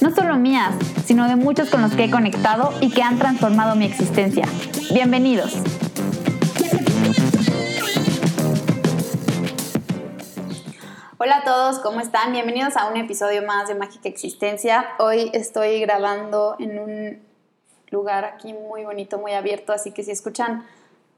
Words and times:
no 0.00 0.14
solo 0.14 0.36
mías, 0.36 0.74
sino 1.04 1.28
de 1.28 1.36
muchos 1.36 1.68
con 1.68 1.82
los 1.82 1.92
que 1.92 2.04
he 2.04 2.10
conectado 2.10 2.72
y 2.80 2.90
que 2.90 3.02
han 3.02 3.18
transformado 3.18 3.76
mi 3.76 3.84
existencia. 3.84 4.46
Bienvenidos. 4.92 5.54
Hola 11.18 11.38
a 11.38 11.44
todos, 11.44 11.80
¿cómo 11.80 12.00
están? 12.00 12.32
Bienvenidos 12.32 12.78
a 12.78 12.86
un 12.86 12.96
episodio 12.96 13.42
más 13.42 13.68
de 13.68 13.74
Mágica 13.74 14.08
Existencia. 14.08 14.88
Hoy 14.98 15.30
estoy 15.34 15.80
grabando 15.80 16.56
en 16.58 16.78
un 16.78 17.22
lugar 17.90 18.24
aquí 18.24 18.54
muy 18.54 18.84
bonito, 18.84 19.18
muy 19.18 19.32
abierto, 19.32 19.74
así 19.74 19.92
que 19.92 20.02
si 20.02 20.12
escuchan 20.12 20.64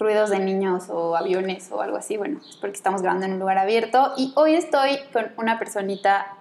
ruidos 0.01 0.31
de 0.31 0.41
niños 0.41 0.89
o 0.89 1.17
aviones 1.17 1.71
o 1.71 1.81
algo 1.83 1.99
así, 1.99 2.17
bueno, 2.17 2.41
es 2.49 2.57
porque 2.57 2.77
estamos 2.77 3.01
grabando 3.01 3.27
en 3.27 3.35
un 3.35 3.39
lugar 3.39 3.59
abierto 3.59 4.13
y 4.17 4.33
hoy 4.35 4.55
estoy 4.55 4.99
con 5.13 5.31
una 5.37 5.61
personita 5.61 6.37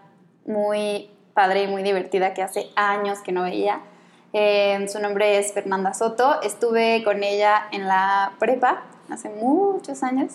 muy 0.47 1.11
padre 1.41 1.63
y 1.63 1.67
muy 1.67 1.81
divertida 1.81 2.35
que 2.35 2.43
hace 2.43 2.70
años 2.75 3.17
que 3.23 3.31
no 3.31 3.41
veía. 3.41 3.81
Eh, 4.31 4.85
su 4.89 4.99
nombre 4.99 5.39
es 5.39 5.53
Fernanda 5.53 5.91
Soto, 5.91 6.39
estuve 6.43 7.03
con 7.03 7.23
ella 7.23 7.63
en 7.71 7.87
la 7.87 8.33
prepa 8.37 8.83
hace 9.09 9.29
muchos 9.29 10.03
años 10.03 10.33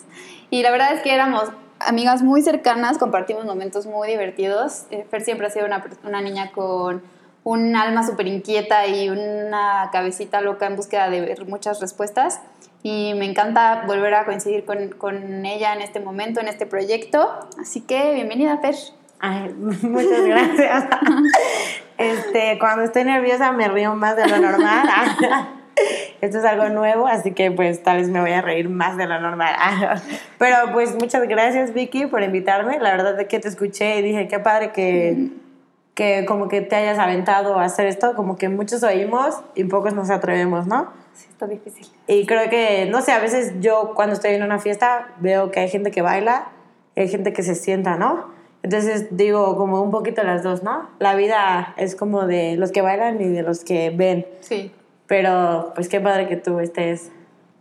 y 0.49 0.63
la 0.63 0.69
verdad 0.69 0.91
es 0.91 1.01
que 1.01 1.13
éramos 1.13 1.45
amigas 1.79 2.23
muy 2.23 2.41
cercanas, 2.41 2.97
compartimos 2.97 3.45
momentos 3.45 3.85
muy 3.85 4.09
divertidos. 4.09 4.83
Eh, 4.91 5.07
Fer 5.09 5.21
siempre 5.21 5.47
ha 5.47 5.49
sido 5.49 5.65
una, 5.65 5.81
una 6.03 6.19
niña 6.19 6.51
con 6.51 7.01
un 7.45 7.75
alma 7.77 8.05
súper 8.05 8.27
inquieta 8.27 8.85
y 8.85 9.07
una 9.07 9.89
cabecita 9.93 10.41
loca 10.41 10.67
en 10.67 10.75
búsqueda 10.75 11.09
de 11.09 11.21
ver 11.21 11.45
muchas 11.45 11.79
respuestas 11.79 12.41
y 12.83 13.13
me 13.15 13.23
encanta 13.23 13.85
volver 13.87 14.13
a 14.13 14.25
coincidir 14.25 14.65
con, 14.65 14.89
con, 14.89 15.45
ella 15.45 15.73
en 15.73 15.79
este 15.79 16.01
momento, 16.01 16.41
en 16.41 16.49
este 16.49 16.65
proyecto. 16.65 17.39
Así 17.61 17.79
que 17.79 18.13
bienvenida, 18.13 18.57
Fer. 18.57 18.75
Ay, 19.19 19.53
muchas 19.81 20.25
gracias. 20.25 20.85
este, 21.97 22.57
cuando 22.59 22.83
estoy 22.83 23.03
nerviosa 23.03 23.51
me 23.51 23.67
río 23.67 23.95
más 23.95 24.15
de 24.15 24.27
lo 24.27 24.37
normal. 24.37 24.87
Esto 26.21 26.39
es 26.39 26.45
algo 26.45 26.69
nuevo, 26.69 27.07
así 27.07 27.33
que 27.33 27.51
pues 27.51 27.83
tal 27.83 27.97
vez 27.97 28.09
me 28.09 28.19
voy 28.19 28.31
a 28.31 28.41
reír 28.41 28.67
más 28.67 28.97
de 28.97 29.05
lo 29.05 29.19
normal. 29.19 29.55
Pero 30.39 30.57
pues 30.73 30.95
muchas 30.95 31.27
gracias 31.27 31.73
Vicky 31.73 32.07
por 32.07 32.23
invitarme. 32.23 32.79
La 32.79 32.91
verdad 32.91 33.19
es 33.19 33.27
que 33.27 33.39
te 33.39 33.47
escuché 33.47 33.99
y 33.99 34.01
dije, 34.01 34.27
qué 34.27 34.39
padre 34.39 34.71
que, 34.71 35.29
que 35.93 36.25
como 36.25 36.47
que 36.47 36.61
te 36.61 36.75
hayas 36.75 36.97
aventado 36.97 37.59
a 37.59 37.65
hacer 37.65 37.85
esto. 37.85 38.15
Como 38.15 38.37
que 38.37 38.49
muchos 38.49 38.81
oímos 38.81 39.43
y 39.53 39.65
pocos 39.65 39.93
nos 39.93 40.09
atrevemos, 40.09 40.65
¿no? 40.65 40.91
Sí, 41.13 41.27
está 41.29 41.45
difícil. 41.45 41.85
Y 42.07 42.25
creo 42.25 42.49
que, 42.49 42.87
no 42.89 43.03
sé, 43.03 43.11
a 43.11 43.19
veces 43.19 43.53
yo 43.59 43.91
cuando 43.93 44.15
estoy 44.15 44.31
en 44.31 44.41
una 44.41 44.57
fiesta 44.57 45.09
veo 45.19 45.51
que 45.51 45.59
hay 45.59 45.69
gente 45.69 45.91
que 45.91 46.01
baila 46.01 46.47
hay 47.01 47.09
gente 47.09 47.33
que 47.33 47.43
se 47.43 47.55
sienta, 47.55 47.95
¿no? 47.95 48.36
Entonces 48.67 49.07
digo 49.11 49.55
como 49.55 49.81
un 49.81 49.91
poquito 49.91 50.23
las 50.23 50.43
dos, 50.43 50.61
¿no? 50.61 50.89
La 50.99 51.15
vida 51.15 51.73
es 51.77 51.95
como 51.95 52.27
de 52.27 52.57
los 52.57 52.73
que 52.73 52.81
bailan 52.81 53.21
y 53.21 53.29
de 53.29 53.41
los 53.41 53.63
que 53.63 53.91
ven. 53.91 54.27
Sí. 54.41 54.73
Pero 55.07 55.71
pues 55.73 55.87
qué 55.87 56.01
padre 56.01 56.27
que 56.27 56.35
tú 56.35 56.59
estés 56.59 57.09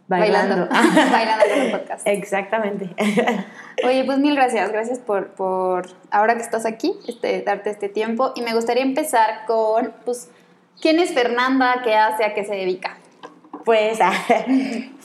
bailando. 0.09 0.66
Bailando, 0.66 0.93
bailando 1.12 1.45
con 1.49 1.61
un 1.61 1.71
podcast. 1.71 2.06
Exactamente. 2.09 2.91
Oye, 3.87 4.03
pues 4.03 4.19
mil 4.19 4.34
gracias. 4.34 4.72
Gracias 4.72 4.99
por, 4.99 5.28
por 5.28 5.87
ahora 6.11 6.34
que 6.34 6.43
estás 6.43 6.66
aquí, 6.66 6.93
este, 7.06 7.41
darte 7.43 7.71
este 7.71 7.89
tiempo. 7.89 8.33
Y 8.34 8.43
me 8.43 8.53
gustaría 8.53 8.83
empezar 8.83 9.47
con, 9.47 9.93
pues, 10.05 10.28
¿quién 10.83 10.99
es 10.99 11.15
Fernanda? 11.15 11.83
¿Qué 11.84 11.95
hace? 11.95 12.25
¿A 12.25 12.34
qué 12.34 12.45
se 12.45 12.56
dedica? 12.56 12.99
Pues, 13.65 14.00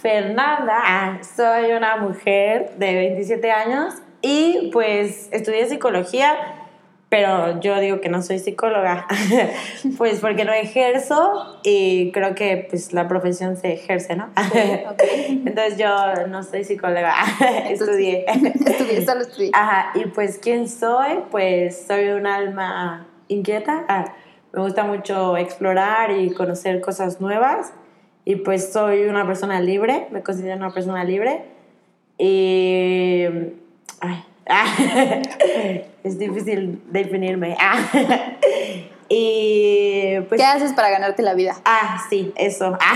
Fernanda, 0.01 1.19
soy 1.35 1.73
una 1.73 1.97
mujer 1.97 2.72
de 2.78 2.95
27 2.95 3.51
años 3.51 4.01
y 4.21 4.69
pues 4.71 5.29
estudié 5.31 5.67
psicología, 5.67 6.35
pero 7.09 7.59
yo 7.59 7.77
digo 7.79 7.99
que 7.99 8.07
no 8.07 8.21
soy 8.21 8.39
psicóloga, 8.39 9.05
pues 9.97 10.19
porque 10.21 10.45
no 10.45 10.53
ejerzo 10.53 11.59
y 11.63 12.11
creo 12.11 12.35
que 12.35 12.67
pues 12.69 12.93
la 12.93 13.07
profesión 13.07 13.57
se 13.57 13.73
ejerce, 13.73 14.15
¿no? 14.15 14.29
Okay. 14.93 15.43
Entonces 15.45 15.77
yo 15.77 16.27
no 16.27 16.43
soy 16.43 16.63
psicóloga, 16.63 17.13
estudié. 17.69 18.25
Estudié, 18.27 19.05
solo 19.05 19.21
estudié. 19.21 19.51
Ajá, 19.53 19.91
y 19.95 20.05
pues 20.05 20.37
¿quién 20.37 20.69
soy? 20.69 21.19
Pues 21.31 21.85
soy 21.85 22.09
un 22.09 22.27
alma 22.27 23.07
inquieta, 23.27 23.85
ah, 23.89 24.13
me 24.53 24.61
gusta 24.61 24.83
mucho 24.83 25.35
explorar 25.35 26.11
y 26.11 26.31
conocer 26.33 26.79
cosas 26.79 27.19
nuevas 27.19 27.73
y 28.23 28.37
pues 28.37 28.71
soy 28.71 29.03
una 29.03 29.25
persona 29.25 29.59
libre, 29.59 30.07
me 30.11 30.21
considero 30.21 30.57
una 30.57 30.71
persona 30.71 31.03
libre 31.03 31.43
y... 32.17 33.59
Ay, 34.01 34.25
es 36.03 36.17
difícil 36.17 36.81
definirme. 36.88 37.56
y 39.09 40.19
pues... 40.28 40.41
¿Qué 40.41 40.45
haces 40.45 40.73
para 40.73 40.89
ganarte 40.89 41.22
la 41.22 41.34
vida? 41.34 41.56
Ah, 41.66 42.03
sí, 42.09 42.34
eso. 42.35 42.78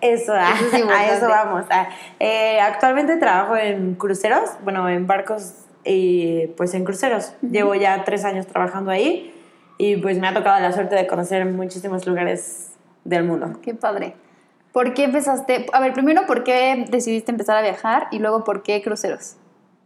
Eso, 0.00 0.34
a 0.34 0.50
eso 1.06 1.28
vamos. 1.28 1.64
Eh, 2.20 2.60
actualmente 2.60 3.16
trabajo 3.16 3.56
en 3.56 3.94
cruceros, 3.94 4.50
bueno, 4.62 4.86
en 4.86 5.06
barcos 5.06 5.54
y 5.82 6.48
pues 6.58 6.74
en 6.74 6.84
cruceros. 6.84 7.32
Llevo 7.40 7.74
ya 7.74 8.04
tres 8.04 8.26
años 8.26 8.46
trabajando 8.46 8.90
ahí 8.90 9.32
y 9.78 9.96
pues 9.96 10.18
me 10.18 10.28
ha 10.28 10.34
tocado 10.34 10.60
la 10.60 10.72
suerte 10.72 10.94
de 10.94 11.06
conocer 11.06 11.46
muchísimos 11.46 12.06
lugares 12.06 12.72
del 13.04 13.24
mundo. 13.24 13.58
Qué 13.62 13.72
padre. 13.72 14.14
¿Por 14.72 14.92
qué 14.92 15.04
empezaste? 15.04 15.64
A 15.72 15.80
ver, 15.80 15.94
primero, 15.94 16.26
¿por 16.26 16.44
qué 16.44 16.84
decidiste 16.90 17.30
empezar 17.30 17.56
a 17.56 17.62
viajar? 17.62 18.08
Y 18.10 18.18
luego, 18.18 18.44
¿por 18.44 18.62
qué 18.62 18.82
cruceros? 18.82 19.36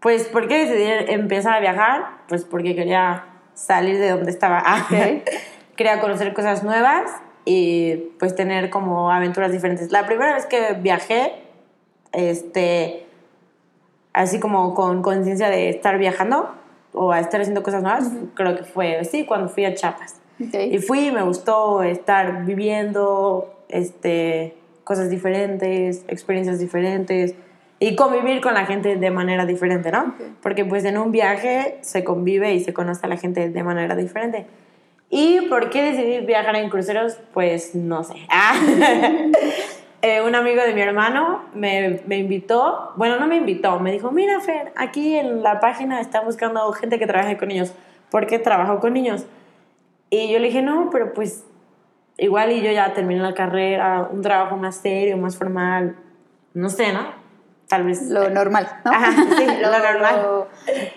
Pues, 0.00 0.28
¿por 0.28 0.46
qué 0.48 0.66
decidí 0.66 1.12
empezar 1.12 1.54
a 1.54 1.60
viajar? 1.60 2.18
Pues 2.28 2.44
porque 2.44 2.74
quería 2.74 3.24
salir 3.54 3.98
de 3.98 4.10
donde 4.10 4.30
estaba. 4.30 4.62
Okay. 4.88 5.22
quería 5.76 6.00
conocer 6.00 6.32
cosas 6.34 6.62
nuevas 6.62 7.10
y 7.44 8.10
pues 8.18 8.34
tener 8.34 8.70
como 8.70 9.10
aventuras 9.10 9.52
diferentes. 9.52 9.90
La 9.92 10.06
primera 10.06 10.34
vez 10.34 10.46
que 10.46 10.74
viajé, 10.74 11.34
este, 12.12 13.06
así 14.12 14.40
como 14.40 14.74
con 14.74 15.02
conciencia 15.02 15.48
de 15.48 15.68
estar 15.68 15.98
viajando 15.98 16.54
o 16.92 17.12
a 17.12 17.20
estar 17.20 17.40
haciendo 17.40 17.62
cosas 17.62 17.82
nuevas, 17.82 18.10
creo 18.34 18.56
que 18.56 18.64
fue, 18.64 19.04
sí, 19.04 19.24
cuando 19.24 19.48
fui 19.48 19.64
a 19.64 19.74
Chiapas. 19.74 20.20
Okay. 20.48 20.74
Y 20.74 20.78
fui, 20.78 21.10
me 21.10 21.22
gustó 21.22 21.82
estar 21.82 22.44
viviendo 22.44 23.62
este, 23.68 24.56
cosas 24.84 25.10
diferentes, 25.10 26.04
experiencias 26.08 26.58
diferentes 26.58 27.34
y 27.80 27.94
convivir 27.94 28.40
con 28.40 28.54
la 28.54 28.66
gente 28.66 28.96
de 28.96 29.10
manera 29.10 29.46
diferente, 29.46 29.92
¿no? 29.92 30.12
Okay. 30.14 30.34
Porque 30.42 30.64
pues 30.64 30.84
en 30.84 30.98
un 30.98 31.12
viaje 31.12 31.78
se 31.80 32.04
convive 32.04 32.54
y 32.54 32.60
se 32.60 32.72
conoce 32.72 33.06
a 33.06 33.08
la 33.08 33.16
gente 33.16 33.50
de 33.50 33.62
manera 33.62 33.94
diferente. 33.94 34.46
¿Y 35.10 35.42
por 35.42 35.70
qué 35.70 35.92
decidí 35.92 36.24
viajar 36.26 36.56
en 36.56 36.68
cruceros? 36.68 37.18
Pues 37.32 37.74
no 37.74 38.04
sé. 38.04 38.14
eh, 40.02 40.20
un 40.22 40.34
amigo 40.34 40.62
de 40.62 40.74
mi 40.74 40.80
hermano 40.80 41.44
me, 41.54 42.00
me, 42.06 42.18
invitó, 42.18 42.92
bueno, 42.96 43.18
no 43.18 43.26
me 43.26 43.36
invitó, 43.36 43.78
me 43.80 43.92
dijo, 43.92 44.10
mira 44.10 44.40
Fer, 44.40 44.72
aquí 44.76 45.16
en 45.16 45.42
la 45.42 45.60
página 45.60 46.00
están 46.00 46.24
buscando 46.24 46.70
gente 46.72 46.98
que 46.98 47.06
trabaje 47.06 47.38
con 47.38 47.48
niños. 47.48 47.72
¿Por 48.10 48.26
qué 48.26 48.38
trabajo 48.38 48.80
con 48.80 48.92
niños? 48.92 49.24
Y 50.10 50.30
yo 50.32 50.38
le 50.38 50.48
dije, 50.48 50.62
no, 50.62 50.90
pero 50.90 51.12
pues 51.14 51.44
igual 52.18 52.52
y 52.52 52.60
yo 52.60 52.72
ya 52.72 52.92
terminé 52.92 53.20
la 53.20 53.34
carrera, 53.34 54.08
un 54.10 54.20
trabajo 54.20 54.56
más 54.56 54.76
serio, 54.76 55.16
más 55.16 55.36
formal, 55.36 55.96
no 56.52 56.68
sé, 56.68 56.92
¿no? 56.92 57.27
Tal 57.68 57.84
vez. 57.84 58.08
Lo 58.08 58.30
normal, 58.30 58.66
¿no? 58.84 58.90
Ajá, 58.90 59.12
sí, 59.12 59.46
lo, 59.62 59.70
lo 59.70 59.78
normal. 59.78 60.22
Lo, 60.22 60.48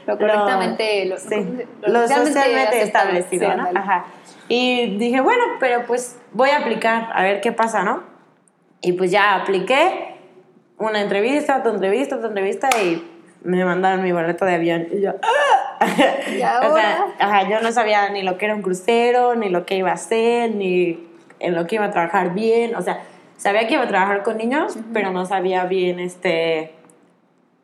lo 0.08 0.18
correctamente, 0.18 1.06
lo, 1.06 1.18
sí, 1.18 1.66
lo, 1.82 2.08
socialmente 2.08 2.82
establecido, 2.82 3.52
sí, 3.52 3.58
¿no? 3.58 3.80
Ajá. 3.80 4.06
Y 4.48 4.98
dije, 4.98 5.22
bueno, 5.22 5.44
pero 5.60 5.86
pues 5.86 6.18
voy 6.32 6.50
a 6.50 6.60
aplicar, 6.60 7.10
a 7.14 7.24
ver 7.24 7.42
qué 7.42 7.52
pasa, 7.52 7.84
¿no? 7.84 8.04
Y 8.82 8.94
pues 8.94 9.12
ya 9.12 9.36
apliqué 9.36 10.16
una 10.78 11.02
entrevista, 11.02 11.58
otra 11.58 11.72
entrevista, 11.72 12.16
otra 12.16 12.30
entrevista 12.30 12.70
y 12.82 13.08
me 13.44 13.64
mandaron 13.66 14.04
mi 14.04 14.12
boleto 14.12 14.46
de 14.46 14.56
avión. 14.56 14.88
Y 14.92 15.02
yo, 15.02 15.12
¡ah! 15.22 15.86
¿Y 16.36 16.42
ahora? 16.42 16.70
o 16.72 16.76
sea, 16.76 17.06
ajá, 17.20 17.50
yo 17.50 17.62
no 17.62 17.72
sabía 17.72 18.10
ni 18.10 18.24
lo 18.24 18.38
que 18.38 18.46
era 18.46 18.56
un 18.56 18.62
crucero, 18.62 19.36
ni 19.36 19.50
lo 19.50 19.66
que 19.66 19.76
iba 19.76 19.92
a 19.92 19.94
hacer, 19.94 20.56
ni 20.56 21.08
en 21.40 21.56
lo 21.56 21.68
que 21.68 21.76
iba 21.76 21.86
a 21.86 21.92
trabajar 21.92 22.34
bien. 22.34 22.76
O 22.76 22.82
sea, 22.82 23.02
sabía 23.42 23.68
que 23.68 23.74
iba 23.74 23.84
a 23.84 23.88
trabajar 23.88 24.22
con 24.22 24.38
niños, 24.38 24.76
uh 24.76 24.80
-huh. 24.80 24.86
pero 24.94 25.12
no 25.12 25.26
sabía 25.26 25.66
bien 25.66 26.00
este 26.00 26.76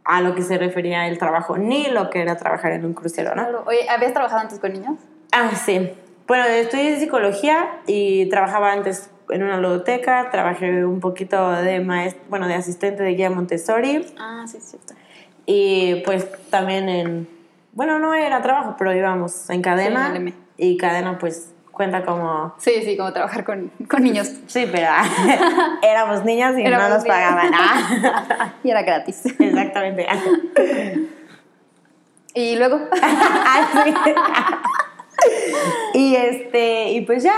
a 0.03 0.21
lo 0.21 0.33
que 0.33 0.41
se 0.41 0.57
refería 0.57 1.07
el 1.07 1.17
trabajo, 1.17 1.57
ni 1.57 1.89
lo 1.89 2.09
que 2.09 2.21
era 2.21 2.37
trabajar 2.37 2.71
en 2.71 2.85
un 2.85 2.93
crucero, 2.93 3.35
¿no? 3.35 3.43
Claro. 3.43 3.63
Oye, 3.67 3.87
¿habías 3.89 4.13
trabajado 4.13 4.41
antes 4.41 4.57
con 4.59 4.71
niños? 4.71 4.95
Ah, 5.33 5.51
sí. 5.53 5.91
Bueno, 6.25 6.45
estudié 6.45 6.97
psicología 6.97 7.79
y 7.87 8.27
trabajaba 8.29 8.71
antes 8.71 9.11
en 9.29 9.43
una 9.43 9.57
ludoteca, 9.57 10.29
trabajé 10.31 10.85
un 10.85 11.01
poquito 11.01 11.51
de 11.51 11.81
maest 11.81 12.17
bueno, 12.29 12.47
de 12.47 12.55
asistente 12.55 13.03
de 13.03 13.11
guía 13.15 13.29
Montessori. 13.29 14.05
Ah, 14.17 14.45
sí, 14.47 14.57
es 14.57 14.63
cierto. 14.63 14.93
Y 15.45 16.01
pues 16.05 16.25
también 16.49 16.89
en, 16.89 17.27
bueno, 17.73 17.99
no 17.99 18.13
era 18.13 18.41
trabajo, 18.41 18.75
pero 18.77 18.95
íbamos 18.95 19.49
en 19.49 19.61
cadena. 19.61 20.11
Sí, 20.11 20.17
en 20.17 20.33
y 20.57 20.77
cadena 20.77 21.17
pues 21.19 21.53
cuenta 21.77 22.03
como... 22.03 22.53
Sí, 22.57 22.81
sí, 22.83 22.97
como 22.97 23.13
trabajar 23.13 23.45
con, 23.45 23.71
con 23.87 24.03
niños. 24.03 24.29
Sí, 24.47 24.67
pero 24.69 24.87
éramos 25.81 26.25
niñas 26.25 26.57
y 26.57 26.61
Éramos 26.63 26.89
no 26.89 26.95
nos 26.95 27.05
pagaban. 27.05 27.51
Ah, 27.53 28.53
Y 28.63 28.71
era 28.71 28.81
gratis. 28.81 29.25
Exactamente. 29.39 30.05
Y 32.33 32.55
luego, 32.57 32.81
Ah, 33.01 33.85
y 35.93 36.15
este, 36.15 36.91
y 36.91 37.01
pues 37.01 37.23
ya, 37.23 37.35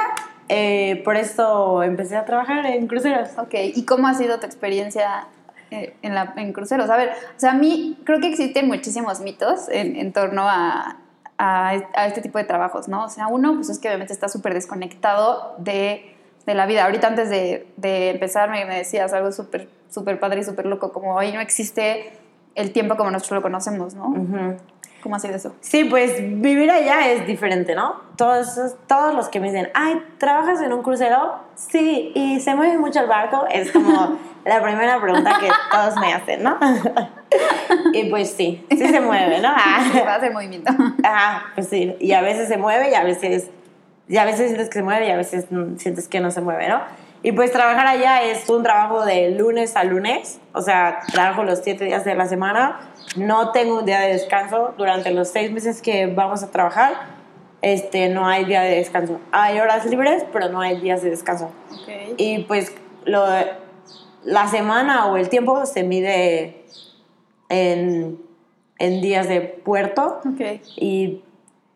eh, 0.50 1.02
por 1.06 1.16
eso 1.16 1.84
empecé 1.84 2.16
a 2.18 2.26
trabajar 2.26 2.66
en 2.66 2.88
cruceros. 2.88 3.30
ok, 3.38 3.54
¿y 3.76 3.86
cómo 3.86 4.08
ha 4.08 4.14
sido 4.16 4.40
tu 4.40 4.46
experiencia 4.46 5.28
eh, 5.72 5.96
en, 6.02 6.16
la, 6.16 6.34
en 6.36 6.52
cruceros? 6.54 6.90
A 6.90 6.98
ver, 6.98 7.12
o 7.12 7.40
sea, 7.40 7.52
a 7.52 7.54
mí 7.54 7.98
creo 8.04 8.20
que 8.20 8.28
existen 8.28 8.68
muchísimos 8.68 9.22
mitos 9.22 9.70
en, 9.70 9.96
en 9.96 10.12
torno 10.12 10.50
a, 10.50 10.98
a, 11.40 11.70
a 11.96 12.06
este 12.06 12.22
tipo 12.22 12.38
de 12.38 12.44
trabajos, 12.44 12.88
¿no? 12.88 13.06
O 13.06 13.10
sea, 13.10 13.28
uno, 13.28 13.56
pues 13.56 13.70
es 13.70 13.80
que 13.80 13.88
obviamente 13.88 14.14
está 14.14 14.30
súper 14.30 14.54
desconectado 14.54 15.56
de, 15.58 16.16
de 16.46 16.54
la 16.54 16.68
vida. 16.68 16.86
Ahorita 16.86 17.08
antes 17.08 17.32
de, 17.32 17.68
de 17.78 18.12
empezar 18.12 18.52
me, 18.52 18.64
me 18.66 18.76
decías 18.76 19.12
algo 19.14 19.32
súper 19.32 19.68
súper 19.90 20.20
padre 20.20 20.42
y 20.42 20.44
súper 20.44 20.66
loco, 20.66 20.92
como 20.92 21.16
hoy 21.16 21.32
no 21.32 21.42
existe 21.42 22.14
el 22.56 22.72
tiempo 22.72 22.96
como 22.96 23.12
nosotros 23.12 23.38
lo 23.38 23.42
conocemos, 23.42 23.96
¿no? 23.96 24.08
Ujú. 24.10 24.58
¿Cómo 25.02 25.16
ha 25.16 25.20
sido 25.20 25.36
eso? 25.36 25.56
Sí, 25.62 25.86
pues 25.86 26.18
vivir 26.20 26.70
allá 26.70 27.10
es 27.12 27.26
diferente, 27.26 27.74
¿no? 27.74 28.02
Todos, 28.18 28.76
todos 28.86 29.16
los 29.16 29.30
que 29.30 29.40
me 29.40 29.48
dicen, 29.48 29.70
ay, 29.74 30.04
¿trabajas 30.18 30.62
en 30.62 30.74
un 30.74 30.84
crucero? 30.84 31.36
Sí, 31.56 32.12
y 32.16 32.42
se 32.42 32.54
mueve 32.54 32.78
mucho 32.78 33.00
el 33.00 33.08
barco, 33.08 33.46
es 33.50 33.72
como 33.72 34.18
la 34.46 34.62
primera 34.62 35.00
pregunta 35.02 35.38
que 35.40 35.50
todos 35.72 35.96
me 35.98 36.14
hacen, 36.14 36.44
¿no? 36.44 36.58
y 37.94 38.10
pues 38.10 38.32
sí, 38.32 38.66
sí 38.70 38.88
se 38.88 39.02
mueve, 39.02 39.40
¿no? 39.40 39.50
Se 39.94 40.02
Ah, 40.02 40.16
hace 40.16 40.30
movimiento. 40.30 40.72
ah, 41.04 41.44
pues 41.56 41.68
sí, 41.70 41.96
y 42.00 42.14
a 42.14 42.22
veces 42.22 42.48
se 42.48 42.58
mueve 42.58 42.90
y 42.90 42.94
a 42.96 43.04
veces, 43.04 43.50
y 44.08 44.18
a 44.18 44.26
veces 44.26 44.48
sientes 44.48 44.70
que 44.70 44.80
se 44.80 44.84
mueve 44.84 45.08
y 45.08 45.12
a 45.12 45.18
veces 45.18 45.46
mm, 45.52 45.78
sientes 45.78 46.08
que 46.08 46.20
no 46.20 46.32
se 46.32 46.42
mueve, 46.42 46.68
¿no? 46.68 46.82
Y 47.22 47.34
pues 47.34 47.52
trabajar 47.52 47.86
allá 47.86 48.24
es 48.24 48.48
un 48.50 48.64
trabajo 48.64 49.06
de 49.06 49.32
lunes 49.32 49.76
a 49.76 49.84
lunes, 49.84 50.40
o 50.54 50.62
sea, 50.62 51.00
trabajo 51.12 51.44
los 51.44 51.60
siete 51.60 51.84
días 51.84 52.06
de 52.06 52.16
la 52.16 52.26
semana, 52.28 52.80
no 53.18 53.52
tengo 53.52 53.80
un 53.80 53.86
día 53.86 54.00
de 54.00 54.14
descanso 54.14 54.74
durante 54.78 55.12
los 55.12 55.28
seis 55.28 55.52
meses 55.52 55.82
que 55.82 56.08
vamos 56.08 56.44
a 56.44 56.52
trabajar, 56.52 56.94
este, 57.62 58.08
no 58.08 58.26
hay 58.26 58.46
día 58.46 58.62
de 58.62 58.76
descanso. 58.78 59.20
Hay 59.34 59.60
horas 59.60 59.86
libres, 59.86 60.24
pero 60.32 60.48
no 60.48 60.62
hay 60.62 60.80
días 60.80 61.02
de 61.02 61.10
descanso. 61.10 61.52
Ok. 61.74 61.90
Y 62.16 62.44
pues 62.44 62.74
lo, 63.04 63.26
la 64.24 64.48
semana 64.48 65.06
o 65.08 65.18
el 65.18 65.30
tiempo 65.30 65.66
se 65.66 65.84
mide 65.84 66.64
en, 67.50 68.20
en 68.78 69.02
días 69.02 69.28
de 69.28 69.42
puerto 69.42 70.20
Ok. 70.26 70.62
y 70.76 71.22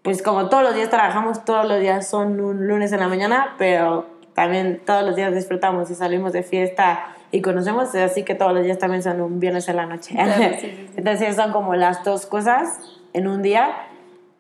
pues 0.02 0.22
como 0.22 0.50
todos 0.50 0.64
los 0.64 0.76
días 0.76 0.90
trabajamos, 0.90 1.46
todos 1.46 1.66
los 1.68 1.80
días 1.80 2.08
son 2.08 2.40
un 2.42 2.68
lunes 2.68 2.92
en 2.92 3.00
la 3.00 3.08
mañana, 3.08 3.56
pero 3.58 4.06
también 4.34 4.82
todos 4.86 5.04
los 5.06 5.16
días 5.16 5.34
disfrutamos 5.34 5.90
y 5.92 5.96
salimos 5.96 6.34
de 6.34 6.44
fiesta 6.44 7.06
y 7.32 7.42
conocemos, 7.42 7.96
así 7.96 8.24
que 8.24 8.36
todos 8.36 8.54
los 8.54 8.64
días 8.64 8.78
también 8.80 9.02
son 9.02 9.22
un 9.22 9.40
viernes 9.40 9.68
en 9.70 9.78
la 9.78 9.86
noche. 9.86 10.14
Claro, 10.14 10.34
sí, 10.34 10.44
sí, 10.60 10.68
sí. 10.88 10.94
Entonces 10.98 11.36
son 11.38 11.52
como 11.54 11.76
las 11.76 12.04
dos 12.04 12.26
cosas 12.26 12.80
en 13.14 13.28
un 13.28 13.42
día 13.42 13.72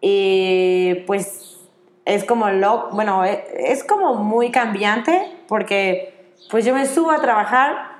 y 0.02 0.96
pues 1.08 1.58
es 2.06 2.26
como 2.26 2.50
lo, 2.50 2.90
bueno, 2.92 3.24
e- 3.24 3.46
es 3.72 3.86
como 3.86 4.16
muy 4.16 4.52
cambiante 4.52 5.32
porque 5.48 6.34
pues 6.52 6.66
yo 6.66 6.76
me 6.76 6.86
subo 6.86 7.12
a 7.12 7.22
trabajar 7.22 7.93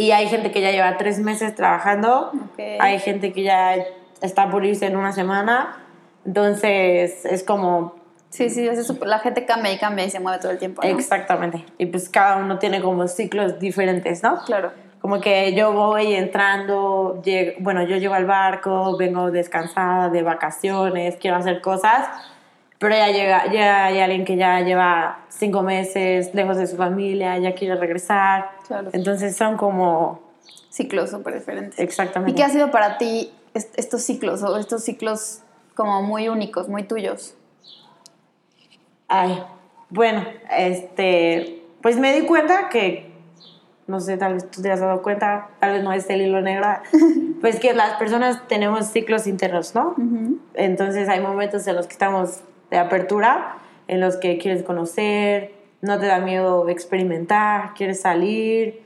y 0.00 0.12
hay 0.12 0.28
gente 0.28 0.50
que 0.50 0.60
ya 0.60 0.70
lleva 0.70 0.96
tres 0.96 1.18
meses 1.18 1.54
trabajando, 1.54 2.30
Ok. 2.32 2.58
hay 2.78 2.98
gente 2.98 3.32
que 3.32 3.42
ya 3.42 3.74
está 4.22 4.50
por 4.50 4.64
irse 4.64 4.86
en 4.86 4.96
una 4.96 5.12
semana, 5.12 5.76
entonces 6.24 7.24
es 7.24 7.44
como 7.44 7.98
Sí, 8.30 8.48
sí, 8.48 8.64
es 8.68 8.86
súper- 8.86 9.08
la 9.08 9.18
gente 9.18 9.44
cambia 9.44 9.72
y 9.72 9.78
cambia 9.78 10.04
y 10.04 10.10
se 10.10 10.20
mueve 10.20 10.38
todo 10.38 10.52
el 10.52 10.58
tiempo. 10.58 10.82
¿no? 10.82 10.88
exactamente, 10.88 11.64
y 11.78 11.86
pues 11.86 12.08
cada 12.08 12.36
uno 12.36 12.58
tiene 12.60 12.80
como 12.80 13.08
ciclos 13.08 13.58
diferentes, 13.58 14.22
¿no? 14.22 14.38
Claro. 14.44 14.70
Como 15.00 15.20
que 15.20 15.52
yo 15.54 15.72
voy 15.72 16.14
entrando, 16.14 17.20
llego- 17.24 17.56
bueno, 17.58 17.82
yo 17.82 17.96
llego 17.96 18.14
al 18.14 18.26
barco, 18.26 18.96
vengo 18.96 19.30
descansada 19.32 20.10
de 20.10 20.22
vacaciones, 20.22 21.16
quiero 21.20 21.38
hacer 21.38 21.60
cosas, 21.60 22.06
pero 22.80 22.96
ya 22.96 23.08
llega, 23.12 23.52
ya 23.52 23.84
hay 23.84 24.00
alguien 24.00 24.24
que 24.24 24.36
ya 24.36 24.60
lleva 24.62 25.20
cinco 25.28 25.62
meses 25.62 26.34
lejos 26.34 26.56
de 26.56 26.66
su 26.66 26.76
familia, 26.76 27.38
ya 27.38 27.54
quiere 27.54 27.76
regresar. 27.76 28.50
Claro. 28.66 28.88
Entonces 28.92 29.36
son 29.36 29.56
como 29.56 30.20
Ciclos 30.70 31.10
súper 31.10 31.34
diferentes. 31.34 31.78
exactamente. 31.78 32.32
¿Y 32.32 32.34
qué 32.34 32.42
ha 32.42 32.48
sido 32.48 32.70
para 32.72 32.96
ti 32.98 33.32
est- 33.54 33.78
estos 33.78 34.02
ciclos 34.02 34.42
o 34.42 34.56
estos 34.56 34.82
ciclos 34.82 35.40
como 35.74 36.02
muy 36.02 36.28
únicos, 36.28 36.68
muy 36.68 36.82
tuyos? 36.84 37.34
Ay, 39.08 39.42
bueno, 39.90 40.24
este, 40.56 41.62
pues 41.82 41.96
me 41.98 42.12
di 42.18 42.24
cuenta 42.26 42.68
que, 42.68 43.10
no 43.88 44.00
sé, 44.00 44.16
tal 44.16 44.34
vez 44.34 44.50
tú 44.50 44.62
te 44.62 44.70
has 44.70 44.80
dado 44.80 45.02
cuenta, 45.02 45.48
tal 45.58 45.72
vez 45.72 45.82
no 45.82 45.92
es 45.92 46.08
el 46.08 46.22
hilo 46.22 46.40
negro, 46.40 46.66
pues 47.40 47.58
que 47.58 47.72
las 47.74 47.94
personas 47.98 48.46
tenemos 48.48 48.86
ciclos 48.86 49.26
internos, 49.26 49.74
¿no? 49.74 49.96
Entonces 50.54 51.08
hay 51.08 51.20
momentos 51.20 51.66
en 51.66 51.76
los 51.76 51.86
que 51.88 51.92
estamos 51.92 52.40
de 52.70 52.78
apertura, 52.78 53.58
en 53.88 54.00
los 54.00 54.16
que 54.16 54.38
quieres 54.38 54.62
conocer, 54.62 55.52
no 55.82 55.98
te 55.98 56.06
da 56.06 56.20
miedo 56.20 56.68
experimentar, 56.68 57.74
quieres 57.74 58.00
salir, 58.02 58.82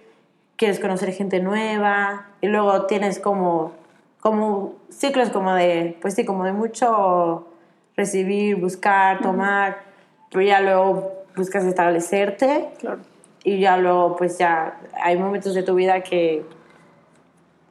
quieres 0.56 0.81
conocer 0.81 1.12
gente 1.12 1.40
nueva, 1.40 2.26
y 2.40 2.46
luego 2.46 2.86
tienes 2.86 3.19
como, 3.19 3.72
como 4.20 4.75
ciclos 4.90 5.31
como 5.31 5.54
de, 5.54 5.96
pues 6.00 6.14
sí, 6.14 6.25
como 6.25 6.44
de 6.44 6.52
mucho 6.52 7.48
recibir, 7.96 8.56
buscar, 8.56 9.20
tomar, 9.20 9.82
pero 10.31 10.42
ya 10.42 10.60
luego 10.60 11.25
buscas 11.36 11.64
establecerte 11.64 12.69
Claro. 12.78 13.00
y 13.42 13.60
ya 13.60 13.76
luego 13.76 14.16
pues 14.16 14.38
ya 14.38 14.78
hay 15.02 15.16
momentos 15.16 15.54
de 15.54 15.62
tu 15.62 15.75
vida 15.75 16.02
que 16.02 16.44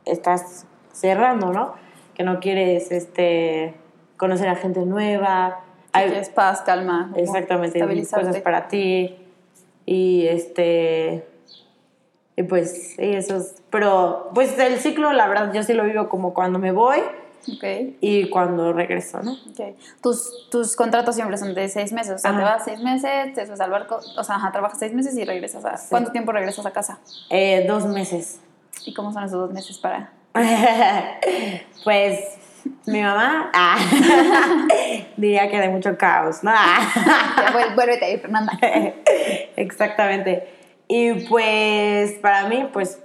estás 0.05 0.65
cerrando, 0.91 1.51
¿no? 1.51 1.73
Que 2.13 2.23
no 2.23 2.39
quieres 2.39 2.91
este, 2.91 3.73
conocer 4.17 4.47
a 4.49 4.55
gente 4.55 4.81
nueva. 4.85 5.59
Hay- 5.93 6.09
Quieres 6.09 6.29
paz, 6.29 6.61
calma. 6.61 7.11
exactamente, 7.15 7.79
cosas 8.11 8.37
para 8.41 8.67
ti. 8.67 9.15
Y 9.85 10.27
este. 10.27 11.27
Y 12.35 12.43
pues, 12.43 12.95
sí, 12.95 13.13
eso 13.13 13.37
es. 13.37 13.55
Pero, 13.69 14.31
pues 14.33 14.57
el 14.57 14.79
ciclo, 14.79 15.13
la 15.13 15.27
verdad, 15.27 15.53
yo 15.53 15.63
sí 15.63 15.73
lo 15.73 15.83
vivo 15.83 16.09
como 16.09 16.33
cuando 16.33 16.57
me 16.57 16.71
voy 16.71 16.97
Ok. 17.53 17.95
y 18.01 18.29
cuando 18.29 18.71
regreso, 18.73 19.21
¿no? 19.21 19.33
ok. 19.33 19.75
Tus, 20.01 20.49
tus 20.49 20.75
contratos 20.75 21.13
siempre 21.15 21.37
son 21.37 21.53
de 21.53 21.67
seis 21.69 21.91
meses. 21.93 22.15
O 22.15 22.17
sea, 22.17 22.31
Ajá. 22.31 22.39
te 22.39 22.45
vas 22.45 22.63
seis 22.65 22.79
meses, 22.79 23.33
te 23.33 23.45
subes 23.45 23.59
al 23.61 23.69
barco, 23.69 23.99
o 24.17 24.23
sea, 24.23 24.35
ajá, 24.35 24.51
trabajas 24.51 24.79
seis 24.79 24.93
meses 24.93 25.15
y 25.17 25.25
regresas 25.25 25.63
a... 25.65 25.77
Sí. 25.77 25.87
¿Cuánto 25.89 26.11
tiempo 26.11 26.31
regresas 26.31 26.65
a 26.65 26.71
casa? 26.71 26.99
Eh, 27.29 27.65
dos 27.67 27.85
meses. 27.85 28.39
¿Y 28.85 28.93
cómo 28.93 29.11
son 29.11 29.23
esos 29.25 29.39
dos 29.39 29.51
meses 29.51 29.77
para...? 29.77 30.11
pues 31.83 32.19
mi 32.87 33.01
mamá 33.01 33.49
ah, 33.53 33.77
diría 35.17 35.49
que 35.49 35.59
de 35.59 35.69
mucho 35.69 35.97
caos, 35.97 36.43
¿no? 36.43 36.51
Vuel- 37.53 37.75
vuélvete 37.75 38.05
ahí, 38.05 38.17
Fernanda. 38.17 38.53
Exactamente. 39.55 40.47
Y 40.87 41.13
pues 41.27 42.13
para 42.13 42.47
mí, 42.47 42.67
pues, 42.71 42.99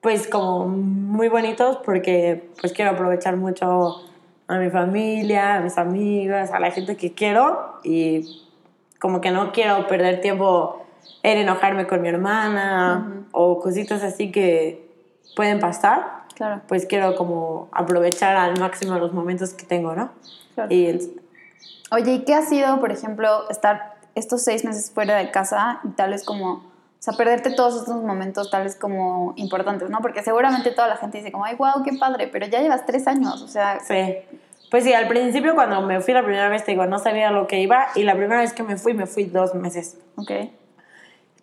pues 0.00 0.26
como 0.26 0.66
muy 0.68 1.28
bonitos 1.28 1.78
porque 1.84 2.50
pues 2.60 2.72
quiero 2.72 2.90
aprovechar 2.92 3.36
mucho 3.36 4.02
a 4.48 4.56
mi 4.58 4.70
familia, 4.70 5.56
a 5.56 5.60
mis 5.60 5.78
amigas, 5.78 6.50
a 6.52 6.58
la 6.60 6.70
gente 6.70 6.96
que 6.96 7.12
quiero 7.14 7.78
y 7.84 8.42
como 8.98 9.20
que 9.20 9.30
no 9.30 9.52
quiero 9.52 9.86
perder 9.86 10.20
tiempo 10.20 10.84
en 11.22 11.38
enojarme 11.38 11.86
con 11.86 12.02
mi 12.02 12.08
hermana 12.08 13.24
o 13.32 13.60
cositas 13.60 14.02
así 14.02 14.30
que 14.32 14.84
pueden 15.36 15.60
pasar. 15.60 16.21
Claro, 16.42 16.62
Pues 16.66 16.86
quiero 16.86 17.14
como 17.14 17.68
aprovechar 17.70 18.34
al 18.34 18.58
máximo 18.58 18.98
los 18.98 19.12
momentos 19.12 19.54
que 19.54 19.64
tengo, 19.64 19.94
¿no? 19.94 20.10
claro. 20.56 20.74
Y 20.74 20.98
Oye, 21.92 22.14
¿y 22.14 22.24
qué 22.24 22.34
ha 22.34 22.42
sido, 22.42 22.80
por 22.80 22.90
ejemplo, 22.90 23.48
estar 23.48 23.94
estos 24.16 24.42
seis 24.42 24.64
meses 24.64 24.90
fuera 24.90 25.16
de 25.18 25.30
casa 25.30 25.78
y 25.84 25.90
tal 25.90 26.10
vez 26.10 26.24
como, 26.24 26.54
o 26.54 26.62
sea, 26.98 27.14
perderte 27.14 27.52
todos 27.52 27.76
estos 27.76 28.02
momentos 28.02 28.50
tal 28.50 28.64
vez 28.64 28.74
como 28.74 29.34
importantes, 29.36 29.88
¿no? 29.88 30.00
Porque 30.00 30.24
seguramente 30.24 30.72
toda 30.72 30.88
la 30.88 30.96
gente 30.96 31.18
dice 31.18 31.30
como, 31.30 31.44
ay, 31.44 31.54
wow, 31.54 31.84
qué 31.84 31.92
padre, 31.96 32.26
pero 32.26 32.46
ya 32.46 32.60
llevas 32.60 32.86
tres 32.86 33.06
años, 33.06 33.40
o 33.40 33.46
sea, 33.46 33.78
Sí. 33.78 34.16
Pues 34.68 34.82
sí, 34.82 34.92
al 34.94 35.06
principio 35.06 35.54
cuando 35.54 35.80
me 35.82 36.00
fui 36.00 36.12
la 36.12 36.24
primera 36.24 36.48
vez, 36.48 36.64
te 36.64 36.72
digo, 36.72 36.86
no 36.86 36.98
sabía 36.98 37.30
lo 37.30 37.46
que 37.46 37.60
iba 37.60 37.86
y 37.94 38.02
la 38.02 38.16
primera 38.16 38.40
vez 38.40 38.52
que 38.52 38.64
me 38.64 38.76
fui, 38.76 38.94
me 38.94 39.06
fui 39.06 39.24
dos 39.24 39.54
meses. 39.54 39.96
ok. 40.16 40.32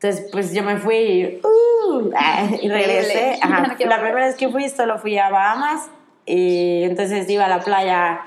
Entonces, 0.02 0.30
pues 0.32 0.54
yo 0.54 0.64
me 0.64 0.78
fui 0.78 0.96
y, 0.96 1.42
uh, 1.44 2.12
ah, 2.16 2.48
y 2.62 2.70
regresé. 2.70 3.38
Ajá. 3.42 3.76
La 3.80 4.00
primera 4.00 4.28
vez 4.28 4.36
que 4.36 4.48
fui 4.48 4.70
solo 4.70 4.98
fui 4.98 5.18
a 5.18 5.30
Bahamas 5.30 5.90
y 6.26 6.84
entonces 6.84 7.30
iba 7.30 7.46
a 7.46 7.50
la 7.50 7.60
playa. 7.60 8.22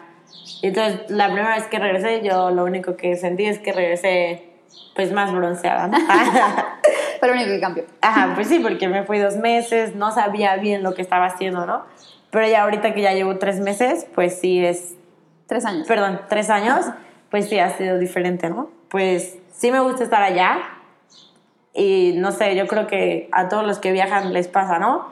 Entonces 0.61 1.11
la 1.11 1.27
primera 1.27 1.55
vez 1.57 1.65
que 1.69 1.79
regresé, 1.79 2.21
yo 2.23 2.51
lo 2.51 2.65
único 2.65 2.97
que 2.97 3.17
sentí 3.17 3.47
es 3.47 3.59
que 3.59 3.73
regresé 3.73 4.49
pues 4.95 5.13
más 5.13 5.33
bronceada, 5.33 5.89
¿no? 5.89 5.99
Fue 7.19 7.29
lo 7.29 7.35
único 7.35 7.51
que 7.51 7.61
cambió. 7.61 7.85
Ajá, 8.03 8.33
pues 8.35 8.49
sí, 8.49 8.59
porque 8.59 8.89
me 8.89 9.05
fui 9.05 9.19
dos 9.19 9.37
meses, 9.37 9.95
no 9.95 10.13
sabía 10.13 10.57
bien 10.57 10.83
lo 10.83 10.93
que 10.95 11.01
estaba 11.01 11.27
haciendo, 11.27 11.65
¿no? 11.65 11.85
Pero 12.31 12.47
ya 12.49 12.65
ahorita 12.65 12.93
que 12.95 13.01
ya 13.01 13.13
llevo 13.13 13.39
tres 13.39 13.61
meses, 13.61 14.07
pues 14.15 14.39
sí 14.39 14.65
es... 14.65 14.95
Tres 15.47 15.65
años. 15.65 15.87
Perdón, 15.87 16.21
tres 16.29 16.51
años, 16.51 16.87
pues 17.31 17.49
sí 17.49 17.59
ha 17.59 17.71
sido 17.77 17.99
diferente, 17.99 18.51
¿no? 18.51 18.71
Pues 18.89 19.39
sí 19.53 19.71
me 19.71 19.81
gusta 19.81 20.05
estar 20.05 20.23
allá 20.23 20.82
y 21.75 22.15
no 22.17 22.33
sé, 22.33 22.55
yo 22.57 22.67
creo 22.67 22.87
que 22.87 23.29
a 23.33 23.49
todos 23.49 23.67
los 23.67 23.79
que 23.79 23.93
viajan 23.93 24.33
les 24.33 24.49
pasa, 24.49 24.79
¿no? 24.79 25.07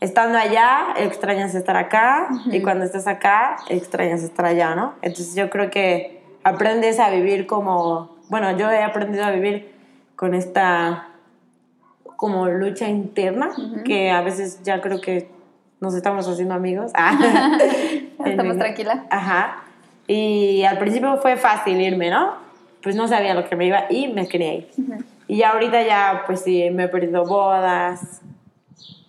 Estando 0.00 0.36
allá, 0.36 0.88
extrañas 0.98 1.54
estar 1.54 1.76
acá 1.76 2.28
y 2.46 2.60
cuando 2.60 2.84
estás 2.84 3.06
acá, 3.06 3.56
extrañas 3.68 4.22
estar 4.22 4.44
allá, 4.44 4.74
¿no? 4.74 4.94
Entonces 5.00 5.34
yo 5.34 5.48
creo 5.48 5.70
que 5.70 6.20
aprendes 6.44 7.00
a 7.00 7.08
vivir 7.10 7.46
como, 7.46 8.16
bueno, 8.28 8.56
yo 8.58 8.70
he 8.70 8.82
aprendido 8.82 9.24
a 9.24 9.30
vivir 9.30 9.72
con 10.16 10.34
esta 10.34 11.08
como 12.16 12.46
lucha 12.48 12.88
interna 12.88 13.50
que 13.84 14.10
a 14.10 14.22
veces 14.22 14.62
ya 14.62 14.80
creo 14.80 15.00
que 15.00 15.28
nos 15.80 15.94
estamos 15.94 16.28
haciendo 16.28 16.54
amigos. 16.54 16.92
Ah. 18.18 18.30
estamos 18.30 18.56
tranquila. 18.56 19.04
Ajá. 19.10 19.62
Y 20.08 20.64
al 20.64 20.78
principio 20.78 21.18
fue 21.18 21.36
fácil 21.36 21.78
irme, 21.78 22.08
¿no? 22.08 22.32
Pues 22.82 22.96
no 22.96 23.06
sabía 23.08 23.34
lo 23.34 23.46
que 23.46 23.56
me 23.56 23.66
iba 23.66 23.84
y 23.90 24.08
me 24.08 24.26
quería 24.26 24.54
ir. 24.54 24.68
Y 25.28 25.42
ahorita 25.42 25.82
ya, 25.82 26.24
pues 26.26 26.42
sí, 26.42 26.70
me 26.70 26.84
he 26.84 26.88
perdido 26.88 27.24
bodas, 27.24 28.20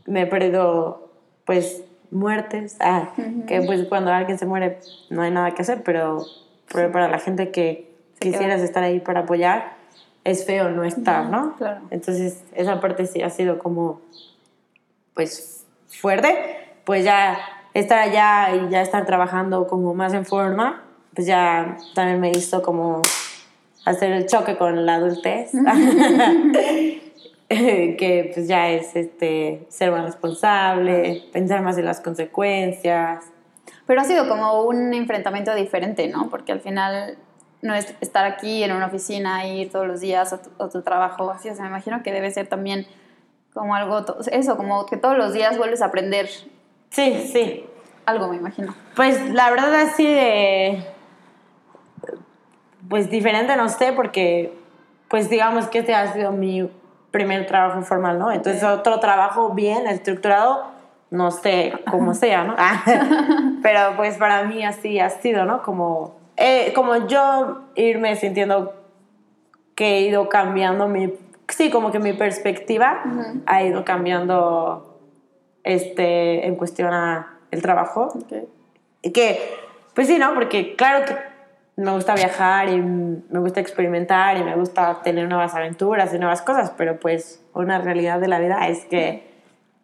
me 0.06 0.22
he 0.22 0.26
perdido, 0.26 1.12
pues, 1.46 1.84
muertes. 2.10 2.78
Ah, 2.80 3.10
que 3.48 3.62
pues 3.62 3.86
cuando 3.88 4.12
alguien 4.12 4.38
se 4.38 4.46
muere 4.46 4.80
no 5.10 5.22
hay 5.22 5.32
nada 5.32 5.52
que 5.52 5.62
hacer, 5.62 5.84
pero, 5.84 6.26
pero 6.74 6.92
para 6.92 7.08
la 7.08 7.20
gente 7.20 7.52
que 7.52 7.92
quisieras 8.20 8.62
estar 8.62 8.84
ahí 8.84 9.00
para 9.00 9.22
apoyar, 9.22 9.76
es 10.24 10.46
feo 10.46 10.70
no 10.70 10.84
estar, 10.84 11.30
¿no? 11.30 11.56
Claro. 11.56 11.82
Entonces, 11.90 12.44
esa 12.54 12.82
parte 12.82 13.06
sí 13.06 13.22
ha 13.22 13.30
sido 13.30 13.60
como, 13.60 14.02
pues, 15.14 15.66
fuerte. 15.88 16.36
Pues 16.84 17.04
ya 17.04 17.38
estar 17.74 18.00
allá 18.00 18.56
y 18.56 18.70
ya 18.70 18.82
estar 18.82 19.06
trabajando 19.06 19.68
como 19.68 19.94
más 19.94 20.14
en 20.14 20.26
forma, 20.26 20.84
pues 21.14 21.28
ya 21.28 21.78
también 21.94 22.20
me 22.20 22.32
hizo 22.32 22.62
como 22.62 23.02
hacer 23.90 24.12
el 24.12 24.26
choque 24.26 24.58
con 24.58 24.86
la 24.86 24.96
adultez. 24.96 25.52
que 27.50 28.32
pues 28.34 28.48
ya 28.48 28.70
es 28.70 28.96
este, 28.96 29.66
ser 29.70 29.92
más 29.92 30.04
responsable, 30.06 31.24
pensar 31.32 31.62
más 31.62 31.78
en 31.78 31.86
las 31.86 32.02
consecuencias. 32.02 33.24
Pero 33.86 34.02
ha 34.02 34.04
sido 34.04 34.28
como 34.28 34.64
un 34.64 34.94
enfrentamiento 34.94 35.56
diferente, 35.56 36.08
¿no? 36.08 36.30
Porque 36.30 36.52
al 36.52 36.60
final 36.60 37.18
no 37.62 37.74
es 37.74 37.96
estar 38.02 38.26
aquí 38.26 38.64
en 38.64 38.74
una 38.74 38.88
oficina, 38.88 39.48
ir 39.48 39.72
todos 39.72 39.88
los 39.88 40.02
días 40.02 40.34
a 40.34 40.42
tu, 40.42 40.50
a 40.62 40.70
tu 40.70 40.82
trabajo, 40.82 41.32
así, 41.32 41.50
o 41.50 41.56
sea, 41.56 41.64
me 41.64 41.70
imagino 41.70 42.04
que 42.04 42.12
debe 42.12 42.30
ser 42.32 42.48
también 42.48 42.86
como 43.54 43.76
algo, 43.76 44.06
eso, 44.32 44.58
como 44.58 44.86
que 44.86 44.98
todos 44.98 45.18
los 45.18 45.34
días 45.34 45.58
vuelves 45.58 45.82
a 45.82 45.86
aprender. 45.86 46.30
Sí, 46.90 47.30
sí. 47.32 47.66
Algo, 48.06 48.28
me 48.28 48.38
imagino. 48.38 48.74
Pues 48.96 49.30
la 49.32 49.50
verdad 49.50 49.74
así 49.76 50.06
de, 50.06 50.86
pues 52.90 53.10
diferente 53.10 53.56
no 53.56 53.70
sé, 53.70 53.94
porque 53.94 54.54
pues 55.08 55.30
digamos 55.30 55.68
que 55.68 55.80
este 55.80 55.96
ha 55.96 56.14
sido 56.14 56.32
mi 56.32 56.70
primer 57.12 57.46
trabajo 57.48 57.82
formal, 57.82 58.20
¿no? 58.20 58.32
Entonces 58.32 58.64
otro 58.64 59.00
trabajo 59.00 59.54
bien 59.54 59.88
estructurado, 59.88 60.66
no 61.10 61.32
sé 61.32 61.74
cómo 61.90 62.14
sea, 62.14 62.44
¿no? 62.44 62.56
Pero 63.64 63.96
pues 63.96 64.18
para 64.18 64.44
mí 64.44 64.64
así 64.64 65.00
ha 65.00 65.10
sido, 65.10 65.46
¿no? 65.46 65.64
Como 65.64 66.18
eh, 66.38 66.72
como 66.76 67.08
yo 67.08 67.64
irme 67.74 68.16
sintiendo 68.16 68.76
que 69.74 69.98
he 69.98 70.02
ido 70.02 70.30
cambiando 70.30 70.88
mi, 70.88 71.14
sí, 71.48 71.72
como 71.72 71.92
que 71.92 72.00
mi 72.00 72.14
perspectiva 72.14 73.04
ha 73.48 73.64
ido 73.64 73.84
cambiando 73.84 75.00
este, 75.64 76.46
en 76.46 76.56
cuestión 76.56 76.94
a 76.94 77.40
el 77.50 77.62
trabajo. 77.64 78.14
Y 79.02 79.12
que, 79.12 79.40
pues 79.96 80.08
sí, 80.08 80.20
¿no? 80.20 80.36
Porque 80.36 80.76
claro 80.76 81.06
que 81.06 81.16
me 81.78 81.92
gusta 81.92 82.16
viajar 82.16 82.70
y 82.70 82.82
me 82.82 83.40
gusta 83.40 83.60
experimentar 83.60 84.36
y 84.38 84.44
me 84.44 84.56
gusta 84.56 85.02
tener 85.04 85.30
nuevas 85.30 85.54
aventuras 85.54 86.14
y 86.14 86.18
nuevas 86.18 86.42
cosas, 86.42 86.72
pero 86.76 87.00
pues 87.00 87.42
una 87.54 87.78
realidad 87.78 88.20
de 88.20 88.28
la 88.28 88.40
vida 88.40 88.68
es 88.68 88.86
que 88.86 89.28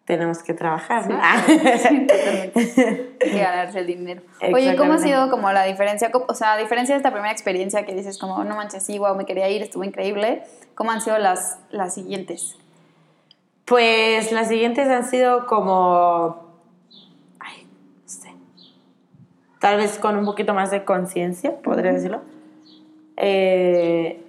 tenemos 0.05 0.43
que 0.43 0.53
trabajar, 0.53 1.07
¿no? 1.07 1.17
Sí. 1.47 2.07
Hay 2.55 3.31
que 3.31 3.39
ganarse 3.39 3.79
el 3.79 3.87
dinero. 3.87 4.21
Oye, 4.53 4.75
¿cómo 4.75 4.93
ha 4.93 4.97
sido 4.97 5.29
como 5.29 5.51
la 5.51 5.63
diferencia? 5.63 6.11
O 6.27 6.33
sea, 6.33 6.53
a 6.53 6.57
diferencia 6.57 6.95
de 6.95 6.97
esta 6.97 7.11
primera 7.11 7.31
experiencia 7.31 7.85
que 7.85 7.93
dices 7.93 8.17
como, 8.17 8.43
no 8.43 8.55
manches, 8.55 8.83
sí, 8.83 8.97
wow, 8.97 9.15
me 9.15 9.25
quería 9.25 9.47
ir, 9.49 9.61
estuvo 9.61 9.83
increíble, 9.83 10.43
¿cómo 10.75 10.91
han 10.91 10.99
sido 10.99 11.19
las, 11.19 11.59
las 11.69 11.93
siguientes? 11.93 12.57
Pues 13.65 14.31
las 14.31 14.49
siguientes 14.49 14.89
han 14.89 15.05
sido 15.05 15.45
como, 15.45 16.57
ay, 17.39 17.65
no 18.01 18.09
sé, 18.09 18.33
tal 19.63 19.77
vez 19.77 19.97
con 19.97 20.17
un 20.17 20.25
poquito 20.25 20.53
más 20.53 20.71
de 20.71 20.83
conciencia, 20.83 21.55
podría 21.61 21.93
decirlo. 21.93 22.19
Eh, 23.15 24.21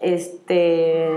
este 0.00 1.08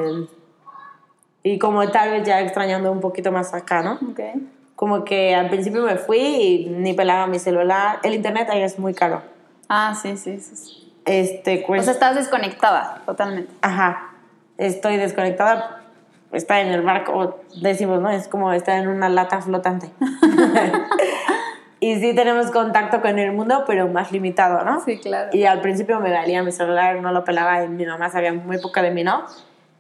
y 1.44 1.60
como 1.60 1.88
tal 1.92 2.10
vez 2.10 2.28
ya 2.28 2.42
extrañando 2.42 2.92
un 2.92 3.00
poquito 3.00 3.32
más 3.32 3.54
acá, 3.54 3.84
¿no? 3.84 4.00
Okay. 4.14 4.34
Como 4.76 5.04
que 5.04 5.36
al 5.36 5.48
principio 5.50 5.84
me 5.84 5.98
fui 5.98 6.18
y 6.18 6.70
ni 6.70 6.96
pelaba 6.96 7.28
mi 7.28 7.38
celular. 7.38 8.00
El 8.02 8.16
internet 8.16 8.50
ahí 8.50 8.64
es 8.64 8.80
muy 8.80 8.96
caro. 8.96 9.22
Ah, 9.70 9.94
sí, 9.94 10.18
sí, 10.18 10.40
sí. 10.40 10.92
Este, 11.06 11.64
pues, 11.68 11.82
o 11.82 11.84
sea, 11.84 11.94
estás 11.94 12.16
desconectada 12.16 13.04
totalmente. 13.06 13.54
Ajá. 13.62 14.10
Estoy 14.58 14.98
desconectada. 14.98 15.84
Está 16.32 16.62
en 16.62 16.70
el 16.70 16.82
barco, 16.82 17.42
decimos, 17.62 18.02
¿no? 18.02 18.10
Es 18.10 18.28
como 18.28 18.52
estar 18.54 18.80
en 18.80 18.88
una 18.88 19.08
lata 19.08 19.40
flotante. 19.40 19.92
y 21.80 22.00
sí 22.00 22.16
tenemos 22.16 22.50
contacto 22.52 23.02
con 23.02 23.20
el 23.20 23.32
mundo, 23.34 23.64
pero 23.68 23.88
más 23.88 24.12
limitado, 24.12 24.64
¿no? 24.64 24.84
Sí, 24.84 24.98
claro. 24.98 25.30
Y 25.32 25.46
al 25.46 25.62
principio 25.62 26.00
me 26.00 26.12
valía 26.12 26.42
mi 26.42 26.52
celular, 26.52 27.00
no 27.02 27.12
lo 27.12 27.24
pelaba 27.24 27.64
y 27.64 27.70
mi 27.70 27.86
mamá 27.86 28.10
sabía 28.10 28.34
muy 28.34 28.58
poco 28.58 28.82
de 28.82 28.92
mí, 28.92 29.04
¿no? 29.04 29.26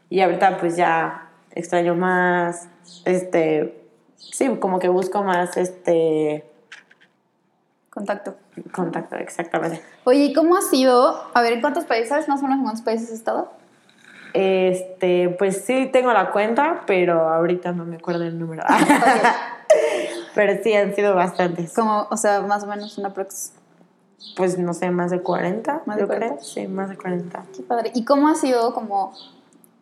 Y 0.09 0.21
ahorita 0.21 0.57
pues 0.57 0.75
ya 0.75 1.29
extraño 1.51 1.95
más, 1.95 2.69
este, 3.05 3.83
sí, 4.15 4.47
como 4.59 4.79
que 4.79 4.89
busco 4.89 5.23
más, 5.23 5.57
este... 5.57 6.45
Contacto. 7.89 8.35
Contacto, 8.71 9.15
exactamente. 9.15 9.81
Oye, 10.03 10.25
¿y 10.25 10.33
cómo 10.33 10.55
ha 10.55 10.61
sido? 10.61 11.31
A 11.33 11.41
ver, 11.41 11.53
¿en 11.53 11.61
cuántos 11.61 11.85
países, 11.85 12.27
más 12.27 12.39
o 12.41 12.43
menos 12.43 12.59
en 12.59 12.63
cuántos 12.63 12.83
países 12.83 13.07
has 13.07 13.15
estado? 13.15 13.51
Este, 14.33 15.29
pues 15.29 15.65
sí 15.65 15.89
tengo 15.91 16.13
la 16.13 16.29
cuenta, 16.29 16.83
pero 16.85 17.27
ahorita 17.27 17.71
no 17.71 17.85
me 17.85 17.95
acuerdo 17.95 18.23
el 18.23 18.37
número. 18.37 18.63
pero 20.37 20.63
sí 20.63 20.73
han 20.73 20.95
sido 20.95 21.15
bastantes. 21.15 21.73
Como, 21.73 22.07
o 22.09 22.15
sea, 22.15 22.41
más 22.41 22.63
o 22.63 22.67
menos 22.67 22.97
una 22.97 23.13
próxima. 23.13 23.57
Pues 24.35 24.57
no 24.57 24.73
sé, 24.73 24.89
más 24.91 25.11
de 25.11 25.21
40, 25.21 25.81
¿Más 25.85 25.97
de 25.97 26.05
40? 26.05 26.27
creo. 26.27 26.43
Sí, 26.43 26.67
más 26.67 26.89
de 26.89 26.97
40. 26.97 27.43
Qué 27.55 27.63
padre. 27.63 27.91
¿Y 27.93 28.05
cómo 28.05 28.27
ha 28.27 28.35
sido 28.35 28.73
como 28.73 29.13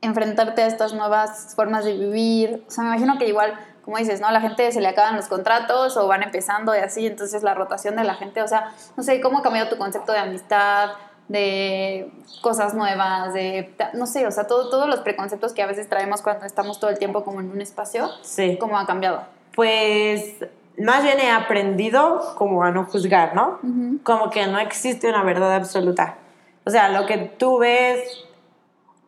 enfrentarte 0.01 0.63
a 0.63 0.67
estas 0.67 0.93
nuevas 0.93 1.53
formas 1.55 1.83
de 1.83 1.93
vivir. 1.93 2.63
O 2.67 2.71
sea, 2.71 2.83
me 2.83 2.91
imagino 2.91 3.17
que 3.17 3.27
igual, 3.27 3.53
como 3.83 3.97
dices, 3.97 4.21
¿no? 4.21 4.31
La 4.31 4.41
gente 4.41 4.71
se 4.71 4.81
le 4.81 4.87
acaban 4.87 5.15
los 5.15 5.27
contratos 5.27 5.97
o 5.97 6.07
van 6.07 6.23
empezando 6.23 6.75
y 6.75 6.79
así, 6.79 7.05
entonces 7.07 7.43
la 7.43 7.53
rotación 7.53 7.95
de 7.95 8.03
la 8.03 8.15
gente, 8.15 8.41
o 8.41 8.47
sea, 8.47 8.71
no 8.95 9.03
sé, 9.03 9.19
¿cómo 9.21 9.39
ha 9.39 9.41
cambiado 9.41 9.69
tu 9.69 9.77
concepto 9.77 10.11
de 10.11 10.19
amistad? 10.19 10.91
de 11.27 12.11
cosas 12.41 12.75
nuevas, 12.75 13.33
de, 13.33 13.73
no 13.93 14.05
sé, 14.05 14.27
o 14.27 14.31
sea, 14.31 14.45
todo, 14.45 14.69
todos 14.69 14.87
los 14.87 14.99
preconceptos 14.99 15.53
que 15.53 15.63
a 15.63 15.65
veces 15.65 15.89
traemos 15.89 16.21
cuando 16.21 16.45
estamos 16.45 16.79
todo 16.79 16.91
el 16.91 16.99
tiempo 16.99 17.23
como 17.23 17.39
en 17.39 17.49
un 17.49 17.61
espacio, 17.61 18.11
sí. 18.21 18.59
¿cómo 18.59 18.77
ha 18.77 18.85
cambiado? 18.85 19.23
Pues 19.55 20.35
más 20.77 21.03
bien 21.03 21.19
he 21.19 21.31
aprendido 21.31 22.35
como 22.35 22.63
a 22.63 22.71
no 22.71 22.85
juzgar, 22.85 23.33
¿no? 23.35 23.59
Como 24.03 24.29
que 24.29 24.45
no 24.47 24.59
existe 24.59 25.09
una 25.09 25.23
verdad 25.23 25.55
absoluta. 25.55 26.17
O 26.65 26.69
sea, 26.69 26.89
lo 26.89 27.05
que 27.05 27.17
tú 27.17 27.59
ves 27.59 28.25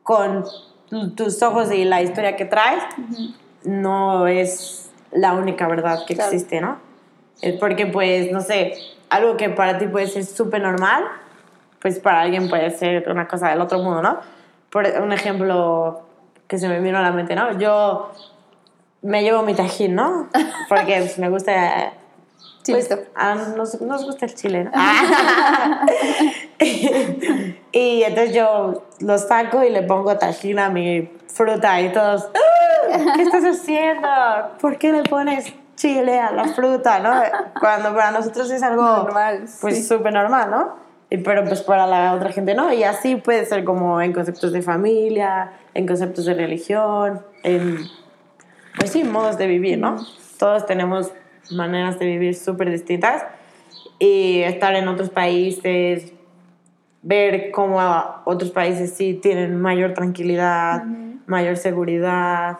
con 0.03 0.45
tus 1.15 1.41
ojos 1.43 1.71
y 1.71 1.83
la 1.83 2.01
historia 2.01 2.35
que 2.35 2.45
traes 2.45 2.81
no 3.63 4.27
es 4.27 4.89
la 5.11 5.33
única 5.33 5.67
verdad 5.67 6.05
que 6.05 6.13
existe, 6.13 6.61
¿no? 6.61 6.77
Es 7.41 7.59
porque, 7.59 7.85
pues, 7.85 8.31
no 8.31 8.41
sé, 8.41 8.73
algo 9.09 9.37
que 9.37 9.49
para 9.49 9.77
ti 9.77 9.87
puede 9.87 10.07
ser 10.07 10.23
súper 10.25 10.61
normal, 10.61 11.03
pues 11.81 11.99
para 11.99 12.21
alguien 12.21 12.49
puede 12.49 12.71
ser 12.71 13.09
una 13.09 13.27
cosa 13.27 13.49
del 13.49 13.61
otro 13.61 13.79
mundo, 13.79 14.01
¿no? 14.01 14.19
Por 14.69 14.85
un 15.01 15.11
ejemplo 15.11 16.01
que 16.47 16.57
se 16.57 16.67
me 16.67 16.79
vino 16.79 16.97
a 16.97 17.01
la 17.01 17.11
mente, 17.11 17.35
¿no? 17.35 17.57
Yo 17.59 18.11
me 19.01 19.23
llevo 19.23 19.43
mi 19.43 19.53
tajín, 19.53 19.95
¿no? 19.95 20.29
Porque 20.69 20.97
pues, 20.99 21.17
me 21.19 21.29
gusta 21.29 21.93
pues, 22.65 22.89
ah, 23.15 23.35
nos, 23.55 23.79
nos, 23.81 24.05
gusta 24.05 24.25
el 24.25 24.35
chile, 24.35 24.65
¿no? 24.65 24.71
y 27.71 28.03
entonces 28.03 28.35
yo 28.35 28.83
lo 28.99 29.17
saco 29.17 29.63
y 29.63 29.69
le 29.69 29.83
pongo 29.83 30.17
tajín 30.17 30.59
a 30.59 30.69
mi 30.69 31.09
fruta 31.27 31.79
y 31.81 31.91
todos, 31.91 32.27
ah, 32.33 33.13
¿qué 33.15 33.21
estás 33.23 33.43
haciendo? 33.43 34.09
¿Por 34.59 34.77
qué 34.77 34.91
le 34.91 35.03
pones 35.03 35.53
chile 35.75 36.19
a 36.19 36.31
la 36.31 36.45
fruta, 36.45 36.99
no? 36.99 37.21
Cuando 37.59 37.93
para 37.93 38.11
nosotros 38.11 38.49
es 38.51 38.63
algo 38.63 38.81
normal, 38.81 39.45
pues 39.61 39.87
súper 39.87 40.11
normal, 40.11 40.49
¿no? 40.49 40.87
y, 41.09 41.17
pero 41.17 41.45
pues 41.45 41.61
para 41.61 41.87
la 41.87 42.13
otra 42.13 42.31
gente 42.31 42.53
no. 42.53 42.73
Y 42.73 42.83
así 42.83 43.15
puede 43.15 43.45
ser 43.45 43.63
como 43.63 44.01
en 44.01 44.13
conceptos 44.13 44.51
de 44.51 44.61
familia, 44.61 45.51
en 45.73 45.87
conceptos 45.87 46.25
de 46.25 46.33
religión, 46.33 47.21
en, 47.43 47.79
pues 48.77 48.91
sí, 48.91 49.03
modos 49.03 49.37
de 49.37 49.47
vivir, 49.47 49.77
¿no? 49.77 49.97
Todos 50.37 50.65
tenemos 50.65 51.11
maneras 51.51 51.99
de 51.99 52.05
vivir 52.05 52.35
súper 52.35 52.69
distintas 52.69 53.25
y 53.99 54.41
estar 54.41 54.75
en 54.75 54.87
otros 54.87 55.09
países, 55.09 56.13
ver 57.01 57.51
cómo 57.51 57.79
otros 58.25 58.51
países 58.51 58.93
sí 58.93 59.15
tienen 59.15 59.59
mayor 59.59 59.93
tranquilidad, 59.93 60.83
mayor 61.25 61.57
seguridad, 61.57 62.59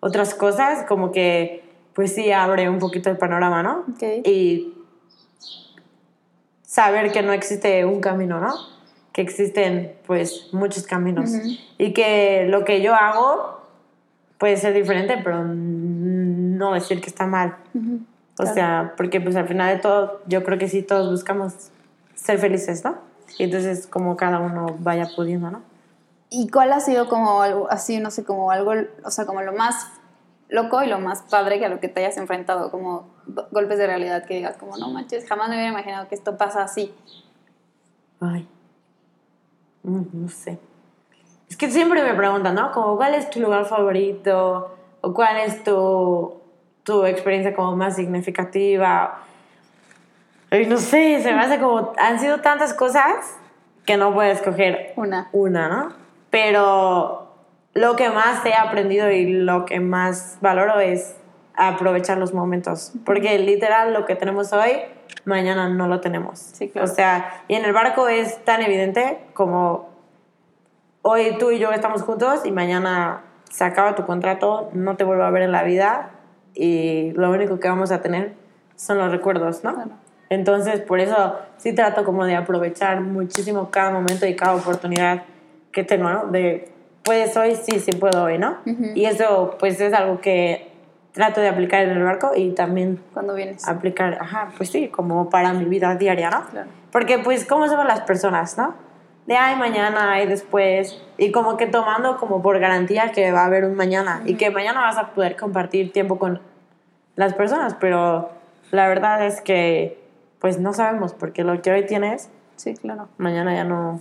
otras 0.00 0.34
cosas, 0.34 0.84
como 0.86 1.12
que 1.12 1.64
pues 1.94 2.14
sí 2.14 2.32
abre 2.32 2.68
un 2.68 2.78
poquito 2.78 3.08
el 3.08 3.16
panorama, 3.16 3.62
¿no? 3.62 3.84
Y 4.24 4.74
saber 6.62 7.12
que 7.12 7.22
no 7.22 7.32
existe 7.32 7.84
un 7.84 8.00
camino, 8.00 8.40
¿no? 8.40 8.52
Que 9.12 9.22
existen 9.22 9.94
pues 10.06 10.48
muchos 10.52 10.84
caminos 10.84 11.30
y 11.78 11.92
que 11.92 12.46
lo 12.48 12.64
que 12.64 12.82
yo 12.82 12.94
hago 12.94 13.63
puede 14.38 14.56
ser 14.56 14.74
diferente, 14.74 15.18
pero 15.22 15.44
no 15.44 16.74
decir 16.74 17.00
que 17.00 17.08
está 17.08 17.26
mal. 17.26 17.56
O 18.38 18.46
sea, 18.46 18.94
porque 18.96 19.20
pues 19.20 19.36
al 19.36 19.46
final 19.46 19.76
de 19.76 19.80
todo, 19.80 20.20
yo 20.26 20.42
creo 20.44 20.58
que 20.58 20.68
sí 20.68 20.82
todos 20.82 21.10
buscamos 21.10 21.70
ser 22.14 22.38
felices, 22.38 22.84
¿no? 22.84 22.96
Y 23.38 23.44
entonces 23.44 23.86
como 23.86 24.16
cada 24.16 24.40
uno 24.40 24.76
vaya 24.80 25.08
pudiendo, 25.14 25.50
¿no? 25.50 25.62
¿Y 26.30 26.48
cuál 26.48 26.72
ha 26.72 26.80
sido 26.80 27.08
como 27.08 27.42
algo 27.42 27.70
así, 27.70 28.00
no 28.00 28.10
sé, 28.10 28.24
como 28.24 28.50
algo, 28.50 28.72
o 29.04 29.10
sea, 29.10 29.24
como 29.24 29.42
lo 29.42 29.52
más 29.52 29.86
loco 30.48 30.82
y 30.82 30.88
lo 30.88 30.98
más 30.98 31.22
padre 31.22 31.58
que 31.58 31.66
a 31.66 31.68
lo 31.68 31.80
que 31.80 31.88
te 31.88 32.00
hayas 32.00 32.16
enfrentado, 32.16 32.70
como 32.70 33.08
golpes 33.52 33.78
de 33.78 33.86
realidad 33.86 34.24
que 34.24 34.34
digas, 34.34 34.56
como 34.56 34.76
no 34.76 34.90
manches, 34.90 35.26
jamás 35.28 35.48
me 35.48 35.54
hubiera 35.54 35.70
imaginado 35.70 36.08
que 36.08 36.14
esto 36.14 36.36
pasa 36.36 36.62
así? 36.64 36.92
Ay, 38.20 38.48
mm, 39.82 40.02
no 40.12 40.28
sé. 40.28 40.58
Es 41.48 41.56
que 41.56 41.70
siempre 41.70 42.02
me 42.02 42.14
preguntan, 42.14 42.54
¿no? 42.54 42.72
Como, 42.72 42.96
¿cuál 42.96 43.14
es 43.14 43.30
tu 43.30 43.40
lugar 43.40 43.64
favorito? 43.66 44.76
¿O 45.00 45.12
cuál 45.12 45.38
es 45.38 45.62
tu 45.62 46.44
tu 46.84 47.04
experiencia 47.06 47.54
como 47.54 47.76
más 47.76 47.96
significativa. 47.96 49.18
Y 50.50 50.66
no 50.66 50.76
sé, 50.76 51.20
se 51.22 51.32
me 51.32 51.40
hace 51.40 51.58
como, 51.58 51.92
han 51.98 52.20
sido 52.20 52.40
tantas 52.40 52.74
cosas 52.74 53.36
que 53.84 53.96
no 53.96 54.14
puedes 54.14 54.38
escoger 54.38 54.92
una. 54.96 55.28
Una, 55.32 55.68
¿no? 55.68 55.92
Pero 56.30 57.34
lo 57.72 57.96
que 57.96 58.08
más 58.10 58.44
he 58.46 58.54
aprendido 58.54 59.10
y 59.10 59.32
lo 59.32 59.64
que 59.64 59.80
más 59.80 60.38
valoro 60.40 60.78
es 60.78 61.16
aprovechar 61.56 62.18
los 62.18 62.34
momentos. 62.34 62.92
Porque 63.04 63.38
literal 63.38 63.92
lo 63.92 64.06
que 64.06 64.14
tenemos 64.14 64.52
hoy, 64.52 64.72
mañana 65.24 65.68
no 65.68 65.88
lo 65.88 66.00
tenemos. 66.00 66.38
Sí, 66.38 66.68
claro. 66.68 66.90
O 66.90 66.94
sea, 66.94 67.42
y 67.48 67.54
en 67.54 67.64
el 67.64 67.72
barco 67.72 68.08
es 68.08 68.44
tan 68.44 68.62
evidente 68.62 69.18
como 69.32 69.93
hoy 71.06 71.36
tú 71.38 71.50
y 71.50 71.58
yo 71.58 71.70
estamos 71.70 72.02
juntos 72.02 72.46
y 72.46 72.50
mañana 72.50 73.20
se 73.50 73.62
acaba 73.62 73.94
tu 73.94 74.06
contrato, 74.06 74.70
no 74.72 74.96
te 74.96 75.04
vuelvo 75.04 75.22
a 75.24 75.30
ver 75.30 75.42
en 75.42 75.52
la 75.52 75.62
vida 75.62 76.10
y 76.54 77.12
lo 77.12 77.30
único 77.30 77.60
que 77.60 77.68
vamos 77.68 77.92
a 77.92 78.00
tener 78.00 78.32
son 78.74 78.98
los 78.98 79.10
recuerdos, 79.10 79.62
¿no? 79.62 79.74
Entonces, 80.30 80.80
por 80.80 81.00
eso 81.00 81.36
sí 81.58 81.74
trato 81.74 82.04
como 82.04 82.24
de 82.24 82.34
aprovechar 82.34 83.02
muchísimo 83.02 83.70
cada 83.70 83.90
momento 83.90 84.26
y 84.26 84.34
cada 84.34 84.54
oportunidad 84.56 85.24
que 85.72 85.84
tengo, 85.84 86.08
¿no? 86.08 86.26
De, 86.26 86.72
puedes 87.04 87.36
hoy, 87.36 87.54
sí, 87.54 87.80
sí 87.80 87.92
puedo 87.92 88.24
hoy, 88.24 88.38
¿no? 88.38 88.56
Y 88.94 89.04
eso, 89.04 89.56
pues, 89.60 89.78
es 89.80 89.92
algo 89.92 90.20
que 90.20 90.72
trato 91.12 91.42
de 91.42 91.48
aplicar 91.48 91.82
en 91.82 91.90
el 91.90 92.02
barco 92.02 92.32
y 92.34 92.52
también... 92.52 93.00
Cuando 93.12 93.34
vienes. 93.34 93.68
Aplicar, 93.68 94.16
ajá, 94.20 94.52
pues 94.56 94.70
sí, 94.70 94.88
como 94.88 95.28
para 95.28 95.52
mi 95.52 95.66
vida 95.66 95.94
diaria, 95.96 96.30
¿no? 96.30 96.46
Claro. 96.46 96.70
Porque, 96.90 97.18
pues, 97.18 97.44
¿cómo 97.44 97.68
somos 97.68 97.84
las 97.84 98.00
personas, 98.00 98.56
no? 98.56 98.74
De, 99.26 99.36
ay, 99.36 99.56
mañana, 99.56 100.12
ay, 100.12 100.26
después. 100.26 101.00
Y 101.16 101.32
como 101.32 101.56
que 101.56 101.66
tomando 101.66 102.18
como 102.18 102.42
por 102.42 102.58
garantía 102.58 103.12
que 103.12 103.32
va 103.32 103.42
a 103.42 103.46
haber 103.46 103.64
un 103.64 103.74
mañana 103.74 104.22
y 104.26 104.36
que 104.36 104.50
mañana 104.50 104.82
vas 104.82 104.98
a 104.98 105.10
poder 105.10 105.36
compartir 105.36 105.92
tiempo 105.92 106.18
con 106.18 106.40
las 107.16 107.32
personas, 107.34 107.74
pero 107.80 108.30
la 108.70 108.88
verdad 108.88 109.24
es 109.24 109.40
que 109.40 110.02
pues 110.40 110.58
no 110.58 110.74
sabemos 110.74 111.14
porque 111.14 111.42
lo 111.42 111.62
que 111.62 111.70
hoy 111.70 111.86
tienes, 111.86 112.28
sí, 112.56 112.74
claro. 112.74 113.08
Mañana 113.16 113.54
ya 113.54 113.64
no 113.64 114.00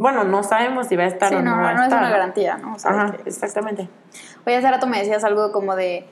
bueno, 0.00 0.24
no 0.24 0.42
sabemos 0.42 0.86
si 0.86 0.96
va 0.96 1.04
a 1.04 1.08
estar 1.08 1.34
o 1.34 1.42
no, 1.42 1.56
no 1.56 1.62
va 1.62 1.68
a 1.68 1.74
no 1.74 1.82
estar. 1.82 2.02
es 2.02 2.08
una 2.08 2.10
garantía, 2.10 2.56
¿no? 2.56 2.74
Ajá, 2.82 3.16
exactamente. 3.26 3.86
Oye, 4.46 4.56
hace 4.56 4.70
rato 4.70 4.86
me 4.86 4.98
decías 4.98 5.22
algo 5.24 5.52
como 5.52 5.76
de, 5.76 6.06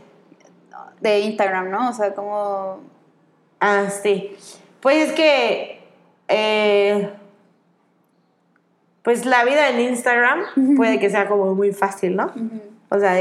de 1.00 1.20
Instagram, 1.20 1.70
¿no? 1.70 1.88
O 1.88 1.92
sea, 1.94 2.12
como... 2.12 2.80
Ah, 3.60 3.86
sí. 3.88 4.36
Pues 4.80 5.08
es 5.08 5.12
que... 5.14 5.88
Eh, 6.28 7.10
pues 9.08 9.24
la 9.24 9.42
vida 9.42 9.70
en 9.70 9.80
Instagram 9.80 10.76
puede 10.76 10.98
que 10.98 11.08
sea 11.08 11.28
como 11.28 11.54
muy 11.54 11.72
fácil, 11.72 12.14
¿no? 12.14 12.30
O 12.90 12.98
sea, 12.98 13.14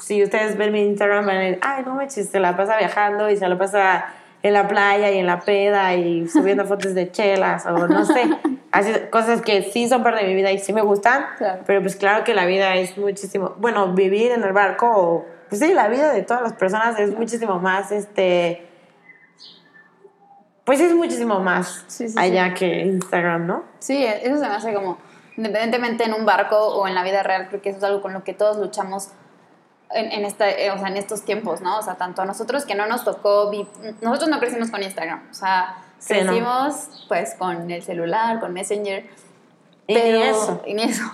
si 0.00 0.24
ustedes 0.24 0.58
ven 0.58 0.72
mi 0.72 0.80
Instagram 0.80 1.24
van 1.24 1.36
a 1.36 1.40
decir, 1.42 1.60
ay, 1.62 1.84
no 1.86 1.94
me 1.94 2.10
se 2.10 2.40
la 2.40 2.56
pasa 2.56 2.76
viajando 2.76 3.30
y 3.30 3.36
se 3.36 3.46
la 3.46 3.56
pasa 3.56 4.06
en 4.42 4.52
la 4.52 4.66
playa 4.66 5.12
y 5.12 5.18
en 5.18 5.26
la 5.28 5.38
peda 5.38 5.94
y 5.94 6.26
subiendo 6.26 6.64
fotos 6.66 6.92
de 6.94 7.12
chelas 7.12 7.66
o 7.66 7.86
no 7.86 8.04
sé, 8.04 8.24
así, 8.72 8.90
cosas 9.12 9.42
que 9.42 9.62
sí 9.62 9.88
son 9.88 10.02
parte 10.02 10.24
de 10.24 10.28
mi 10.28 10.34
vida 10.34 10.50
y 10.50 10.58
sí 10.58 10.72
me 10.72 10.82
gustan, 10.82 11.24
pero 11.66 11.80
pues 11.82 11.94
claro 11.94 12.24
que 12.24 12.34
la 12.34 12.44
vida 12.44 12.74
es 12.74 12.98
muchísimo, 12.98 13.54
bueno, 13.58 13.92
vivir 13.92 14.32
en 14.32 14.42
el 14.42 14.52
barco, 14.52 15.24
pues 15.48 15.60
sí, 15.60 15.72
la 15.72 15.86
vida 15.86 16.12
de 16.12 16.22
todas 16.22 16.42
las 16.42 16.54
personas 16.54 16.98
es 16.98 17.16
muchísimo 17.16 17.60
más, 17.60 17.92
este, 17.92 18.66
pues 20.66 20.80
es 20.80 20.92
muchísimo 20.92 21.38
más 21.38 21.86
allá 22.16 22.52
que 22.52 22.80
Instagram, 22.80 23.46
¿no? 23.46 23.62
Sí, 23.78 24.04
eso 24.04 24.34
se 24.34 24.48
me 24.48 24.54
hace 24.54 24.74
como, 24.74 24.98
independientemente 25.36 26.02
en 26.04 26.12
un 26.12 26.26
barco 26.26 26.58
o 26.58 26.88
en 26.88 26.94
la 26.96 27.04
vida 27.04 27.22
real, 27.22 27.46
creo 27.48 27.62
que 27.62 27.68
eso 27.68 27.78
es 27.78 27.84
algo 27.84 28.02
con 28.02 28.12
lo 28.12 28.24
que 28.24 28.34
todos 28.34 28.58
luchamos 28.58 29.10
en, 29.92 30.10
en, 30.10 30.24
esta, 30.24 30.50
eh, 30.50 30.72
o 30.72 30.78
sea, 30.78 30.88
en 30.88 30.96
estos 30.96 31.22
tiempos, 31.22 31.60
¿no? 31.60 31.78
O 31.78 31.82
sea, 31.82 31.94
tanto 31.94 32.22
a 32.22 32.24
nosotros 32.24 32.66
que 32.66 32.74
no 32.74 32.86
nos 32.86 33.04
tocó, 33.04 33.52
nosotros 34.00 34.28
no 34.28 34.40
crecimos 34.40 34.72
con 34.72 34.82
Instagram, 34.82 35.28
o 35.30 35.34
sea, 35.34 35.84
crecimos 36.04 37.04
pues 37.06 37.36
con 37.38 37.70
el 37.70 37.84
celular, 37.84 38.40
con 38.40 38.52
Messenger. 38.52 39.06
Pero, 39.86 40.18
y 40.18 40.22
eso. 40.22 40.62
Y 40.66 40.80
eso. 40.80 41.04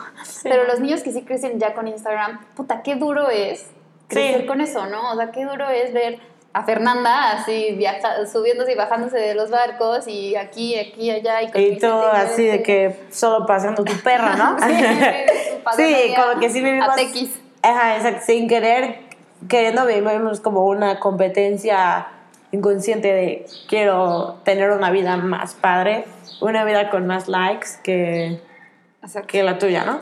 Pero 0.45 0.65
los 0.65 0.81
niños 0.81 1.03
que 1.03 1.13
sí 1.13 1.25
crecen 1.25 1.61
ya 1.61 1.75
con 1.75 1.89
Instagram, 1.89 2.41
puta, 2.55 2.83
qué 2.83 2.95
duro 2.95 3.29
es 3.29 3.67
crecer 4.09 4.47
con 4.47 4.63
eso, 4.63 4.87
¿no? 4.87 5.13
O 5.13 5.17
sea, 5.17 5.31
qué 5.31 5.45
duro 5.45 5.69
es 5.69 5.93
ver 5.93 6.32
a 6.55 6.65
Fernanda 6.65 7.33
así 7.33 7.75
viaja, 7.77 8.27
subiéndose 8.27 8.73
y 8.73 8.75
bajándose 8.75 9.19
de 9.19 9.35
los 9.35 9.51
barcos 9.51 10.07
y 10.07 10.37
aquí, 10.37 10.79
aquí, 10.79 11.11
allá. 11.11 11.43
Y, 11.43 11.51
y 11.57 11.79
todo 11.79 12.11
así 12.13 12.45
de 12.45 12.63
que 12.63 12.97
solo 13.11 13.47
pasando 13.47 13.85
tu 13.85 13.95
perra, 14.03 14.37
¿no? 14.37 14.57
sí, 15.77 16.15
como 16.17 16.41
que 16.41 16.51
sí 16.51 16.61
vivimos... 16.61 16.89
A 16.89 16.97
Ajá, 17.63 17.97
exacto. 17.97 18.23
Sin 18.27 18.49
querer, 18.49 18.99
queriendo 19.49 19.87
vivimos 19.87 20.41
como 20.41 20.67
una 20.67 20.99
competencia 21.01 22.09
inconsciente 22.51 23.13
de 23.13 23.47
quiero 23.69 24.41
tener 24.45 24.73
una 24.73 24.91
vida 24.91 25.17
más 25.17 25.55
padre, 25.55 26.05
una 26.41 26.65
vida 26.65 26.91
con 26.91 27.07
más 27.07 27.29
likes 27.29 27.69
que, 27.83 28.41
que 29.27 29.43
la 29.43 29.59
tuya, 29.59 29.85
¿no? 29.85 30.01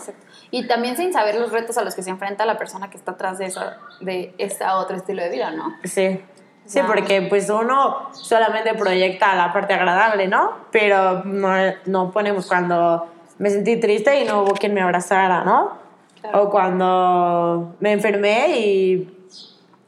Y 0.50 0.66
también 0.66 0.96
sin 0.96 1.12
saber 1.12 1.36
los 1.36 1.52
retos 1.52 1.78
a 1.78 1.84
los 1.84 1.94
que 1.94 2.02
se 2.02 2.10
enfrenta 2.10 2.44
la 2.44 2.58
persona 2.58 2.90
que 2.90 2.96
está 2.96 3.12
atrás 3.12 3.38
de, 3.38 3.46
esa, 3.46 3.78
de 4.00 4.34
ese 4.38 4.64
otro 4.64 4.96
estilo 4.96 5.22
de 5.22 5.28
vida, 5.28 5.52
¿no? 5.52 5.76
Sí. 5.84 6.20
Sí, 6.70 6.78
porque 6.86 7.22
pues 7.22 7.50
uno 7.50 8.10
solamente 8.12 8.74
proyecta 8.74 9.34
la 9.34 9.52
parte 9.52 9.74
agradable, 9.74 10.28
¿no? 10.28 10.52
Pero 10.70 11.24
no, 11.24 11.48
no 11.86 12.12
ponemos 12.12 12.46
cuando 12.46 13.08
me 13.38 13.50
sentí 13.50 13.80
triste 13.80 14.20
y 14.20 14.24
no 14.24 14.42
hubo 14.42 14.52
quien 14.52 14.72
me 14.72 14.80
abrazara, 14.80 15.42
¿no? 15.42 15.72
O 16.32 16.48
cuando 16.48 17.74
me 17.80 17.90
enfermé 17.90 18.60
y 18.60 19.18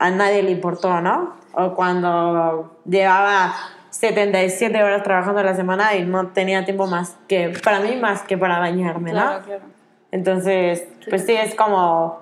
a 0.00 0.10
nadie 0.10 0.42
le 0.42 0.50
importó, 0.50 1.00
¿no? 1.00 1.36
O 1.54 1.72
cuando 1.72 2.78
llevaba 2.84 3.54
77 3.90 4.82
horas 4.82 5.04
trabajando 5.04 5.38
a 5.38 5.44
la 5.44 5.54
semana 5.54 5.94
y 5.94 6.04
no 6.04 6.28
tenía 6.28 6.64
tiempo 6.64 6.88
más 6.88 7.16
que, 7.28 7.52
para 7.62 7.78
mí, 7.78 7.94
más 7.94 8.22
que 8.22 8.36
para 8.36 8.58
bañarme, 8.58 9.12
¿no? 9.12 9.20
Claro, 9.20 9.44
claro. 9.44 9.62
Entonces, 10.10 10.88
pues 11.08 11.26
sí, 11.26 11.32
es 11.32 11.54
como 11.54 12.18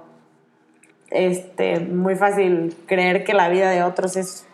este, 1.11 1.81
muy 1.81 2.15
fácil 2.15 2.77
creer 2.85 3.25
que 3.25 3.33
la 3.33 3.49
vida 3.49 3.71
de 3.71 3.83
otros 3.83 4.17
es 4.17 4.47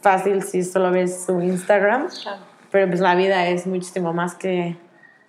fácil 0.00 0.42
si 0.42 0.62
solo 0.62 0.90
ves 0.90 1.24
su 1.26 1.40
Instagram, 1.40 2.08
claro. 2.22 2.42
pero 2.70 2.88
pues 2.88 3.00
la 3.00 3.14
vida 3.14 3.46
es 3.48 3.66
muchísimo 3.66 4.12
más 4.12 4.34
que 4.34 4.76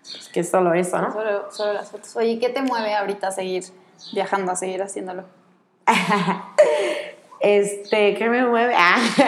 pues 0.02 0.30
que 0.30 0.44
solo 0.44 0.74
eso, 0.74 1.00
¿no? 1.00 1.12
Solo, 1.12 1.52
solo, 1.52 1.74
las 1.74 1.92
fotos. 1.92 2.16
Oye, 2.16 2.40
¿qué 2.40 2.50
te 2.50 2.62
mueve 2.62 2.96
ahorita 2.96 3.28
a 3.28 3.32
seguir 3.32 3.64
viajando, 4.14 4.52
a 4.52 4.56
seguir 4.56 4.82
haciéndolo? 4.82 5.26
este, 7.40 8.16
¿qué 8.16 8.30
me 8.30 8.46
mueve? 8.46 8.76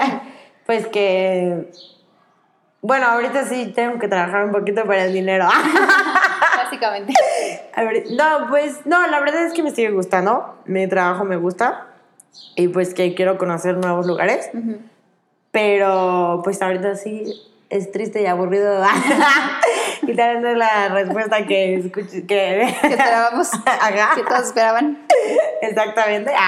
pues 0.66 0.88
que, 0.88 1.72
bueno, 2.82 3.08
ahorita 3.08 3.46
sí 3.46 3.72
tengo 3.76 4.00
que 4.00 4.08
trabajar 4.08 4.46
un 4.46 4.52
poquito 4.52 4.86
para 4.86 5.06
el 5.06 5.14
dinero. 5.14 5.48
Básicamente. 6.64 7.14
no, 8.12 8.48
pues, 8.50 8.86
no, 8.86 9.06
la 9.08 9.20
verdad 9.20 9.46
es 9.46 9.54
que 9.54 9.62
me 9.62 9.72
sigue 9.72 9.92
gustando, 9.92 10.56
mi 10.66 10.88
trabajo 10.88 11.26
me 11.26 11.36
gusta 11.36 11.88
y 12.56 12.70
pues 12.70 12.94
que 12.94 13.14
quiero 13.14 13.38
conocer 13.38 13.76
nuevos 13.78 14.08
lugares, 14.08 14.50
pero 15.52 16.42
pues 16.44 16.62
ahorita 16.62 16.96
sí 16.96 17.42
es 17.70 17.92
triste 17.92 18.22
y 18.22 18.26
aburrido. 18.26 18.84
y 20.04 20.16
tal 20.16 20.42
vez 20.42 20.52
es 20.52 20.58
la 20.58 20.90
respuesta 20.90 21.46
que, 21.46 21.76
escuché, 21.76 22.26
que... 22.26 22.76
Que 22.82 22.88
esperábamos. 22.88 23.50
Ajá. 23.66 24.16
Que 24.16 24.24
todos 24.24 24.48
esperaban. 24.48 25.06
Exactamente. 25.62 26.32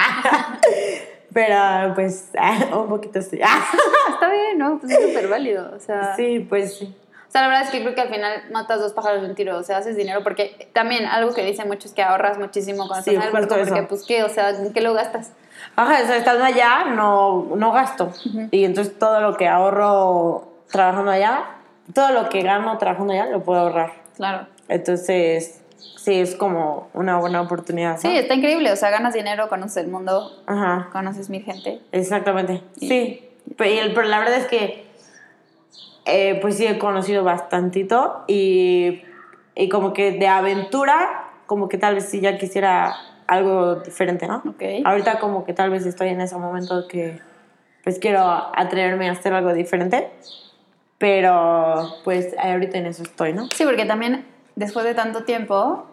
Pero 1.32 1.94
pues 1.94 2.30
un 2.72 2.88
poquito 2.88 3.20
sí. 3.20 3.40
Está 3.40 4.30
bien, 4.30 4.56
¿no? 4.58 4.78
Pues 4.78 4.92
es 4.92 5.04
súper 5.04 5.28
válido. 5.28 5.72
O 5.74 5.80
sea, 5.80 6.14
Sí, 6.14 6.46
pues 6.48 6.78
sí. 6.78 6.94
O 7.26 7.30
sea, 7.34 7.42
la 7.42 7.48
verdad 7.48 7.64
es 7.64 7.70
que 7.70 7.80
creo 7.80 7.96
que 7.96 8.00
al 8.00 8.10
final 8.10 8.44
matas 8.52 8.78
dos 8.78 8.92
pájaros 8.92 9.22
de 9.22 9.28
un 9.28 9.34
tiro, 9.34 9.56
o 9.58 9.62
sea, 9.64 9.78
haces 9.78 9.96
dinero 9.96 10.22
porque 10.22 10.68
también 10.72 11.04
algo 11.06 11.34
que 11.34 11.44
dicen 11.44 11.66
mucho 11.66 11.88
es 11.88 11.94
que 11.94 12.02
ahorras 12.02 12.38
muchísimo 12.38 12.86
cuando 12.86 13.02
Sí, 13.02 13.16
justo 13.16 13.32
barco 13.32 13.56
porque 13.56 13.78
eso. 13.80 13.88
pues 13.88 14.04
qué, 14.06 14.22
o 14.22 14.28
sea, 14.28 14.50
¿en 14.50 14.72
qué 14.72 14.80
lo 14.80 14.94
gastas? 14.94 15.32
Ajá, 15.76 16.00
o 16.02 16.06
sea, 16.06 16.16
estando 16.16 16.44
allá 16.44 16.84
no, 16.86 17.48
no 17.56 17.72
gasto. 17.72 18.12
Y 18.50 18.64
entonces 18.64 18.98
todo 18.98 19.20
lo 19.20 19.36
que 19.36 19.48
ahorro 19.48 20.48
trabajando 20.70 21.10
allá, 21.10 21.44
todo 21.92 22.10
lo 22.12 22.28
que 22.28 22.42
gano 22.42 22.76
trabajando 22.78 23.12
allá 23.12 23.26
lo 23.26 23.42
puedo 23.42 23.60
ahorrar. 23.60 23.92
Claro. 24.16 24.46
Entonces, 24.68 25.60
sí, 25.96 26.20
es 26.20 26.34
como 26.36 26.88
una 26.94 27.18
buena 27.18 27.40
oportunidad. 27.42 27.98
Sí, 27.98 28.16
está 28.16 28.34
increíble, 28.34 28.72
o 28.72 28.76
sea, 28.76 28.90
ganas 28.90 29.14
dinero, 29.14 29.48
conoces 29.48 29.78
el 29.78 29.88
mundo, 29.90 30.30
Ajá, 30.46 30.88
conoces 30.92 31.28
mil 31.30 31.42
gente. 31.44 31.80
exactamente. 31.92 32.62
Y- 32.80 32.88
Sí, 32.88 33.28
pero, 33.56 33.94
pero 33.94 34.08
la 34.08 34.18
verdad 34.20 34.36
es 34.36 34.46
que, 34.46 34.86
eh, 36.06 36.38
pues 36.40 36.56
sí, 36.56 36.66
he 36.66 36.78
conocido 36.78 37.24
bastantito 37.24 38.24
y, 38.26 39.02
y 39.54 39.68
como 39.68 39.92
que 39.92 40.12
de 40.12 40.28
aventura, 40.28 41.30
como 41.46 41.68
que 41.68 41.78
tal 41.78 41.94
vez 41.94 42.08
sí 42.08 42.20
ya 42.20 42.38
quisiera 42.38 42.94
algo 43.26 43.76
diferente, 43.76 44.26
¿no? 44.26 44.42
Ok. 44.46 44.62
Ahorita 44.84 45.18
como 45.18 45.44
que 45.44 45.52
tal 45.52 45.70
vez 45.70 45.86
estoy 45.86 46.08
en 46.08 46.20
ese 46.20 46.36
momento 46.36 46.86
que 46.88 47.20
pues 47.82 47.98
quiero 47.98 48.20
atreverme 48.56 49.08
a 49.08 49.12
hacer 49.12 49.34
algo 49.34 49.52
diferente, 49.52 50.10
pero 50.98 51.96
pues 52.02 52.34
ahorita 52.38 52.78
en 52.78 52.86
eso 52.86 53.02
estoy, 53.02 53.34
¿no? 53.34 53.46
Sí, 53.54 53.64
porque 53.64 53.84
también 53.84 54.26
después 54.56 54.86
de 54.86 54.94
tanto 54.94 55.24
tiempo, 55.24 55.86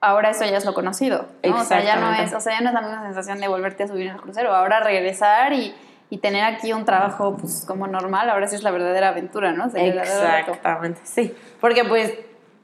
ahora 0.00 0.30
eso 0.30 0.44
ya 0.44 0.56
es 0.56 0.64
lo 0.64 0.72
conocido, 0.72 1.26
¿no? 1.44 1.56
O 1.56 1.64
sea, 1.64 1.84
ya 1.84 1.96
no 1.96 2.12
es, 2.14 2.32
o 2.32 2.40
sea, 2.40 2.54
ya 2.54 2.60
no 2.62 2.68
es 2.68 2.74
la 2.74 2.80
misma 2.80 3.02
sensación 3.04 3.38
de 3.40 3.48
volverte 3.48 3.82
a 3.82 3.88
subir 3.88 4.06
en 4.06 4.14
el 4.14 4.20
crucero, 4.20 4.54
ahora 4.54 4.80
regresar 4.80 5.52
y, 5.52 5.74
y 6.08 6.18
tener 6.18 6.44
aquí 6.44 6.72
un 6.72 6.86
trabajo 6.86 7.36
pues 7.36 7.64
como 7.66 7.86
normal, 7.86 8.30
ahora 8.30 8.46
sí 8.46 8.56
es 8.56 8.62
la 8.62 8.70
verdadera 8.70 9.08
aventura, 9.08 9.52
¿no? 9.52 9.66
O 9.66 9.68
sea. 9.68 9.84
Exactamente, 9.84 11.00
sí. 11.04 11.34
Porque 11.60 11.84
pues 11.84 12.14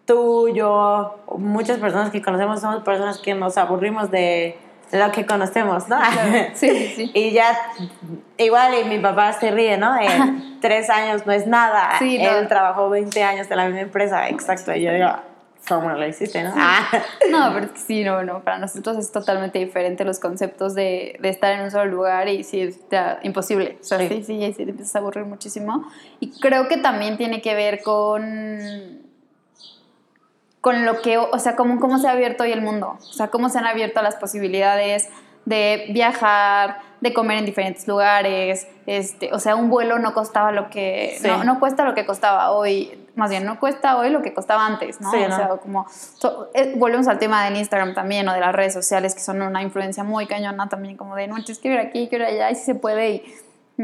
tú, 0.05 0.49
yo, 0.55 1.19
muchas 1.39 1.79
personas 1.79 2.11
que 2.11 2.23
conocemos 2.23 2.61
somos 2.61 2.83
personas 2.83 3.19
que 3.19 3.35
nos 3.35 3.57
aburrimos 3.59 4.11
de 4.11 4.57
lo 4.93 5.11
que 5.11 5.25
conocemos, 5.25 5.89
¿no? 5.89 5.99
Sí, 6.55 6.69
sí, 6.69 6.93
sí. 6.97 7.11
Y 7.15 7.31
ya, 7.33 7.57
igual, 8.37 8.75
y 8.81 8.85
mi 8.85 8.99
papá 8.99 9.33
se 9.33 9.51
ríe, 9.51 9.79
¿no? 9.79 9.95
De 9.95 10.07
tres 10.61 10.91
años 10.91 11.25
no 11.27 11.33
es 11.33 11.47
nada. 11.47 11.99
Sí, 11.99 12.19
no. 12.19 12.31
Él 12.39 12.49
trabajó 12.49 12.91
20 12.91 13.23
años 13.23 13.51
en 13.51 13.57
la 13.57 13.65
misma 13.67 13.81
empresa, 13.81 14.29
exacto. 14.29 14.75
Y 14.75 14.83
yo 14.83 14.93
digo, 14.93 15.09
¿cómo 15.67 15.89
lo 15.91 16.07
hiciste, 16.07 16.43
no? 16.43 16.53
Ah. 16.55 16.87
No, 17.31 17.53
pero 17.55 17.69
sí, 17.75 18.05
no, 18.05 18.23
no, 18.23 18.41
para 18.45 18.59
nosotros 18.59 18.99
es 18.99 19.11
totalmente 19.13 19.59
diferente 19.59 20.05
los 20.05 20.19
conceptos 20.19 20.75
de, 20.75 21.17
de 21.21 21.29
estar 21.31 21.53
en 21.53 21.63
un 21.63 21.71
solo 21.71 21.87
lugar 21.87 22.29
y 22.29 22.45
sí, 22.45 22.61
está 22.61 23.19
imposible. 23.23 23.79
O 23.81 23.85
sea, 23.85 23.99
sí, 23.99 24.09
Sí. 24.09 24.25
sí, 24.25 24.53
sí, 24.53 24.65
te 24.65 24.71
empiezas 24.71 24.95
a 24.97 24.99
aburrir 24.99 25.25
muchísimo. 25.25 25.89
Y 26.21 26.39
creo 26.39 26.69
que 26.69 26.77
también 26.77 27.17
tiene 27.17 27.41
que 27.41 27.55
ver 27.55 27.83
con 27.83 29.01
con 30.63 30.87
lo 30.87 31.03
que, 31.03 31.19
o 31.19 31.39
sea, 31.39 31.55
cómo, 31.57 31.79
cómo 31.79 31.99
se 31.99 32.09
ha 32.09 32.13
abierto 32.13 32.45
hoy 32.45 32.53
el 32.53 32.63
mundo, 32.63 32.97
o 32.99 33.13
sea, 33.13 33.29
cómo 33.29 33.51
se 33.51 33.59
han 33.59 33.67
abierto 33.67 34.01
las 34.01 34.15
posibilidades 34.17 35.11
de 35.45 35.87
viajar, 35.91 36.79
de 37.01 37.13
comer 37.13 37.39
en 37.39 37.45
diferentes 37.45 37.89
lugares, 37.89 38.69
este, 38.87 39.33
o 39.35 39.41
sea, 39.41 39.57
un 39.57 39.69
vuelo 39.71 39.99
no 39.99 40.15
costaba 40.15 40.53
lo 40.53 40.71
que, 40.71 41.17
Sí. 41.21 41.27
no, 41.27 41.43
no 41.43 41.59
cuesta 41.59 41.85
lo 41.85 41.95
que 41.95 42.07
costaba 42.07 42.53
hoy, 42.53 42.97
más 43.17 43.29
bien, 43.29 43.45
no 43.45 43.59
cuesta 43.59 43.97
hoy 43.99 44.11
lo 44.11 44.23
que 44.23 44.33
costaba 44.33 44.65
antes, 44.65 45.01
¿no? 45.01 45.11
Sí, 45.11 45.17
o 45.25 45.29
¿no? 45.29 45.37
sea, 45.37 45.49
como, 45.49 45.87
so- 45.91 46.49
eh, 46.55 46.73
volvemos 46.77 47.09
al 47.09 47.19
tema 47.19 47.45
del 47.45 47.57
Instagram 47.57 47.93
también, 47.93 48.29
o 48.29 48.33
de 48.33 48.39
las 48.39 48.55
redes 48.55 48.73
sociales, 48.73 49.17
que 49.17 49.21
son 49.21 49.43
una 49.43 49.63
influencia 49.63 50.05
muy 50.05 50.27
cañona 50.29 50.69
también, 50.69 50.97
como 50.97 51.17
de, 51.17 51.27
no, 51.27 51.35
tienes 51.37 51.59
que 51.59 51.69
ir 51.73 51.79
aquí, 51.81 52.07
que 52.09 52.17
ir 52.17 52.23
allá, 52.23 52.49
y 52.53 52.55
si 52.55 52.63
se 52.65 52.75
puede, 52.77 53.11
y 53.11 53.35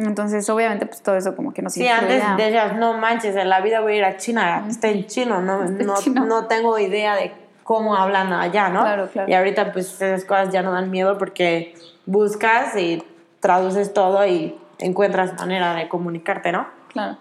entonces, 0.07 0.49
obviamente, 0.51 0.87
pues 0.87 1.03
todo 1.03 1.17
eso 1.17 1.35
como 1.37 1.53
que 1.53 1.63
nos 1.63 1.73
Sí, 1.73 1.87
antes 1.87 2.23
decías, 2.37 2.77
no 2.77 2.97
manches, 2.99 3.37
en 3.37 3.49
la 3.49 3.61
vida 3.61 3.81
voy 3.81 3.95
a 3.95 3.97
ir 3.97 4.05
a 4.05 4.17
China, 4.17 4.65
está 4.69 4.89
en 4.89 5.07
chino, 5.07 5.41
no, 5.41 5.65
no, 5.65 5.95
chino. 5.97 6.25
no 6.25 6.47
tengo 6.47 6.79
idea 6.79 7.15
de 7.17 7.33
cómo 7.65 7.97
hablan 7.97 8.33
allá, 8.33 8.69
¿no? 8.69 8.81
Claro, 8.81 9.09
claro. 9.09 9.31
Y 9.31 9.35
ahorita 9.35 9.73
pues 9.73 10.01
esas 10.01 10.25
cosas 10.25 10.51
ya 10.51 10.63
no 10.63 10.73
dan 10.73 10.91
miedo 10.91 11.19
porque 11.19 11.75
buscas 12.07 12.77
y 12.77 13.03
traduces 13.41 13.93
todo 13.93 14.27
y 14.27 14.59
encuentras 14.79 15.39
manera 15.39 15.75
de 15.75 15.89
comunicarte, 15.89 16.53
¿no? 16.53 16.67
Claro. 16.93 17.19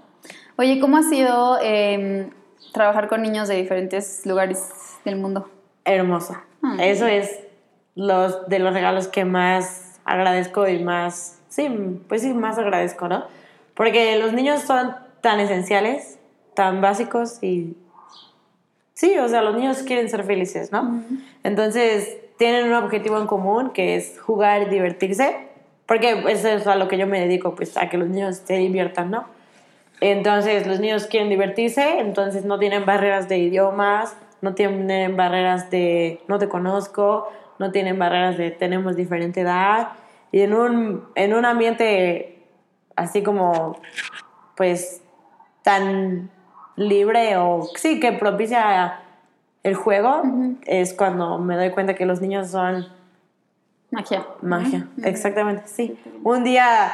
Oye, 0.57 0.79
¿cómo 0.79 0.97
ha 0.97 1.03
sido 1.03 1.59
eh, 1.61 2.29
trabajar 2.73 3.07
con 3.07 3.21
niños 3.21 3.47
de 3.47 3.55
diferentes 3.55 4.25
lugares 4.25 4.69
del 5.05 5.17
mundo? 5.17 5.49
Hermosa. 5.85 6.43
Ah. 6.63 6.77
Eso 6.79 7.05
es 7.05 7.39
los 7.95 8.47
de 8.47 8.59
los 8.59 8.73
regalos 8.73 9.07
que 9.07 9.25
más 9.25 9.99
agradezco 10.05 10.67
y 10.67 10.83
más, 10.83 11.37
sí, 11.57 11.67
pues 12.07 12.21
sí, 12.21 12.35
más 12.35 12.59
agradezco, 12.59 13.07
¿no? 13.07 13.25
Porque 13.73 14.15
los 14.19 14.31
niños 14.31 14.61
son 14.61 14.95
tan 15.21 15.39
esenciales, 15.39 16.19
tan 16.53 16.81
básicos 16.81 17.41
y 17.41 17.75
sí, 18.93 19.17
o 19.17 19.27
sea, 19.27 19.41
los 19.41 19.55
niños 19.55 19.79
quieren 19.79 20.07
ser 20.07 20.23
felices, 20.23 20.71
¿no? 20.71 21.01
Entonces 21.43 22.17
tienen 22.37 22.67
un 22.67 22.73
objetivo 22.73 23.17
en 23.19 23.25
común 23.25 23.71
que 23.71 23.95
es 23.95 24.19
jugar 24.19 24.61
y 24.61 24.65
divertirse, 24.65 25.47
porque 25.87 26.23
eso 26.29 26.47
es 26.47 26.67
a 26.67 26.75
lo 26.75 26.87
que 26.87 26.99
yo 26.99 27.07
me 27.07 27.19
dedico, 27.19 27.55
pues 27.55 27.75
a 27.75 27.89
que 27.89 27.97
los 27.97 28.07
niños 28.07 28.43
se 28.45 28.57
diviertan, 28.57 29.09
¿no? 29.09 29.25
Entonces 29.99 30.67
los 30.67 30.79
niños 30.79 31.07
quieren 31.07 31.27
divertirse, 31.27 31.97
entonces 31.99 32.45
no 32.45 32.59
tienen 32.59 32.85
barreras 32.85 33.27
de 33.29 33.39
idiomas, 33.39 34.15
no 34.41 34.53
tienen 34.53 35.17
barreras 35.17 35.71
de 35.71 36.21
no 36.27 36.37
te 36.37 36.47
conozco, 36.47 37.31
no 37.57 37.71
tienen 37.71 37.97
barreras 37.97 38.37
de 38.37 38.51
tenemos 38.51 38.95
diferente 38.95 39.41
edad 39.41 39.87
y 40.31 40.41
en 40.41 40.53
un, 40.53 41.07
en 41.15 41.33
un 41.33 41.45
ambiente 41.45 42.43
así 42.95 43.23
como 43.23 43.79
pues 44.55 45.01
tan 45.63 46.29
libre 46.75 47.37
o 47.37 47.67
sí 47.75 47.99
que 47.99 48.11
propicia 48.13 48.99
el 49.63 49.75
juego 49.75 50.23
es 50.65 50.93
cuando 50.93 51.37
me 51.37 51.55
doy 51.55 51.71
cuenta 51.71 51.95
que 51.95 52.05
los 52.05 52.21
niños 52.21 52.49
son 52.49 52.87
Magia. 53.89 54.25
Magia, 54.41 54.87
exactamente, 55.03 55.63
sí. 55.65 55.97
Un 56.23 56.43
día 56.43 56.91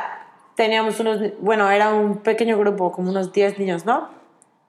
teníamos 0.55 0.99
unos, 0.99 1.19
bueno, 1.39 1.69
era 1.71 1.93
un 1.93 2.17
pequeño 2.17 2.57
grupo, 2.57 2.91
como 2.91 3.09
unos 3.09 3.33
10 3.33 3.57
niños, 3.57 3.85
¿no? 3.85 4.09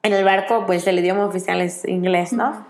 En 0.02 0.12
el 0.14 0.24
barco, 0.24 0.64
pues 0.66 0.86
el 0.86 0.98
idioma 0.98 1.26
oficial 1.26 1.60
es 1.60 1.84
inglés, 1.86 2.32
¿no? 2.32 2.64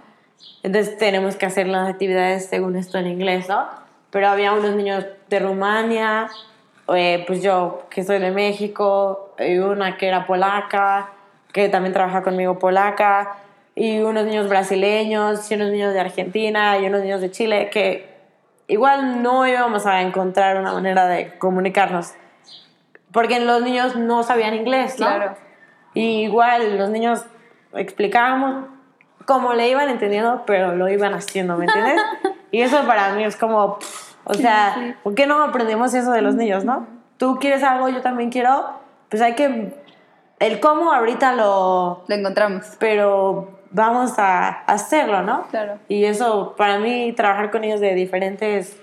Entonces 0.63 0.99
tenemos 0.99 1.37
que 1.37 1.47
hacer 1.47 1.69
las 1.69 1.89
actividades 1.89 2.47
según 2.47 2.75
esto 2.77 2.99
en 2.99 3.07
inglés, 3.07 3.49
¿no? 3.49 3.84
Pero 4.15 4.29
había 4.29 4.53
unos 4.53 4.77
niños 4.77 5.05
de 5.29 5.41
Rumania, 5.41 6.29
eh, 6.95 7.25
pues 7.27 7.43
yo 7.43 7.83
que 7.91 8.05
soy 8.05 8.21
de 8.21 8.31
México, 8.31 9.35
y 9.41 9.59
una 9.59 9.97
que 9.97 10.07
era 10.07 10.25
polaca, 10.25 11.09
que 11.53 11.69
también 11.69 11.93
trabaja 11.93 12.23
conmigo 12.23 12.61
polaca, 12.61 13.39
y 13.75 13.99
unos 13.99 14.25
niños 14.25 14.49
brasileños, 14.49 15.51
y 15.51 15.55
unos 15.57 15.73
niños 15.73 15.93
de 15.93 15.99
Argentina, 15.99 16.79
y 16.79 16.87
unos 16.87 17.03
niños 17.03 17.23
de 17.23 17.33
Chile, 17.33 17.71
que 17.73 18.09
igual 18.69 19.21
no 19.21 19.49
íbamos 19.49 19.85
a 19.85 20.01
encontrar 20.03 20.59
una 20.59 20.73
manera 20.73 21.09
de 21.09 21.37
comunicarnos. 21.39 22.13
Porque 23.11 23.41
los 23.41 23.63
niños 23.63 23.97
no 23.97 24.23
sabían 24.23 24.55
inglés, 24.55 25.01
¿no? 25.01 25.07
Claro. 25.07 25.37
Y 25.93 26.23
igual 26.23 26.79
los 26.79 26.89
niños 26.89 27.25
explicábamos 27.73 28.67
cómo 29.25 29.55
le 29.55 29.71
iban 29.71 29.89
entendiendo, 29.89 30.45
pero 30.47 30.77
lo 30.77 30.89
iban 30.89 31.15
haciendo, 31.15 31.57
¿me 31.57 31.65
entiendes? 31.65 32.01
y 32.55 32.63
eso 32.63 32.87
para 32.87 33.13
mí 33.15 33.25
es 33.25 33.35
como, 33.35 33.81
pff, 33.81 34.15
o 34.23 34.35
sea, 34.35 34.75
sí. 34.75 34.95
¿por 35.03 35.17
qué 35.17 35.27
no 35.27 35.43
aprendemos 35.43 35.93
eso 35.93 36.13
de 36.13 36.23
los 36.23 36.37
niños, 36.37 36.65
no? 36.65 36.87
Tú 37.19 37.39
quieres 37.41 37.65
algo, 37.65 37.89
yo 37.89 38.01
también 38.01 38.31
quiero, 38.31 38.67
pues 39.09 39.21
hay 39.23 39.35
que, 39.35 39.75
el 40.39 40.61
cómo 40.61 40.93
ahorita 40.93 41.33
lo, 41.33 42.05
Lo 42.07 42.15
encontramos. 42.15 42.65
pero 42.79 43.59
vamos 43.73 44.21
a 44.21 44.49
hacerlo, 44.67 45.23
¿no? 45.23 45.49
Claro. 45.49 45.81
Y 45.89 46.05
eso, 46.05 46.55
para 46.57 46.79
mí, 46.79 47.13
trabajar 47.13 47.51
con 47.51 47.65
ellos 47.65 47.81
de 47.81 47.93
diferentes 47.97 48.77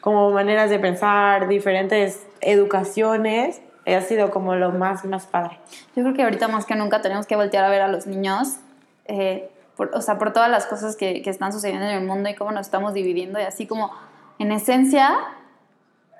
como 0.00 0.30
maneras 0.30 0.70
de 0.70 0.78
pensar, 0.78 1.48
diferentes 1.48 2.24
educaciones, 2.40 3.60
ha 3.86 4.00
sido 4.02 4.30
como 4.30 4.54
lo 4.54 4.70
más, 4.70 5.04
más 5.04 5.26
padre. 5.26 5.58
Yo 5.96 6.04
creo 6.04 6.14
que 6.14 6.22
ahorita 6.22 6.46
más 6.46 6.64
que 6.64 6.76
nunca 6.76 7.02
tenemos 7.02 7.26
que 7.26 7.34
voltear 7.34 7.64
a 7.64 7.70
ver 7.70 7.82
a 7.82 7.88
los 7.88 8.06
niños, 8.06 8.60
eh, 9.06 9.50
por- 9.76 9.90
o 9.94 10.00
sea, 10.00 10.18
por 10.18 10.32
todas 10.32 10.50
las 10.50 10.66
cosas 10.66 10.96
que, 10.96 11.22
que 11.22 11.30
están 11.30 11.52
sucediendo 11.52 11.84
en 11.86 11.92
el 11.92 12.04
mundo 12.04 12.28
y 12.28 12.34
cómo 12.34 12.50
nos 12.52 12.66
estamos 12.66 12.94
dividiendo 12.94 13.38
y 13.38 13.42
así 13.42 13.66
como, 13.66 13.92
en 14.38 14.52
esencia, 14.52 15.10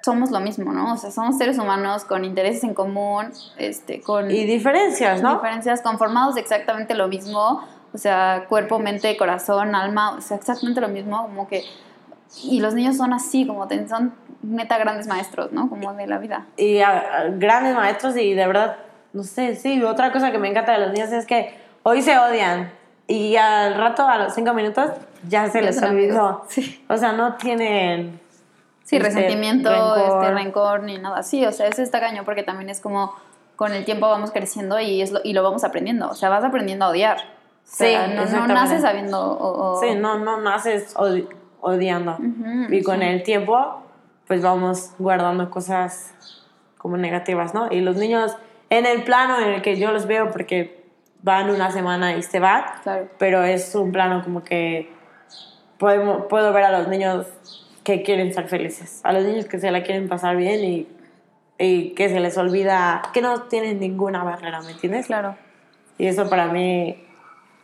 somos 0.02 0.30
lo 0.30 0.40
mismo, 0.40 0.72
¿no? 0.72 0.92
O 0.92 0.96
sea, 0.96 1.10
somos 1.10 1.36
seres 1.36 1.58
humanos 1.58 2.04
con 2.04 2.24
intereses 2.24 2.62
en 2.64 2.74
común, 2.74 3.32
este, 3.56 4.00
con 4.00 4.30
Y 4.30 4.44
diferencias, 4.44 5.20
¿no? 5.20 5.34
diferencias, 5.34 5.80
conformados 5.82 6.36
de 6.36 6.40
exactamente 6.42 6.94
lo 6.94 7.08
mismo, 7.08 7.64
o 7.92 7.98
sea, 7.98 8.44
cuerpo, 8.48 8.78
mente, 8.78 9.16
corazón, 9.16 9.74
alma, 9.74 10.12
o 10.16 10.20
sea, 10.20 10.36
exactamente 10.36 10.80
lo 10.80 10.88
mismo, 10.88 11.22
como 11.22 11.48
que... 11.48 11.64
Y 12.44 12.60
los 12.60 12.74
niños 12.74 12.96
son 12.96 13.12
así, 13.12 13.46
como 13.46 13.68
son 13.88 14.12
neta 14.42 14.78
grandes 14.78 15.06
maestros, 15.06 15.52
¿no? 15.52 15.68
Como 15.68 15.92
de 15.94 16.06
la 16.06 16.18
vida. 16.18 16.46
Y 16.56 16.80
a- 16.80 16.98
a 17.20 17.24
grandes 17.30 17.74
maestros 17.74 18.16
y 18.16 18.34
de 18.34 18.46
verdad 18.46 18.76
no 19.12 19.22
sé, 19.22 19.56
sí, 19.56 19.82
otra 19.82 20.12
cosa 20.12 20.30
que 20.30 20.38
me 20.38 20.48
encanta 20.48 20.72
de 20.72 20.78
los 20.78 20.92
niños 20.92 21.10
es 21.10 21.24
que 21.24 21.56
hoy 21.84 22.02
se 22.02 22.18
odian 22.18 22.70
y 23.08 23.36
al 23.36 23.74
rato, 23.76 24.06
a 24.08 24.18
los 24.18 24.34
cinco 24.34 24.52
minutos, 24.54 24.90
ya 25.28 25.48
se 25.48 25.62
les 25.62 25.80
olvidó. 25.82 26.44
sí. 26.48 26.84
O 26.88 26.96
sea, 26.96 27.12
no 27.12 27.34
tienen... 27.36 28.20
Sí, 28.84 28.96
este, 28.96 29.08
resentimiento, 29.08 29.68
rencor. 29.70 29.98
este 30.22 30.30
rencor, 30.34 30.82
ni 30.84 30.98
nada. 30.98 31.22
Sí, 31.24 31.44
o 31.44 31.50
sea, 31.52 31.66
eso 31.66 31.82
está 31.82 31.98
cañón 32.00 32.24
porque 32.24 32.44
también 32.44 32.70
es 32.70 32.80
como 32.80 33.14
con 33.56 33.72
el 33.72 33.84
tiempo 33.84 34.08
vamos 34.08 34.30
creciendo 34.30 34.78
y, 34.78 35.02
es 35.02 35.10
lo, 35.10 35.20
y 35.24 35.32
lo 35.32 35.42
vamos 35.42 35.64
aprendiendo. 35.64 36.08
O 36.08 36.14
sea, 36.14 36.28
vas 36.28 36.44
aprendiendo 36.44 36.84
a 36.84 36.88
odiar. 36.90 37.16
O 37.18 37.20
sea, 37.64 38.06
Sí, 38.06 38.12
no, 38.14 38.24
no 38.26 38.46
naces 38.46 38.82
sabiendo. 38.82 39.20
o- 39.20 39.72
o- 39.76 39.80
Sí, 39.80 39.94
no, 39.96 40.18
no 40.20 40.40
naces 40.40 40.94
odi- 40.96 41.26
odiando. 41.60 42.12
Ujú, 42.12 42.72
y 42.72 42.82
con 42.84 43.02
el 43.02 43.24
tiempo, 43.24 43.82
pues 44.28 44.40
vamos 44.42 44.90
guardando 45.00 45.50
cosas 45.50 46.12
como 46.78 46.96
negativas, 46.96 47.54
¿no? 47.54 47.66
Y 47.72 47.80
los 47.80 47.96
niños, 47.96 48.36
en 48.70 48.86
el 48.86 49.02
plano 49.02 49.40
en 49.40 49.48
el 49.54 49.62
que 49.62 49.76
yo 49.78 49.90
los 49.90 50.06
veo, 50.06 50.30
porque 50.30 50.75
van 51.26 51.50
una 51.50 51.72
semana 51.72 52.14
y 52.16 52.22
se 52.22 52.38
van, 52.38 52.62
Claro. 52.84 53.08
pero 53.18 53.42
es 53.42 53.74
un 53.74 53.90
plano 53.90 54.22
como 54.22 54.44
que 54.44 54.88
podemos, 55.76 56.26
puedo 56.26 56.52
ver 56.52 56.62
a 56.62 56.70
los 56.78 56.86
niños 56.86 57.26
que 57.82 58.02
quieren 58.04 58.32
ser 58.32 58.48
felices, 58.48 59.00
a 59.02 59.12
los 59.12 59.24
niños 59.24 59.46
que 59.46 59.58
se 59.58 59.72
la 59.72 59.82
quieren 59.82 60.08
pasar 60.08 60.36
bien 60.36 60.62
y, 60.64 60.86
y 61.58 61.94
que 61.94 62.08
se 62.08 62.20
les 62.20 62.38
olvida, 62.38 63.02
que 63.12 63.22
no 63.22 63.42
tienen 63.42 63.80
ninguna 63.80 64.22
barrera, 64.22 64.60
¿me 64.62 64.70
entiendes? 64.70 65.06
Claro. 65.06 65.36
Y 65.98 66.06
eso 66.06 66.30
para 66.30 66.46
mí 66.46 67.04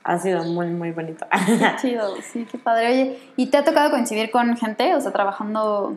ha 0.03 0.19
sido 0.19 0.43
muy, 0.43 0.67
muy 0.67 0.91
bonito. 0.91 1.25
Qué 1.47 1.77
chido, 1.81 2.17
sí, 2.21 2.45
qué 2.51 2.59
padre. 2.59 2.89
Oye, 2.89 3.19
¿y 3.37 3.47
te 3.47 3.59
ha 3.59 3.65
tocado 3.65 3.93
coincidir 3.93 4.33
con 4.33 4.57
gente? 4.57 4.93
O 4.97 5.01
sea, 5.01 5.13
trabajando. 5.13 5.97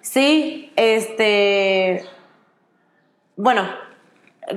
Sí, 0.00 0.72
este. 0.76 2.04
Bueno, 3.36 3.62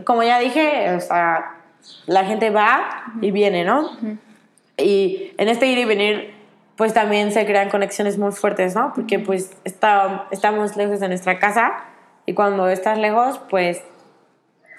como 0.05 0.21
ya 0.21 0.37
dije, 0.37 0.93
o 0.95 0.99
sea, 0.99 1.62
la 2.06 2.26
gente 2.26 2.50
va 2.50 3.06
y 3.22 3.32
viene, 3.32 3.63
¿no? 3.63 3.91
Y 4.78 5.32
en 5.38 5.50
este 5.50 5.67
ir 5.67 5.78
y 5.78 5.86
venir, 5.86 6.34
pues 6.76 6.93
también 6.93 7.32
se 7.32 7.46
crean 7.46 7.69
conexiones 7.69 8.17
muy 8.17 8.32
fuertes, 8.32 8.76
¿no? 8.76 8.93
Porque 8.93 9.19
pues 9.19 9.52
está, 9.63 10.28
estamos 10.32 10.76
lejos 10.76 11.00
de 11.00 11.08
nuestra 11.08 11.39
casa 11.39 11.86
y 12.26 12.34
cuando 12.34 12.67
estás 12.69 12.98
lejos, 12.98 13.39
pues 13.50 13.82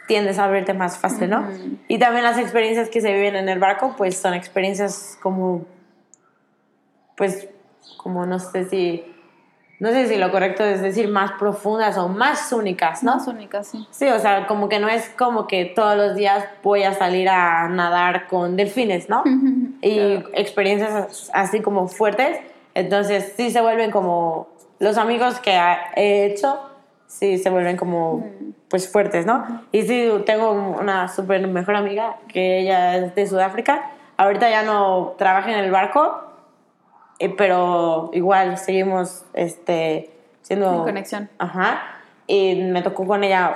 tiendes 0.07 0.38
a 0.38 0.45
abrirte 0.45 0.75
más 0.75 0.99
fácil, 0.99 1.31
¿no? 1.31 1.49
Y 1.88 1.99
también 1.99 2.25
las 2.25 2.38
experiencias 2.38 2.90
que 2.90 3.01
se 3.01 3.12
viven 3.12 3.37
en 3.37 3.49
el 3.49 3.59
barco, 3.59 3.95
pues 3.97 4.17
son 4.17 4.35
experiencias 4.35 5.19
como, 5.23 5.64
pues, 7.17 7.49
como 7.97 8.27
no 8.27 8.38
sé 8.38 8.69
si, 8.69 9.13
no 9.80 9.90
sé 9.90 10.08
si 10.08 10.16
lo 10.16 10.30
correcto 10.30 10.64
es 10.64 10.80
decir 10.82 11.08
más 11.08 11.32
profundas 11.32 11.96
o 11.98 12.08
más 12.08 12.52
únicas, 12.52 13.02
¿no? 13.02 13.16
Más 13.16 13.26
únicas, 13.26 13.66
sí. 13.68 13.87
Sí, 13.90 14.06
o 14.08 14.18
sea, 14.18 14.46
como 14.46 14.68
que 14.68 14.78
no 14.78 14.88
es 14.88 15.08
como 15.10 15.46
que 15.46 15.64
todos 15.66 15.96
los 15.96 16.14
días 16.14 16.44
voy 16.62 16.84
a 16.84 16.94
salir 16.94 17.28
a 17.28 17.68
nadar 17.68 18.26
con 18.28 18.56
delfines, 18.56 19.08
¿no? 19.08 19.22
Y 19.82 20.16
Claro. 20.16 20.30
experiencias 20.34 21.30
así 21.34 21.60
como 21.60 21.88
fuertes. 21.88 22.38
Entonces 22.74 23.34
sí 23.37 23.50
se 23.50 23.60
vuelven 23.60 23.90
como 23.90 24.48
los 24.78 24.96
amigos 24.96 25.38
que 25.40 25.60
he 25.96 26.24
hecho, 26.26 26.58
sí 27.06 27.38
se 27.38 27.50
vuelven 27.50 27.76
como 27.76 28.26
pues 28.68 28.90
fuertes, 28.90 29.26
¿no? 29.26 29.62
Y 29.72 29.82
sí, 29.82 30.10
tengo 30.26 30.50
una 30.52 31.08
súper 31.08 31.46
mejor 31.46 31.76
amiga 31.76 32.16
que 32.28 32.60
ella 32.60 32.96
es 32.96 33.14
de 33.14 33.26
Sudáfrica. 33.26 33.90
Ahorita 34.16 34.48
ya 34.48 34.62
no 34.62 35.14
trabaja 35.18 35.52
en 35.52 35.58
el 35.58 35.70
barco, 35.70 36.22
eh, 37.24 37.34
pero 37.37 38.10
igual 38.12 38.58
seguimos 38.58 39.24
este, 39.32 40.10
siendo... 40.42 40.72
En 40.72 40.82
conexión. 40.82 41.30
Ajá. 41.38 41.82
Y 42.26 42.56
me 42.56 42.82
tocó 42.82 43.06
con 43.06 43.24
ella 43.24 43.54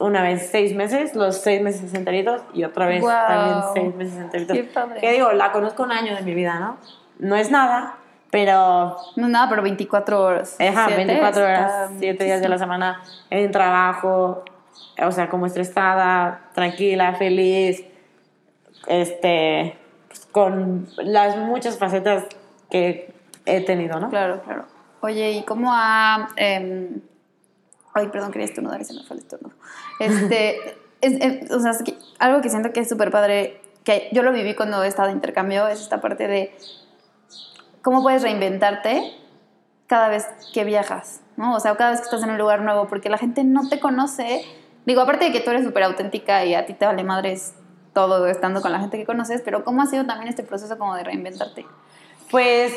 una 0.00 0.22
vez 0.22 0.48
seis 0.50 0.74
meses, 0.74 1.14
los 1.14 1.36
seis 1.36 1.62
meses 1.62 1.94
enteritos, 1.94 2.42
y 2.52 2.64
otra 2.64 2.86
vez 2.86 3.00
Guau. 3.00 3.26
también 3.26 3.62
seis 3.74 3.94
meses 3.94 4.18
enteritos. 4.18 4.56
Qué 4.56 4.64
padre. 4.64 5.00
Que 5.00 5.12
digo, 5.12 5.32
la 5.32 5.52
conozco 5.52 5.84
un 5.84 5.92
año 5.92 6.14
de 6.14 6.22
mi 6.22 6.34
vida, 6.34 6.58
¿no? 6.58 6.76
No 7.18 7.36
es 7.36 7.50
nada, 7.50 7.96
pero 8.30 8.96
No, 9.14 9.28
nada, 9.28 9.48
pero 9.48 9.62
24 9.62 10.20
horas. 10.20 10.56
Ajá, 10.60 10.86
Siete, 10.86 11.04
24 11.04 11.44
horas, 11.44 11.60
está 11.60 11.98
7 12.00 12.24
días 12.24 12.40
de 12.40 12.48
la 12.48 12.58
semana 12.58 13.00
en 13.30 13.52
trabajo, 13.52 14.44
o 15.00 15.12
sea, 15.12 15.28
como 15.28 15.46
estresada, 15.46 16.40
tranquila, 16.52 17.14
feliz, 17.14 17.84
este, 18.88 19.78
con 20.32 20.88
las 20.98 21.36
muchas 21.36 21.78
facetas 21.78 22.24
que 22.74 23.14
he 23.46 23.60
tenido, 23.60 24.00
¿no? 24.00 24.10
Claro, 24.10 24.42
claro. 24.42 24.64
Oye, 25.00 25.30
¿y 25.30 25.42
cómo 25.44 25.70
ha... 25.72 26.30
em, 26.34 27.00
ay, 27.92 28.08
perdón, 28.08 28.32
quería 28.32 28.46
estornudar 28.46 28.80
y 28.80 28.84
se 28.84 28.94
me 28.94 29.04
fue 29.04 29.14
el 29.16 29.22
estornudo. 29.22 29.54
Este, 30.00 30.56
es- 31.00 31.20
es- 31.20 31.50
o 31.52 31.60
sea, 31.60 31.70
es 31.70 31.84
que 31.84 31.96
algo 32.18 32.40
que 32.40 32.48
siento 32.50 32.72
que 32.72 32.80
es 32.80 32.88
súper 32.88 33.12
padre, 33.12 33.60
que 33.84 34.08
yo 34.10 34.24
lo 34.24 34.32
viví 34.32 34.54
cuando 34.54 34.82
he 34.82 34.88
estado 34.88 35.06
de 35.06 35.14
intercambio, 35.14 35.68
es 35.68 35.80
esta 35.82 36.00
parte 36.00 36.26
de 36.26 36.52
cómo 37.82 38.02
puedes 38.02 38.22
reinventarte 38.22 39.12
cada 39.86 40.08
vez 40.08 40.26
que 40.52 40.64
viajas, 40.64 41.20
¿no? 41.36 41.54
O 41.54 41.60
sea, 41.60 41.76
cada 41.76 41.90
vez 41.90 42.00
que 42.00 42.04
estás 42.06 42.22
en 42.24 42.30
un 42.30 42.38
lugar 42.38 42.62
nuevo, 42.62 42.88
porque 42.88 43.08
la 43.08 43.18
gente 43.18 43.44
no 43.44 43.68
te 43.68 43.78
conoce. 43.78 44.42
Digo, 44.86 45.00
aparte 45.02 45.26
de 45.26 45.32
que 45.32 45.40
tú 45.40 45.50
eres 45.50 45.64
súper 45.64 45.84
auténtica 45.84 46.44
y 46.44 46.54
a 46.54 46.66
ti 46.66 46.74
te 46.74 46.86
vale 46.86 47.04
madres 47.04 47.54
todo 47.92 48.26
estando 48.26 48.60
con 48.62 48.72
la 48.72 48.80
gente 48.80 48.96
que 48.96 49.04
conoces, 49.06 49.42
pero 49.44 49.62
¿cómo 49.64 49.82
ha 49.82 49.86
sido 49.86 50.04
también 50.06 50.28
este 50.28 50.42
proceso 50.42 50.76
como 50.76 50.96
de 50.96 51.04
reinventarte? 51.04 51.64
Pues 52.34 52.76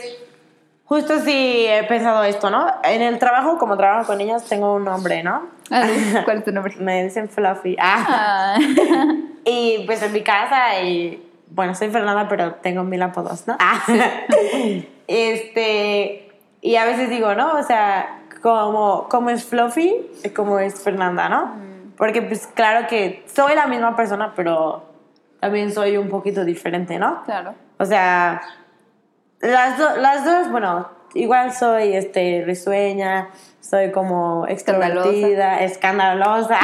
justo 0.86 1.20
sí 1.22 1.66
he 1.68 1.84
pensado 1.86 2.24
esto, 2.24 2.52
¿no? 2.52 2.68
En 2.84 3.02
el 3.02 3.18
trabajo, 3.18 3.58
como 3.58 3.76
trabajo 3.76 4.06
con 4.06 4.20
niños, 4.20 4.44
tengo 4.44 4.76
un 4.76 4.84
nombre, 4.84 5.24
¿no? 5.24 5.48
Ah, 5.72 5.88
¿Cuál 6.26 6.38
es 6.38 6.46
tu 6.46 6.52
nombre? 6.52 6.76
Me 6.78 7.04
dicen 7.06 7.28
Fluffy. 7.28 7.76
Ah. 7.80 8.06
Ah. 8.08 8.58
Y 9.50 9.84
pues 9.88 10.04
en 10.04 10.14
mi 10.14 10.22
casa, 10.22 10.80
y 10.82 11.26
bueno, 11.50 11.74
soy 11.74 11.90
Fernanda, 11.90 12.28
pero 12.30 12.56
tengo 12.56 12.84
mil 12.84 13.02
apodos, 13.02 13.48
¿no? 13.48 13.58
Ah. 13.60 13.82
este, 15.08 16.32
y 16.62 16.76
a 16.76 16.86
veces 16.86 17.10
digo, 17.10 17.34
¿no? 17.34 17.54
O 17.58 17.64
sea, 17.64 18.26
como, 18.44 19.08
como 19.10 19.32
es 19.32 19.44
Fluffy, 19.44 19.96
como 20.36 20.60
es 20.60 20.84
Fernanda, 20.84 21.30
¿no? 21.30 21.56
Porque 21.98 22.22
pues 22.22 22.46
claro 22.46 22.86
que 22.88 23.26
soy 23.26 23.56
la 23.56 23.66
misma 23.66 23.96
persona, 23.96 24.34
pero 24.36 24.84
también 25.40 25.74
soy 25.74 25.98
un 25.98 26.10
poquito 26.10 26.46
diferente, 26.46 27.00
¿no? 27.00 27.24
Claro. 27.24 27.56
O 27.80 27.86
sea, 27.86 28.42
las, 29.40 29.78
do- 29.78 29.98
las 29.98 30.26
dos, 30.26 30.52
bueno, 30.52 30.90
igual 31.14 31.54
soy 31.54 31.94
este, 31.94 32.44
risueña, 32.46 33.30
soy 33.62 33.92
como 33.92 34.46
extrovertida, 34.48 35.62
escandalosa, 35.62 36.60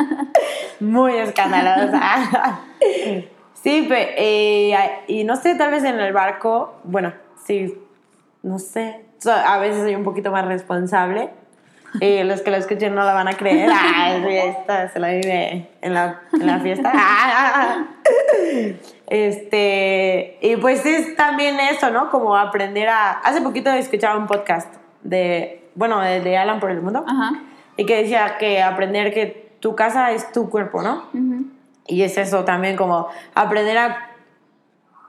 muy 0.80 1.14
escandalosa. 1.16 2.60
sí, 3.62 3.86
pe- 3.88 4.14
eh, 4.16 4.76
y 5.06 5.24
no 5.24 5.36
sé, 5.36 5.54
tal 5.54 5.70
vez 5.70 5.84
en 5.84 5.98
el 6.00 6.12
barco, 6.12 6.74
bueno, 6.84 7.12
sí, 7.46 7.78
no 8.42 8.58
sé, 8.58 9.04
so- 9.18 9.32
a 9.32 9.58
veces 9.58 9.82
soy 9.82 9.94
un 9.94 10.04
poquito 10.04 10.30
más 10.30 10.44
responsable. 10.46 11.30
Y 12.00 12.24
los 12.24 12.42
que 12.42 12.50
lo 12.50 12.56
escuchen 12.56 12.92
no 12.92 13.04
la 13.04 13.14
van 13.14 13.28
a 13.28 13.34
creer. 13.34 13.70
Ah, 13.72 14.16
esta 14.16 14.88
se 14.88 14.98
la 14.98 15.10
vive 15.10 15.68
en 15.80 15.94
la, 15.94 16.22
en 16.32 16.44
la 16.44 16.58
fiesta. 16.58 16.90
Ah. 16.92 17.84
Este, 19.14 20.38
y 20.40 20.56
pues 20.56 20.84
es 20.84 21.14
también 21.14 21.60
eso, 21.60 21.88
¿no? 21.90 22.10
Como 22.10 22.36
aprender 22.36 22.88
a... 22.88 23.12
Hace 23.12 23.42
poquito 23.42 23.70
escuchaba 23.70 24.18
un 24.18 24.26
podcast 24.26 24.74
de, 25.04 25.70
bueno, 25.76 26.00
de, 26.00 26.20
de 26.20 26.36
Alan 26.36 26.58
por 26.58 26.72
el 26.72 26.82
Mundo, 26.82 27.04
Ajá. 27.06 27.40
y 27.76 27.86
que 27.86 28.02
decía 28.02 28.38
que 28.38 28.60
aprender 28.60 29.14
que 29.14 29.56
tu 29.60 29.76
casa 29.76 30.10
es 30.10 30.32
tu 30.32 30.50
cuerpo, 30.50 30.82
¿no? 30.82 31.04
Ujú. 31.14 31.44
Y 31.86 32.02
es 32.02 32.18
eso 32.18 32.44
también, 32.44 32.76
como 32.76 33.06
aprender 33.36 33.78
a, 33.78 34.10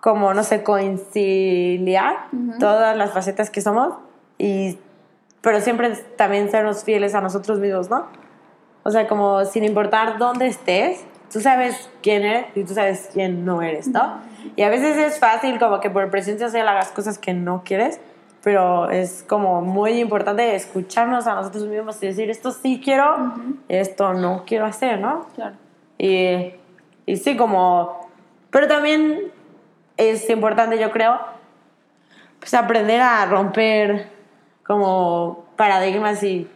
como, 0.02 0.36
no 0.36 0.44
sé, 0.44 0.62
conciliar 0.62 2.28
todas 2.60 2.96
las 2.96 3.12
facetas 3.12 3.50
que 3.50 3.62
somos, 3.62 3.96
y, 4.38 4.78
pero 5.42 5.62
siempre 5.62 5.90
también 6.16 6.52
sernos 6.52 6.84
fieles 6.84 7.16
a 7.16 7.22
nosotros 7.22 7.58
mismos, 7.58 7.90
¿no? 7.90 8.06
O 8.84 8.92
sea, 8.92 9.08
como 9.08 9.46
sin 9.46 9.64
importar 9.64 10.20
dónde 10.20 10.46
estés, 10.46 11.04
tú 11.32 11.42
sabes 11.42 11.90
quién 12.02 12.24
eres 12.24 12.46
y 12.56 12.64
tú 12.64 12.74
sabes 12.74 13.10
quién 13.14 13.46
no 13.46 13.62
eres, 13.62 13.88
¿no? 13.88 14.20
Y 14.56 14.62
a 14.62 14.70
veces 14.70 14.98
es 14.98 15.20
fácil 15.20 15.60
como 15.60 15.80
que 15.80 15.90
por 15.90 16.10
presión 16.10 16.40
social 16.40 16.68
hagas 16.68 16.90
cosas 16.92 17.18
que 17.18 17.34
no 17.34 17.64
quieres, 17.64 18.00
pero 18.44 18.90
es 18.92 19.24
como 19.28 19.62
muy 19.62 20.00
importante 20.00 20.56
escucharnos 20.56 21.26
a 21.28 21.36
nosotros 21.36 21.66
mismos 21.66 22.02
y 22.04 22.08
decir, 22.08 22.30
esto 22.30 22.52
sí 22.52 22.80
quiero, 22.84 23.34
esto 23.68 24.14
no 24.14 24.44
quiero 24.46 24.66
hacer, 24.66 25.00
¿no? 25.00 25.28
Claro. 25.36 25.56
Y, 25.98 26.54
y 27.06 27.18
sí, 27.18 27.36
como... 27.36 28.08
Pero 28.52 28.68
también 28.68 29.32
es 29.98 30.30
importante, 30.30 30.78
yo 30.78 30.92
creo, 30.92 31.20
pues 32.40 32.54
aprender 32.54 33.02
a 33.02 33.26
romper 33.26 34.10
como 34.64 35.46
paradigmas 35.56 36.22
y 36.24 36.48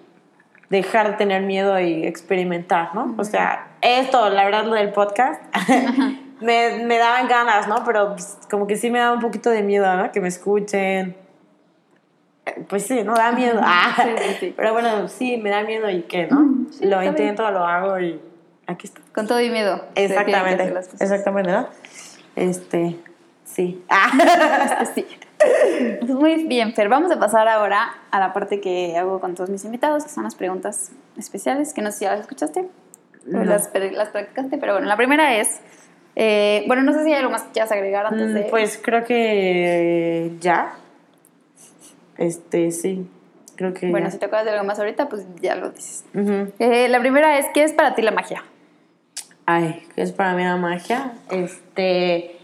dejar 0.70 1.12
de 1.12 1.18
tener 1.18 1.42
miedo 1.42 1.80
y 1.80 2.06
experimentar, 2.06 2.94
¿no? 2.94 3.16
O 3.18 3.24
sea, 3.24 3.69
esto, 3.82 4.30
la 4.30 4.46
verdad, 4.46 4.66
lo 4.66 4.76
del 4.76 4.92
podcast, 4.92 5.42
me, 6.42 6.84
me 6.84 6.98
daban 6.98 7.28
ganas, 7.28 7.68
¿no? 7.68 7.84
Pero 7.86 8.14
pues, 8.14 8.38
como 8.50 8.68
que 8.68 8.76
sí 8.76 8.90
me 8.92 9.00
da 9.00 9.12
un 9.12 9.20
poquito 9.20 9.50
de 9.50 9.64
miedo, 9.64 9.94
¿no? 9.96 10.12
Que 10.12 10.22
me 10.22 10.28
escuchen. 10.28 11.16
Pues 12.68 12.88
sí, 12.88 13.04
no 13.04 13.14
da 13.14 13.32
miedo. 13.32 13.62
Ah, 13.64 13.94
Sí, 13.96 14.10
sí, 14.18 14.36
sí. 14.40 14.54
Pero 14.58 14.74
bueno, 14.74 15.08
sí, 15.08 15.38
me 15.38 15.50
da 15.50 15.64
miedo 15.64 15.90
y 15.90 16.04
qué, 16.04 16.28
¿no? 16.28 16.66
Sí, 16.72 16.86
lo 16.86 17.00
bien. 17.00 17.12
intento, 17.12 17.50
lo 17.52 17.66
hago 17.66 18.00
y 18.00 18.20
aquí 18.68 18.88
está. 18.88 19.02
Con 19.14 19.28
todo 19.28 19.40
y 19.42 19.50
miedo. 19.50 19.84
Exactamente, 19.96 20.74
exactamente, 21.00 21.52
¿no? 21.52 21.68
Este, 22.36 22.98
sí. 23.46 23.84
Ah. 23.90 24.84
Sí. 24.96 25.06
Pues 26.02 26.12
muy 26.12 26.44
bien, 26.48 26.74
Fer. 26.74 26.90
Vamos 26.90 27.12
a 27.12 27.20
pasar 27.20 27.48
ahora 27.48 27.94
a 28.12 28.20
la 28.20 28.34
parte 28.34 28.60
que 28.60 28.98
hago 28.98 29.22
con 29.22 29.36
todos 29.36 29.50
mis 29.50 29.64
invitados, 29.64 30.04
que 30.04 30.10
son 30.10 30.24
las 30.26 30.36
preguntas 30.36 30.92
especiales, 31.18 31.74
que 31.74 31.82
no 31.82 31.92
sé 31.92 32.00
si 32.00 32.06
ya 32.06 32.12
las 32.12 32.22
escuchaste 32.22 32.68
No. 33.26 33.44
las, 33.44 33.70
las 33.74 34.10
practicaste, 34.10 34.58
pero 34.58 34.74
bueno, 34.74 34.88
la 34.88 34.98
primera 34.98 35.38
es, 35.38 35.60
eh, 36.16 36.64
bueno, 36.68 36.82
no 36.84 36.94
sé 36.94 37.04
si 37.04 37.12
hay 37.14 37.20
algo 37.20 37.32
más 37.32 37.44
que 37.44 37.52
quieras 37.52 37.72
agregar 37.72 38.06
antes 38.06 38.30
Mm, 38.30 38.34
de... 38.34 38.42
Pues 38.44 38.80
creo 38.82 39.04
que 39.04 40.32
ya. 40.40 40.74
Este, 42.18 42.72
sí. 42.72 43.08
Creo 43.56 43.74
que 43.74 43.90
bueno, 43.92 44.08
ya. 44.08 44.12
si 44.12 44.18
te 44.20 44.26
acuerdas 44.26 44.46
de 44.46 44.52
algo 44.52 44.64
más 44.66 44.80
ahorita, 44.80 45.10
pues 45.10 45.26
ya 45.42 45.56
lo 45.56 45.70
dices. 45.72 46.06
Eh, 46.60 46.88
la 46.90 47.00
primera 47.00 47.38
es, 47.38 47.46
¿qué 47.54 47.64
es 47.64 47.74
para 47.74 47.94
ti 47.96 48.02
la 48.02 48.12
magia? 48.12 48.44
Ay, 49.46 49.86
¿qué 49.96 50.02
es 50.02 50.12
para 50.12 50.34
mí 50.34 50.44
la 50.44 50.56
magia? 50.58 51.14
Este. 51.30 52.38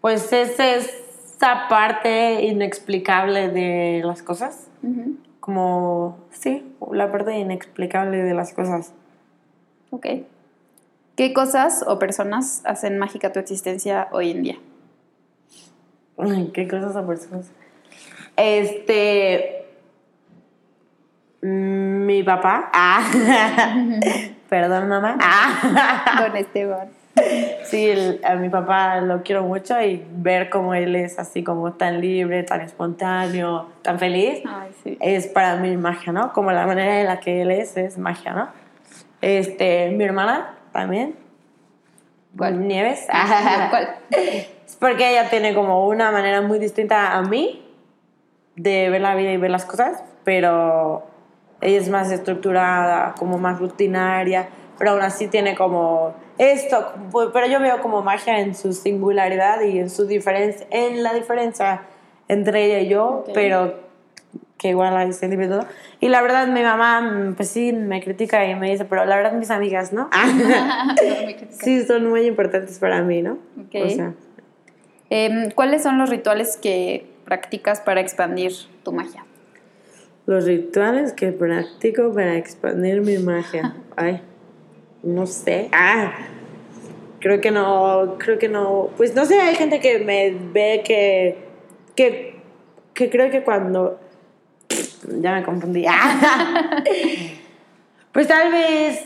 Pues 0.00 0.32
es 0.32 0.58
esa 0.58 1.68
parte 1.68 2.42
inexplicable 2.42 3.48
de 3.48 4.02
las 4.04 4.22
cosas. 4.22 4.68
Ujú. 4.82 5.16
Como, 5.40 6.18
sí, 6.30 6.74
la 6.92 7.10
parte 7.10 7.36
inexplicable 7.38 8.22
de 8.22 8.34
las 8.34 8.52
cosas. 8.52 8.92
Ok. 9.90 10.06
¿Qué 11.16 11.32
cosas 11.32 11.84
o 11.86 11.98
personas 11.98 12.62
hacen 12.64 12.98
mágica 12.98 13.32
tu 13.32 13.40
existencia 13.40 14.08
hoy 14.12 14.30
en 14.30 14.42
día? 14.42 14.58
¿Qué 16.52 16.68
cosas 16.68 16.94
o 16.96 17.06
personas? 17.06 17.50
Este. 18.36 19.66
mm, 21.42 22.06
Mi 22.06 22.22
papá. 22.22 22.70
Ah. 22.72 23.02
Perdón, 24.48 24.88
mamá. 24.88 25.16
Ah. 25.20 26.20
Don 26.26 26.36
Esteban. 26.36 26.99
Sí, 27.64 27.88
el- 27.88 28.20
a 28.24 28.34
mi 28.36 28.48
papá 28.48 29.00
lo 29.00 29.22
quiero 29.22 29.42
mucho 29.44 29.80
y 29.80 30.04
ver 30.12 30.50
cómo 30.50 30.74
él 30.74 30.96
es 30.96 31.18
así 31.18 31.42
como 31.44 31.72
tan 31.74 32.00
libre, 32.00 32.42
tan 32.42 32.60
espontáneo, 32.62 33.68
tan 33.82 33.98
feliz, 33.98 34.40
Ay, 34.46 34.70
sí. 34.82 34.96
es 35.00 35.26
para 35.28 35.56
mí 35.56 35.76
magia, 35.76 36.12
¿no? 36.12 36.32
Como 36.32 36.50
la 36.52 36.66
manera 36.66 37.00
en 37.00 37.06
la 37.06 37.20
que 37.20 37.42
él 37.42 37.50
es, 37.50 37.76
es 37.76 37.96
magia, 37.98 38.32
¿no? 38.32 38.48
Este, 39.20 39.90
mi 39.90 40.04
hermana 40.04 40.54
también. 40.72 41.14
¿Cuál? 42.36 42.66
Nieves. 42.66 43.06
¿Cuál? 43.70 43.88
Es 44.10 44.76
porque 44.78 45.10
ella 45.10 45.28
tiene 45.30 45.54
como 45.54 45.86
una 45.86 46.10
manera 46.10 46.40
muy 46.42 46.58
distinta 46.58 47.12
a 47.16 47.22
mí 47.22 47.66
de 48.56 48.88
ver 48.90 49.00
la 49.00 49.14
vida 49.14 49.32
y 49.32 49.36
ver 49.36 49.50
las 49.50 49.64
cosas, 49.64 50.02
pero 50.24 51.04
ella 51.60 51.78
es 51.78 51.88
más 51.88 52.10
estructurada, 52.10 53.14
como 53.18 53.38
más 53.38 53.58
rutinaria, 53.58 54.48
pero 54.78 54.92
aún 54.92 55.02
así 55.02 55.28
tiene 55.28 55.54
como 55.54 56.14
esto, 56.40 56.92
pero 57.32 57.46
yo 57.46 57.60
veo 57.60 57.80
como 57.80 58.02
magia 58.02 58.40
en 58.40 58.54
su 58.54 58.72
singularidad 58.72 59.60
y 59.62 59.78
en 59.78 59.90
su 59.90 60.06
diferencia, 60.06 60.66
en 60.70 61.02
la 61.02 61.14
diferencia 61.14 61.82
entre 62.28 62.64
ella 62.64 62.80
y 62.80 62.88
yo, 62.88 63.24
pero 63.34 63.88
que 64.58 64.68
igual 64.68 64.96
hay 64.96 65.10
ese 65.10 65.26
individuo. 65.26 65.64
Y 66.00 66.08
la 66.08 66.22
verdad 66.22 66.48
mi 66.48 66.62
mamá, 66.62 67.34
pues 67.36 67.48
sí, 67.48 67.72
me 67.72 68.02
critica 68.02 68.44
y 68.46 68.54
me 68.54 68.70
dice, 68.70 68.84
pero 68.84 69.04
la 69.04 69.16
verdad 69.16 69.32
mis 69.32 69.50
amigas, 69.50 69.92
¿no? 69.92 70.10
sí, 71.50 71.84
son 71.84 72.08
muy 72.08 72.26
importantes 72.26 72.78
para 72.78 73.02
mí, 73.02 73.22
¿no? 73.22 73.38
Ok. 73.56 73.74
O 73.84 73.88
sea, 73.88 74.12
Em, 75.10 75.50
¿Cuáles 75.50 75.82
son 75.82 75.98
los 75.98 76.08
rituales 76.08 76.56
que 76.56 77.04
practicas 77.24 77.80
para 77.80 78.00
expandir 78.00 78.52
tu 78.84 78.92
magia? 78.92 79.24
Los 80.26 80.44
rituales 80.44 81.12
que 81.12 81.32
practico 81.32 82.14
para 82.14 82.36
expandir 82.36 83.00
mi 83.00 83.18
magia. 83.18 83.74
Ay, 83.96 84.22
no 85.02 85.26
sé. 85.26 85.68
Ah, 85.72 86.12
creo 87.20 87.40
que 87.40 87.50
no, 87.50 88.16
creo 88.18 88.38
que 88.38 88.48
no. 88.48 88.90
Pues 88.96 89.14
no 89.14 89.24
sé, 89.24 89.40
hay 89.40 89.54
gente 89.54 89.80
que 89.80 89.98
me 90.00 90.30
ve 90.52 90.82
que, 90.84 91.38
que, 91.94 92.40
que 92.94 93.10
creo 93.10 93.30
que 93.30 93.42
cuando... 93.42 94.00
Ya 95.20 95.34
me 95.34 95.42
confundí. 95.42 95.86
Ah. 95.88 96.82
Pues 98.12 98.26
tal 98.26 98.50
vez 98.50 99.04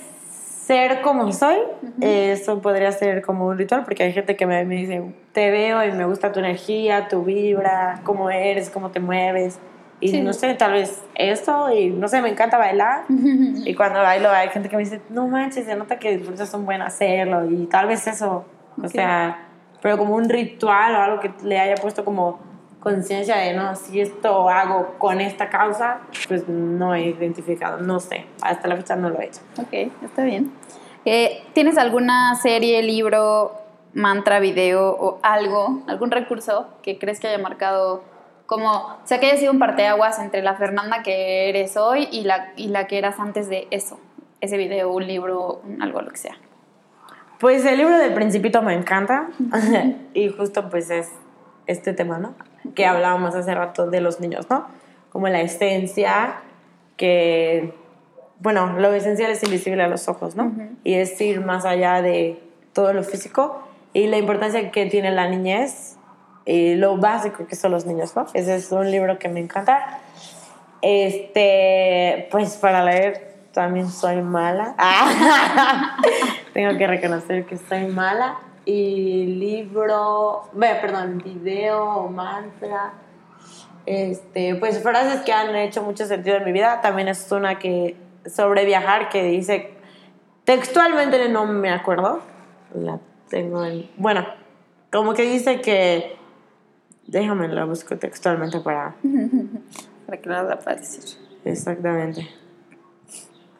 ser 0.66 1.02
como 1.02 1.30
soy, 1.30 1.59
eso 2.00 2.62
podría 2.62 2.90
ser 2.90 3.20
como 3.20 3.46
un 3.48 3.59
ritual, 3.59 3.85
porque 3.85 4.02
hay 4.02 4.14
gente 4.14 4.35
que 4.35 4.46
me, 4.46 4.64
me 4.64 4.76
dice, 4.76 5.02
te 5.33 5.50
veo 5.50 5.85
y 5.85 5.92
me 5.92 6.07
gusta 6.07 6.33
tu 6.33 6.38
energía, 6.38 7.07
tu 7.09 7.22
vibra, 7.22 8.00
cómo 8.02 8.30
eres, 8.30 8.70
cómo 8.70 8.90
te 8.90 9.00
mueves. 9.00 9.59
Y 10.04 10.10
Sí. 10.10 10.20
no 10.20 10.34
sé, 10.34 10.52
tal 10.54 10.72
vez 10.72 11.02
eso, 11.14 11.72
y 11.72 11.88
no 11.88 12.08
sé, 12.08 12.20
me 12.20 12.28
encanta 12.28 12.58
bailar. 12.58 13.04
y 13.08 13.74
cuando 13.74 14.00
bailo 14.00 14.28
hay 14.30 14.50
gente 14.50 14.68
que 14.68 14.76
me 14.76 14.84
dice, 14.84 15.00
no 15.08 15.26
manches, 15.28 15.64
se 15.64 15.74
nota 15.76 15.98
que 15.98 16.16
disfrutas 16.18 16.52
un 16.52 16.66
buen 16.66 16.82
hacerlo. 16.82 17.48
Y 17.50 17.64
tal 17.66 17.86
vez 17.86 18.06
eso, 18.06 18.44
o 18.82 18.88
sea, 18.88 19.48
pero 19.80 19.96
como 19.96 20.14
un 20.14 20.28
ritual 20.28 20.94
o 20.94 20.98
algo 21.00 21.20
que 21.20 21.30
le 21.42 21.58
haya 21.58 21.76
puesto 21.76 22.04
como 22.04 22.38
conciencia 22.80 23.36
de, 23.36 23.54
no, 23.54 23.74
si 23.76 23.98
esto 24.02 24.50
hago 24.50 24.96
con 24.98 25.22
esta 25.22 25.48
causa, 25.48 26.00
pues 26.28 26.46
no 26.48 26.94
he 26.94 27.06
identificado, 27.06 27.78
no 27.78 27.98
sé, 27.98 28.26
hasta 28.42 28.68
la 28.68 28.76
fecha 28.76 28.96
no 28.96 29.08
lo 29.08 29.18
he 29.20 29.24
hecho. 29.26 29.40
Ok, 29.58 29.90
está 30.04 30.22
bien. 30.22 30.52
Eh, 31.06 31.42
¿Tienes 31.54 31.78
alguna 31.78 32.34
serie, 32.34 32.82
libro, 32.82 33.52
mantra, 33.94 34.38
video 34.38 34.90
o 34.90 35.18
algo, 35.22 35.82
algún 35.86 36.10
recurso 36.10 36.68
que 36.82 36.98
crees 36.98 37.20
que 37.20 37.28
haya 37.28 37.38
marcado 37.38 38.02
como, 38.46 38.72
o 38.72 38.98
sea, 39.04 39.20
que 39.20 39.26
haya 39.26 39.38
sido 39.38 39.52
un 39.52 39.59
parteaguas 39.59 40.18
entre 40.18 40.42
la 40.42 40.54
Fernanda 40.54 41.02
que 41.02 41.48
eres 41.48 41.76
hoy 41.76 42.09
y 42.11 42.24
la, 42.24 42.52
y 42.57 42.68
la 42.68 42.87
que 42.87 42.98
eras 42.98 43.18
antes 43.18 43.48
de 43.48 43.66
eso? 43.70 43.98
Ese 44.40 44.57
video, 44.57 44.92
un 44.92 45.07
libro, 45.07 45.62
algo, 45.80 46.02
lo 46.02 46.11
que 46.11 46.18
sea. 46.18 46.37
Pues 47.40 47.64
el 47.64 47.78
libro 47.78 47.96
del 47.96 48.14
Principito 48.14 48.62
me 48.62 48.74
encanta 48.74 49.28
y 50.14 50.28
justo 50.28 50.68
pues 50.68 50.90
es 50.90 51.11
este 51.66 51.92
tema, 51.92 52.18
¿no? 52.18 52.35
Que 52.74 52.87
hablábamos 52.87 53.35
hace 53.35 53.54
rato 53.54 53.90
de 53.90 54.00
los 54.00 54.20
niños, 54.20 54.48
¿no? 54.50 54.66
Como 55.11 55.28
la 55.28 55.40
esencia 55.40 56.37
que, 56.96 57.72
bueno, 58.40 58.78
lo 58.78 58.92
esencial 58.92 59.30
es 59.30 59.42
invisible 59.42 59.83
a 59.83 59.88
los 59.88 60.09
ojos, 60.09 60.37
¿no? 60.37 60.44
Ujú. 60.46 60.68
Y 60.85 60.94
es 60.94 61.18
ir 61.20 61.40
más 61.40 61.64
allá 61.64 62.02
de 62.02 62.40
todo 62.72 62.92
lo 62.92 63.02
físico 63.02 63.62
y 63.92 64.09
la 64.09 64.18
importancia 64.18 64.70
que 64.70 64.87
tiene 64.87 65.11
la 65.11 65.28
niñez 65.28 65.93
y 66.46 66.74
lo 66.74 66.96
básico 66.96 67.46
que 67.46 67.57
son 67.57 67.72
los 67.72 67.87
niños, 67.87 68.14
¿no? 68.16 68.26
Ese 68.35 68.57
es 68.57 68.70
un 68.72 68.90
libro 68.90 69.18
que 69.18 69.28
me 69.28 69.40
encanta. 69.40 70.00
Este, 70.83 72.28
pues 72.30 72.57
para 72.57 72.85
leer 72.85 73.35
también 73.52 73.88
soy 73.88 74.20
mala. 74.20 74.74
Tengo 76.52 76.76
que 76.76 76.87
reconocer 76.87 77.46
que 77.46 77.57
soy 77.57 77.87
mala. 77.87 78.38
Y 78.66 79.26
libro, 79.26 80.48
ve, 80.52 80.74
perdón, 80.80 81.18
video 81.18 81.83
o 81.83 82.09
mantra. 82.09 82.92
Este, 83.87 84.54
pues 84.57 84.83
frases 84.83 85.22
que 85.22 85.33
han 85.33 85.54
hecho 85.54 85.83
mucho 85.83 86.07
sentido 86.07 86.37
en 86.37 86.44
mi 86.44 86.52
vida. 86.52 86.80
También 86.80 87.09
es 87.09 87.30
una 87.33 87.59
que 87.59 87.96
sobre 88.26 88.64
viajar 88.64 89.09
que 89.09 89.22
dice 89.22 89.74
textualmente 90.44 91.28
no 91.28 91.46
me 91.46 91.70
acuerdo. 91.70 92.20
La 92.74 92.98
tengo 93.28 93.64
en, 93.64 93.88
bueno, 93.96 94.26
como 94.92 95.14
que 95.14 95.22
dice 95.22 95.61
que 95.61 96.16
déjame 97.06 97.48
la 97.48 97.64
busco 97.64 97.96
textualmente 97.96 98.60
para 98.60 98.94
Para 100.06 100.20
que 100.20 100.28
no 100.28 100.42
la 100.42 100.58
puedas 100.58 100.80
decir. 100.80 101.18
Exactamente. 101.44 102.28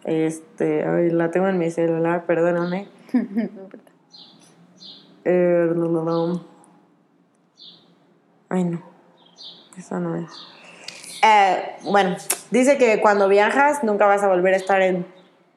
Este, 0.05 0.87
ay, 0.87 1.11
la 1.11 1.31
tengo 1.31 1.49
en 1.49 1.59
mi 1.59 1.71
celular, 1.71 2.25
perdóname. 2.27 2.89
Eh, 5.27 5.73
no, 5.75 5.89
no, 5.89 6.05
no. 6.05 6.45
Ay, 8.51 8.65
no. 8.65 8.83
Esa 9.75 9.99
no 9.99 10.17
es. 10.17 10.31
Eh, 11.23 11.77
bueno, 11.85 12.15
dice 12.51 12.77
que 12.77 13.01
cuando 13.01 13.27
viajas 13.27 13.83
nunca 13.83 14.05
vas 14.05 14.23
a 14.23 14.29
volver 14.29 14.53
a 14.53 14.59
estar 14.59 14.83
en 14.83 15.07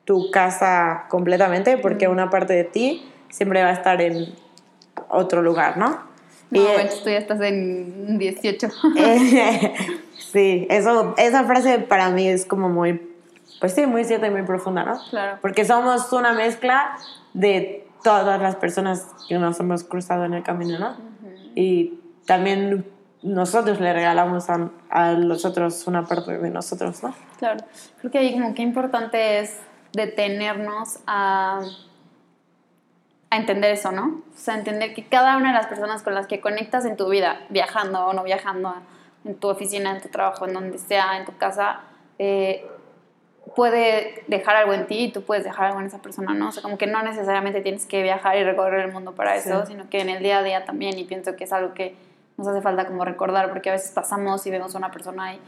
tu 0.06 0.32
casa 0.32 1.08
completamente 1.10 1.78
porque 1.78 2.08
una 2.08 2.30
parte 2.30 2.54
de 2.54 2.64
ti 2.64 3.12
siempre 3.30 3.62
va 3.62 3.72
a 3.72 3.74
estar 3.74 4.02
en 4.02 4.34
otro 5.10 5.42
lugar, 5.42 5.78
¿no? 5.78 6.07
No, 6.50 6.62
Y, 6.62 6.64
bueno, 6.64 6.90
tú 7.04 7.10
ya 7.10 7.18
estás 7.18 7.42
en 7.42 8.18
18. 8.18 8.68
eh, 8.98 9.74
sí, 10.18 10.68
eso, 10.70 11.14
esa 11.18 11.44
frase 11.44 11.80
para 11.80 12.10
mí 12.10 12.28
es 12.28 12.46
como 12.46 12.70
muy, 12.70 13.02
pues 13.60 13.74
sí, 13.74 13.86
muy 13.86 14.04
cierta 14.04 14.28
y 14.28 14.32
muy 14.32 14.44
profunda, 14.44 14.84
¿no? 14.84 15.00
Claro. 15.10 15.40
Porque 15.42 15.66
somos 15.66 16.12
una 16.14 16.34
mezcla 16.34 16.98
de 17.34 17.88
todas 18.04 18.42
las 18.42 18.56
personas 18.56 19.08
que 19.28 19.38
nos 19.38 19.60
hemos 19.60 19.84
cruzado 19.84 20.26
en 20.26 20.34
el 20.34 20.44
camino, 20.44 20.80
¿no? 20.80 20.96
Y 21.56 22.00
también 22.26 22.86
nosotros 23.24 23.80
le 23.80 23.92
regalamos 23.94 24.50
a, 24.50 24.70
a 24.90 25.12
los 25.14 25.44
otros 25.44 25.88
una 25.88 26.06
parte 26.06 26.38
de 26.38 26.50
nosotros, 26.50 27.04
¿no? 27.04 27.14
Claro, 27.38 27.66
creo 28.00 28.12
que 28.12 28.18
ahí 28.20 28.34
como 28.34 28.54
que 28.54 28.62
importante 28.62 29.40
es 29.40 29.58
detenernos 29.94 31.00
a, 31.08 31.62
a 33.38 33.40
entender 33.42 33.72
eso, 33.72 33.92
¿no? 33.92 34.22
O 34.34 34.38
sea, 34.38 34.56
entender 34.56 34.94
que 34.94 35.06
cada 35.08 35.38
una 35.38 35.50
de 35.50 35.54
las 35.56 35.68
personas 35.68 36.04
con 36.04 36.14
las 36.14 36.28
que 36.28 36.40
conectas 36.42 36.86
en 36.86 36.98
tu 36.98 37.08
vida, 37.10 37.40
viajando 37.50 38.06
o 38.08 38.14
no 38.14 38.24
viajando, 38.24 38.74
en 39.26 39.36
tu 39.36 39.50
oficina, 39.50 39.92
en 39.96 40.02
tu 40.02 40.10
trabajo, 40.10 40.46
en 40.48 40.54
donde 40.54 40.78
sea, 40.78 41.18
en 41.18 41.26
tu 41.26 41.36
casa, 41.38 41.82
eh, 42.20 42.66
puede 43.56 44.24
dejar 44.28 44.56
algo 44.58 44.74
en 44.74 44.88
ti 44.88 45.06
y 45.06 45.12
tú 45.12 45.24
puedes 45.24 45.44
dejar 45.44 45.68
algo 45.68 45.80
en 45.80 45.86
esa 45.88 46.02
persona, 46.02 46.34
¿no? 46.34 46.50
O 46.50 46.52
sea, 46.52 46.62
como 46.62 46.78
que 46.78 46.88
no 46.88 47.02
necesariamente 47.02 47.62
tienes 47.62 47.86
que 47.86 48.04
viajar 48.04 48.38
y 48.38 48.44
recorrer 48.44 48.82
el 48.86 48.92
mundo 48.92 49.14
para 49.16 49.36
eso, 49.36 49.62
Sí. 49.66 49.72
sino 49.72 49.90
que 49.90 50.02
en 50.02 50.10
el 50.10 50.22
día 50.22 50.40
a 50.40 50.44
día 50.44 50.66
también, 50.66 50.98
y 51.00 51.06
pienso 51.06 51.36
que 51.36 51.46
es 51.46 51.54
algo 51.54 51.74
que 51.74 51.96
nos 52.38 52.48
hace 52.48 52.62
falta 52.62 52.86
como 52.86 53.04
recordar, 53.06 53.50
porque 53.50 53.70
a 53.70 53.74
veces 53.74 53.92
pasamos 53.92 54.46
y 54.46 54.52
vemos 54.52 54.76
a 54.76 54.78
una 54.78 54.92
persona 54.92 55.26
ahí 55.26 55.40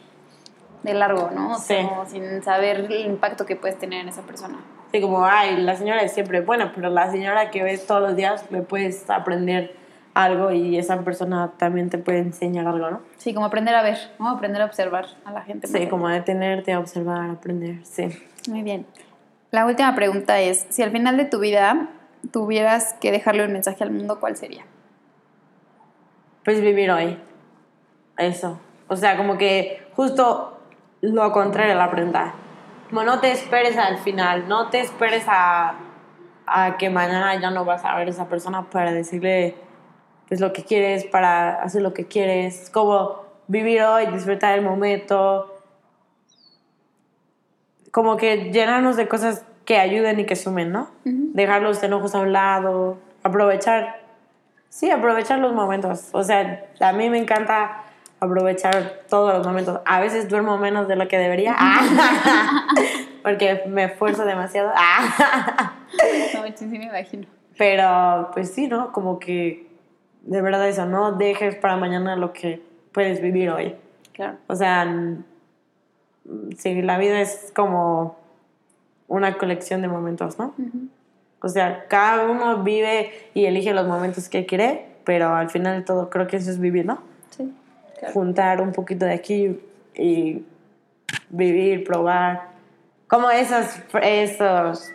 de 0.83 0.93
largo, 0.93 1.29
¿no? 1.33 1.53
O 1.55 1.57
sea, 1.59 1.81
Sí. 1.81 1.87
como 1.87 2.05
sin 2.05 2.41
saber 2.41 2.77
el 2.77 2.91
impacto 3.05 3.45
que 3.45 3.55
puedes 3.57 3.77
tener 3.77 4.01
en 4.01 4.09
esa 4.09 4.21
persona. 4.23 4.57
Sí, 4.91 5.01
como, 5.01 5.25
ay, 5.25 5.57
la 5.57 5.75
señora 5.75 6.01
es 6.01 6.13
siempre 6.13 6.41
buena, 6.41 6.71
pero 6.73 6.89
la 6.89 7.11
señora 7.11 7.51
que 7.51 7.63
ves 7.63 7.85
todos 7.85 8.01
los 8.01 8.15
días 8.15 8.45
le 8.51 8.61
puedes 8.61 9.09
aprender 9.09 9.75
algo 10.15 10.51
y 10.51 10.77
esa 10.77 10.99
persona 11.01 11.51
también 11.57 11.89
te 11.89 11.97
puede 11.97 12.19
enseñar 12.19 12.67
algo, 12.67 12.89
¿no? 12.89 13.01
Sí, 13.17 13.33
como 13.33 13.45
aprender 13.45 13.75
a 13.75 13.83
ver, 13.83 13.97
¿no? 14.17 14.29
Aprender 14.29 14.61
a 14.61 14.65
observar 14.65 15.05
a 15.25 15.31
la 15.31 15.43
gente. 15.43 15.67
Sí, 15.67 15.87
como 15.87 16.09
detenerte, 16.09 16.75
observar, 16.75 17.29
aprender, 17.29 17.85
sí. 17.85 18.09
Muy 18.49 18.63
bien. 18.63 18.85
La 19.51 19.65
última 19.65 19.93
pregunta 19.95 20.39
es, 20.39 20.65
si 20.69 20.81
al 20.81 20.91
final 20.91 21.17
de 21.17 21.25
tu 21.25 21.39
vida 21.39 21.89
tuvieras 22.31 22.93
que 22.99 23.11
dejarle 23.11 23.45
un 23.45 23.53
mensaje 23.53 23.83
al 23.83 23.91
mundo, 23.91 24.19
¿cuál 24.19 24.35
sería? 24.35 24.63
Pues 26.43 26.61
vivir 26.61 26.91
hoy. 26.91 27.17
Eso. 28.17 28.59
O 28.87 28.95
sea, 28.95 29.17
como 29.17 29.37
que 29.37 29.83
justo 29.95 30.57
lo 31.01 31.31
contrario 31.31 31.73
a 31.73 31.77
la 31.77 31.91
pregunta. 31.91 32.33
Como 32.89 33.03
no 33.03 33.19
te 33.19 33.31
esperes 33.31 33.77
al 33.77 33.99
final, 33.99 34.47
no 34.47 34.69
te 34.69 34.79
esperes 34.79 35.25
a, 35.27 35.75
a 36.45 36.77
que 36.77 36.89
mañana 36.89 37.39
ya 37.39 37.51
no 37.51 37.65
vas 37.65 37.85
a 37.85 37.95
ver 37.95 38.07
a 38.07 38.11
esa 38.11 38.27
persona 38.27 38.69
para 38.69 38.91
decirle 38.91 39.55
pues 40.27 40.39
lo 40.39 40.53
que 40.53 40.63
quieres, 40.63 41.05
para 41.05 41.61
hacer 41.61 41.81
lo 41.81 41.93
que 41.93 42.05
quieres. 42.05 42.69
Como 42.69 43.23
vivir 43.47 43.81
hoy, 43.83 44.07
disfrutar 44.07 44.57
el 44.57 44.63
momento. 44.63 45.61
Como 47.91 48.17
que 48.17 48.51
llenarnos 48.51 48.95
de 48.95 49.07
cosas 49.07 49.45
que 49.65 49.77
ayuden 49.77 50.19
y 50.19 50.25
que 50.25 50.35
sumen, 50.35 50.71
¿no? 50.71 50.89
Dejar 51.03 51.61
los 51.61 51.81
enojos 51.83 52.15
a 52.15 52.19
un 52.19 52.33
lado, 52.33 52.97
aprovechar 53.23 53.99
Sí, 54.69 54.91
aprovechar 54.91 55.39
los 55.39 55.53
momentos. 55.53 56.09
O 56.11 56.23
sea, 56.23 56.69
a 56.79 56.93
mí 56.93 57.09
me 57.09 57.17
encanta 57.17 57.83
aprovechar 58.19 59.01
todos 59.09 59.33
los 59.37 59.45
momentos. 59.45 59.79
A 59.85 59.99
veces 59.99 60.27
duermo 60.29 60.57
menos 60.57 60.87
de 60.87 60.95
lo 60.95 61.07
que 61.07 61.17
debería. 61.17 61.55
Porque 63.23 63.63
me 63.67 63.85
esfuerzo 63.85 64.25
demasiado. 64.25 64.71
No, 66.35 66.43
sí, 66.45 66.53
sí 66.69 66.77
me 66.79 66.85
imagino. 66.85 67.25
Pero, 67.57 68.29
pues 68.33 68.51
sí, 68.53 68.67
¿no? 68.67 68.91
Como 68.91 69.19
que 69.19 69.67
de 70.21 70.41
verdad 70.41 70.67
eso, 70.67 70.85
no 70.85 71.13
dejes 71.13 71.55
para 71.55 71.77
mañana 71.77 72.15
lo 72.15 72.31
que 72.31 72.61
puedes 72.93 73.21
vivir 73.21 73.49
hoy. 73.49 73.75
Claro. 74.13 74.37
O 74.47 74.55
sea, 74.55 74.83
n- 74.83 75.23
sí, 76.57 76.81
la 76.83 76.97
vida 76.99 77.19
es 77.19 77.51
como 77.55 78.17
una 79.07 79.37
colección 79.37 79.81
de 79.81 79.87
momentos, 79.87 80.37
¿no? 80.37 80.53
O 81.41 81.47
sea, 81.49 81.85
cada 81.87 82.29
uno 82.29 82.63
vive 82.63 83.11
y 83.33 83.45
elige 83.45 83.73
los 83.73 83.87
momentos 83.87 84.29
que 84.29 84.45
quiere, 84.45 84.85
pero 85.05 85.33
al 85.35 85.49
final 85.49 85.79
de 85.79 85.85
todo 85.85 86.09
creo 86.09 86.27
que 86.27 86.37
eso 86.37 86.51
es 86.51 86.59
vivir, 86.59 86.85
¿no? 86.85 87.01
Claro. 87.99 88.13
Juntar 88.13 88.61
un 88.61 88.71
poquito 88.71 89.05
de 89.05 89.13
aquí 89.13 89.59
y 89.93 90.45
vivir, 91.29 91.83
probar. 91.83 92.49
Como 93.07 93.29
esas, 93.29 93.83
esas 94.01 94.93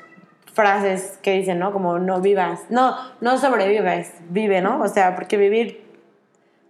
frases 0.53 1.19
que 1.23 1.35
dicen, 1.35 1.59
¿no? 1.59 1.73
Como 1.73 1.99
no 1.99 2.21
vivas, 2.21 2.65
no, 2.71 2.97
no 3.21 3.39
sobrevives, 3.39 4.13
vive, 4.31 4.61
¿no? 4.61 4.81
O 4.81 4.89
sea, 4.89 5.15
porque 5.15 5.37
vivir, 5.37 5.85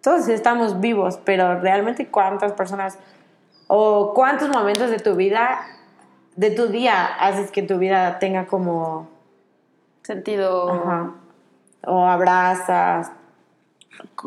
todos 0.02 0.28
estamos 0.28 0.80
vivos, 0.80 1.18
pero 1.24 1.60
realmente 1.60 2.08
cuántas 2.08 2.52
personas 2.52 2.98
o 3.68 4.12
cuántos 4.14 4.48
momentos 4.48 4.90
de 4.90 4.98
tu 4.98 5.14
vida, 5.14 5.60
de 6.36 6.50
tu 6.50 6.66
día, 6.68 7.06
haces 7.06 7.50
que 7.50 7.62
tu 7.62 7.78
vida 7.78 8.18
tenga 8.18 8.46
como 8.46 9.14
Sentido. 10.04 10.70
Ajá. 10.70 11.14
O 11.86 12.06
abrazas, 12.06 13.10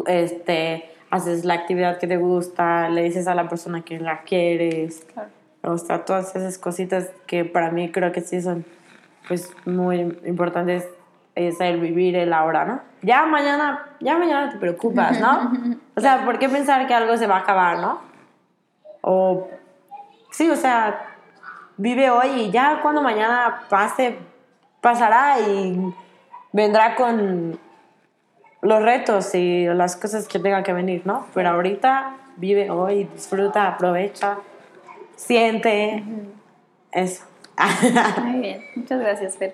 este, 0.06 0.92
haces 1.10 1.46
la 1.46 1.54
actividad 1.54 2.00
que 2.00 2.08
te 2.08 2.18
gusta, 2.18 2.90
le 2.90 3.04
dices 3.04 3.28
a 3.28 3.36
la 3.36 3.48
persona 3.48 3.82
que 3.82 4.00
la 4.00 4.22
quieres. 4.22 5.06
Claro. 5.14 5.30
O 5.64 5.78
sea, 5.78 6.06
todas 6.06 6.36
esas 6.36 6.58
cositas 6.58 7.10
que 7.26 7.46
para 7.46 7.72
mí 7.72 7.92
creo 7.92 8.12
que 8.12 8.22
sí 8.22 8.42
son 8.42 8.66
pues 9.28 9.52
muy 9.66 10.00
importantes 10.26 10.88
es 11.36 11.60
el 11.62 11.80
vivir 11.80 12.16
el 12.16 12.34
ahora, 12.34 12.66
¿no? 12.66 12.82
Ya 13.02 13.26
mañana, 13.26 13.90
ya 14.00 14.18
mañana 14.18 14.50
te 14.50 14.58
preocupas, 14.58 15.20
¿no? 15.20 15.52
O 15.96 16.02
sea, 16.02 16.26
¿por 16.26 16.40
qué 16.40 16.48
pensar 16.48 16.88
que 16.88 16.94
algo 16.94 17.18
se 17.18 17.28
va 17.28 17.38
a 17.38 17.40
acabar, 17.40 17.80
no? 17.80 18.02
O 19.02 19.48
sí, 20.32 20.50
o 20.50 20.56
sea, 20.56 21.08
vive 21.78 22.10
hoy 22.10 22.28
y 22.28 22.52
ya 22.52 22.80
cuando 22.82 23.02
mañana 23.02 23.64
pase, 23.70 24.18
pasará 24.82 25.40
y 25.40 25.94
vendrá 26.54 26.96
con 26.96 27.60
los 28.62 28.82
retos 28.82 29.34
y 29.36 29.66
las 29.66 29.96
cosas 29.96 30.28
que 30.28 30.40
tengan 30.40 30.64
que 30.64 30.74
venir, 30.74 31.02
¿no? 31.06 31.28
Pero 31.34 31.50
ahorita 31.50 32.16
vive 32.38 32.70
hoy, 32.70 33.06
disfruta, 33.14 33.68
aprovecha, 33.68 34.38
siente, 35.16 36.04
eso. 36.92 37.26
Muy 38.24 38.40
bien. 38.40 38.62
Muchas 38.76 39.00
gracias, 39.00 39.38
Fer. 39.38 39.52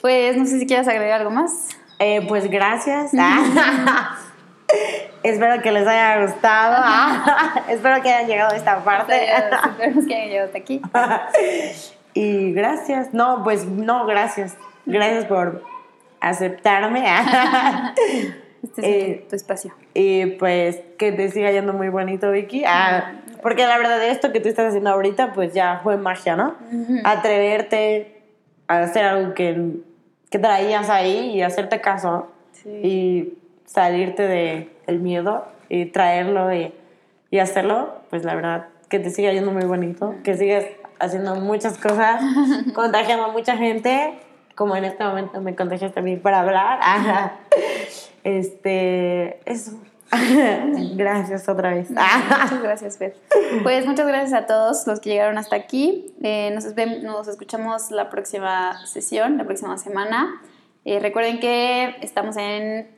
Pues 0.00 0.36
no 0.36 0.46
sé 0.46 0.58
si 0.58 0.66
quieres 0.66 0.86
agregar 0.88 1.20
algo 1.20 1.30
más. 1.30 1.70
Eh, 1.98 2.24
pues 2.28 2.48
gracias. 2.50 3.12
Espero 5.22 5.62
que 5.62 5.72
les 5.72 5.86
haya 5.86 6.22
gustado. 6.22 6.84
Espero 7.68 8.02
que 8.02 8.12
hayan 8.12 8.28
llegado 8.28 8.52
a 8.52 8.56
esta 8.56 8.84
parte. 8.84 9.24
Esperemos 9.24 10.06
que 10.06 10.14
hayan 10.14 10.28
llegado 10.28 10.46
hasta 10.46 10.58
aquí. 10.58 10.82
y 12.14 12.52
gracias. 12.52 13.14
No, 13.14 13.42
pues 13.42 13.64
no, 13.66 14.06
gracias. 14.06 14.56
Gracias 14.86 15.24
por 15.24 15.62
aceptarme. 16.28 17.04
Este 18.64 18.80
es 18.80 18.86
Eh, 18.88 19.26
tu 19.28 19.36
espacio. 19.36 19.74
y 19.92 20.24
pues 20.38 20.80
que 20.98 21.12
te 21.12 21.30
siga 21.30 21.50
yendo 21.52 21.74
muy 21.74 21.90
bonito, 21.90 22.30
Vicky. 22.30 22.64
Ah, 22.66 23.12
porque 23.42 23.66
la 23.66 23.76
verdad, 23.76 24.02
esto 24.06 24.32
que 24.32 24.40
tú 24.40 24.48
estás 24.48 24.68
haciendo 24.68 24.88
ahorita, 24.90 25.34
pues 25.34 25.52
ya 25.52 25.80
fue 25.82 25.98
magia, 25.98 26.34
¿no? 26.34 26.54
Atreverte 27.04 28.22
a 28.66 28.80
hacer 28.80 29.04
algo 29.04 29.34
que, 29.34 29.72
que 30.30 30.38
traías 30.38 30.88
ahí 30.88 31.32
y 31.36 31.42
hacerte 31.42 31.82
caso. 31.82 32.28
Sí. 32.52 32.70
Y 32.70 33.38
salirte 33.66 34.22
del 34.26 34.70
el 34.86 35.00
miedo 35.00 35.46
y 35.68 35.84
traerlo 35.86 36.52
y, 36.54 36.72
y 37.30 37.38
hacerlo, 37.40 37.94
pues 38.08 38.24
la 38.24 38.34
verdad, 38.34 38.68
que 38.88 38.98
te 38.98 39.10
siga 39.10 39.30
yendo 39.32 39.52
muy 39.52 39.64
bonito, 39.66 40.14
que 40.24 40.36
sigas 40.38 40.64
haciendo 41.00 41.34
muchas 41.36 41.76
cosas, 41.78 42.22
contagiando 42.74 43.26
a 43.26 43.32
mucha 43.32 43.56
gente, 43.58 44.14
como 44.54 44.76
en 44.76 44.84
este 44.84 45.04
momento 45.04 45.40
me 45.40 45.54
contagiaste 45.56 46.00
a 46.00 46.02
mí 46.02 46.16
para 46.16 46.40
hablar. 46.40 46.78
Ajá. 46.82 47.32
Este, 48.22 49.40
eso. 49.50 49.72
Gracias 50.94 51.48
otra 51.48 51.70
vez. 51.74 51.90
Muchas 51.90 52.62
gracias, 52.62 52.98
Fer. 52.98 53.16
Pues 53.62 53.84
muchas 53.86 54.06
gracias 54.06 54.32
a 54.32 54.46
todos 54.46 54.86
los 54.86 55.00
que 55.00 55.10
llegaron 55.10 55.38
hasta 55.38 55.56
aquí. 55.56 56.14
Eh, 56.22 56.50
nos, 56.54 56.74
ven- 56.74 57.02
nos 57.02 57.26
escuchamos 57.26 57.90
la 57.90 58.10
próxima 58.10 58.86
sesión, 58.86 59.38
la 59.38 59.44
próxima 59.44 59.76
semana. 59.76 60.40
Eh, 60.84 61.00
recuerden 61.00 61.40
que 61.40 61.96
estamos 62.00 62.36
en 62.36 62.88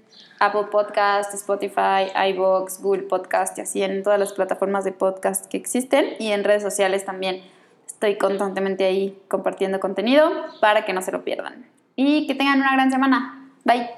Apple 0.41 0.65
Podcast, 0.71 1.33
Spotify, 1.33 2.11
iVoox, 2.33 2.83
Google 2.83 3.05
Podcast 3.05 3.57
y 3.57 3.63
así 3.63 3.83
en 3.83 4.03
todas 4.03 4.19
las 4.19 4.33
plataformas 4.35 4.85
de 4.85 4.93
podcast 4.93 5.47
que 5.47 5.57
existen 5.57 6.05
y 6.19 6.33
en 6.33 6.45
redes 6.45 6.63
sociales 6.63 7.05
también. 7.07 7.43
Estoy 7.97 8.19
constantemente 8.19 8.85
ahí 8.85 9.19
compartiendo 9.27 9.81
contenido 9.81 10.31
para 10.61 10.85
que 10.85 10.93
no 10.93 11.01
se 11.01 11.13
lo 11.13 11.25
pierdan. 11.25 11.65
Y 11.95 12.27
que 12.27 12.35
tengan 12.35 12.61
una 12.61 12.75
gran 12.75 12.91
semana. 12.91 13.51
Bye. 13.65 13.89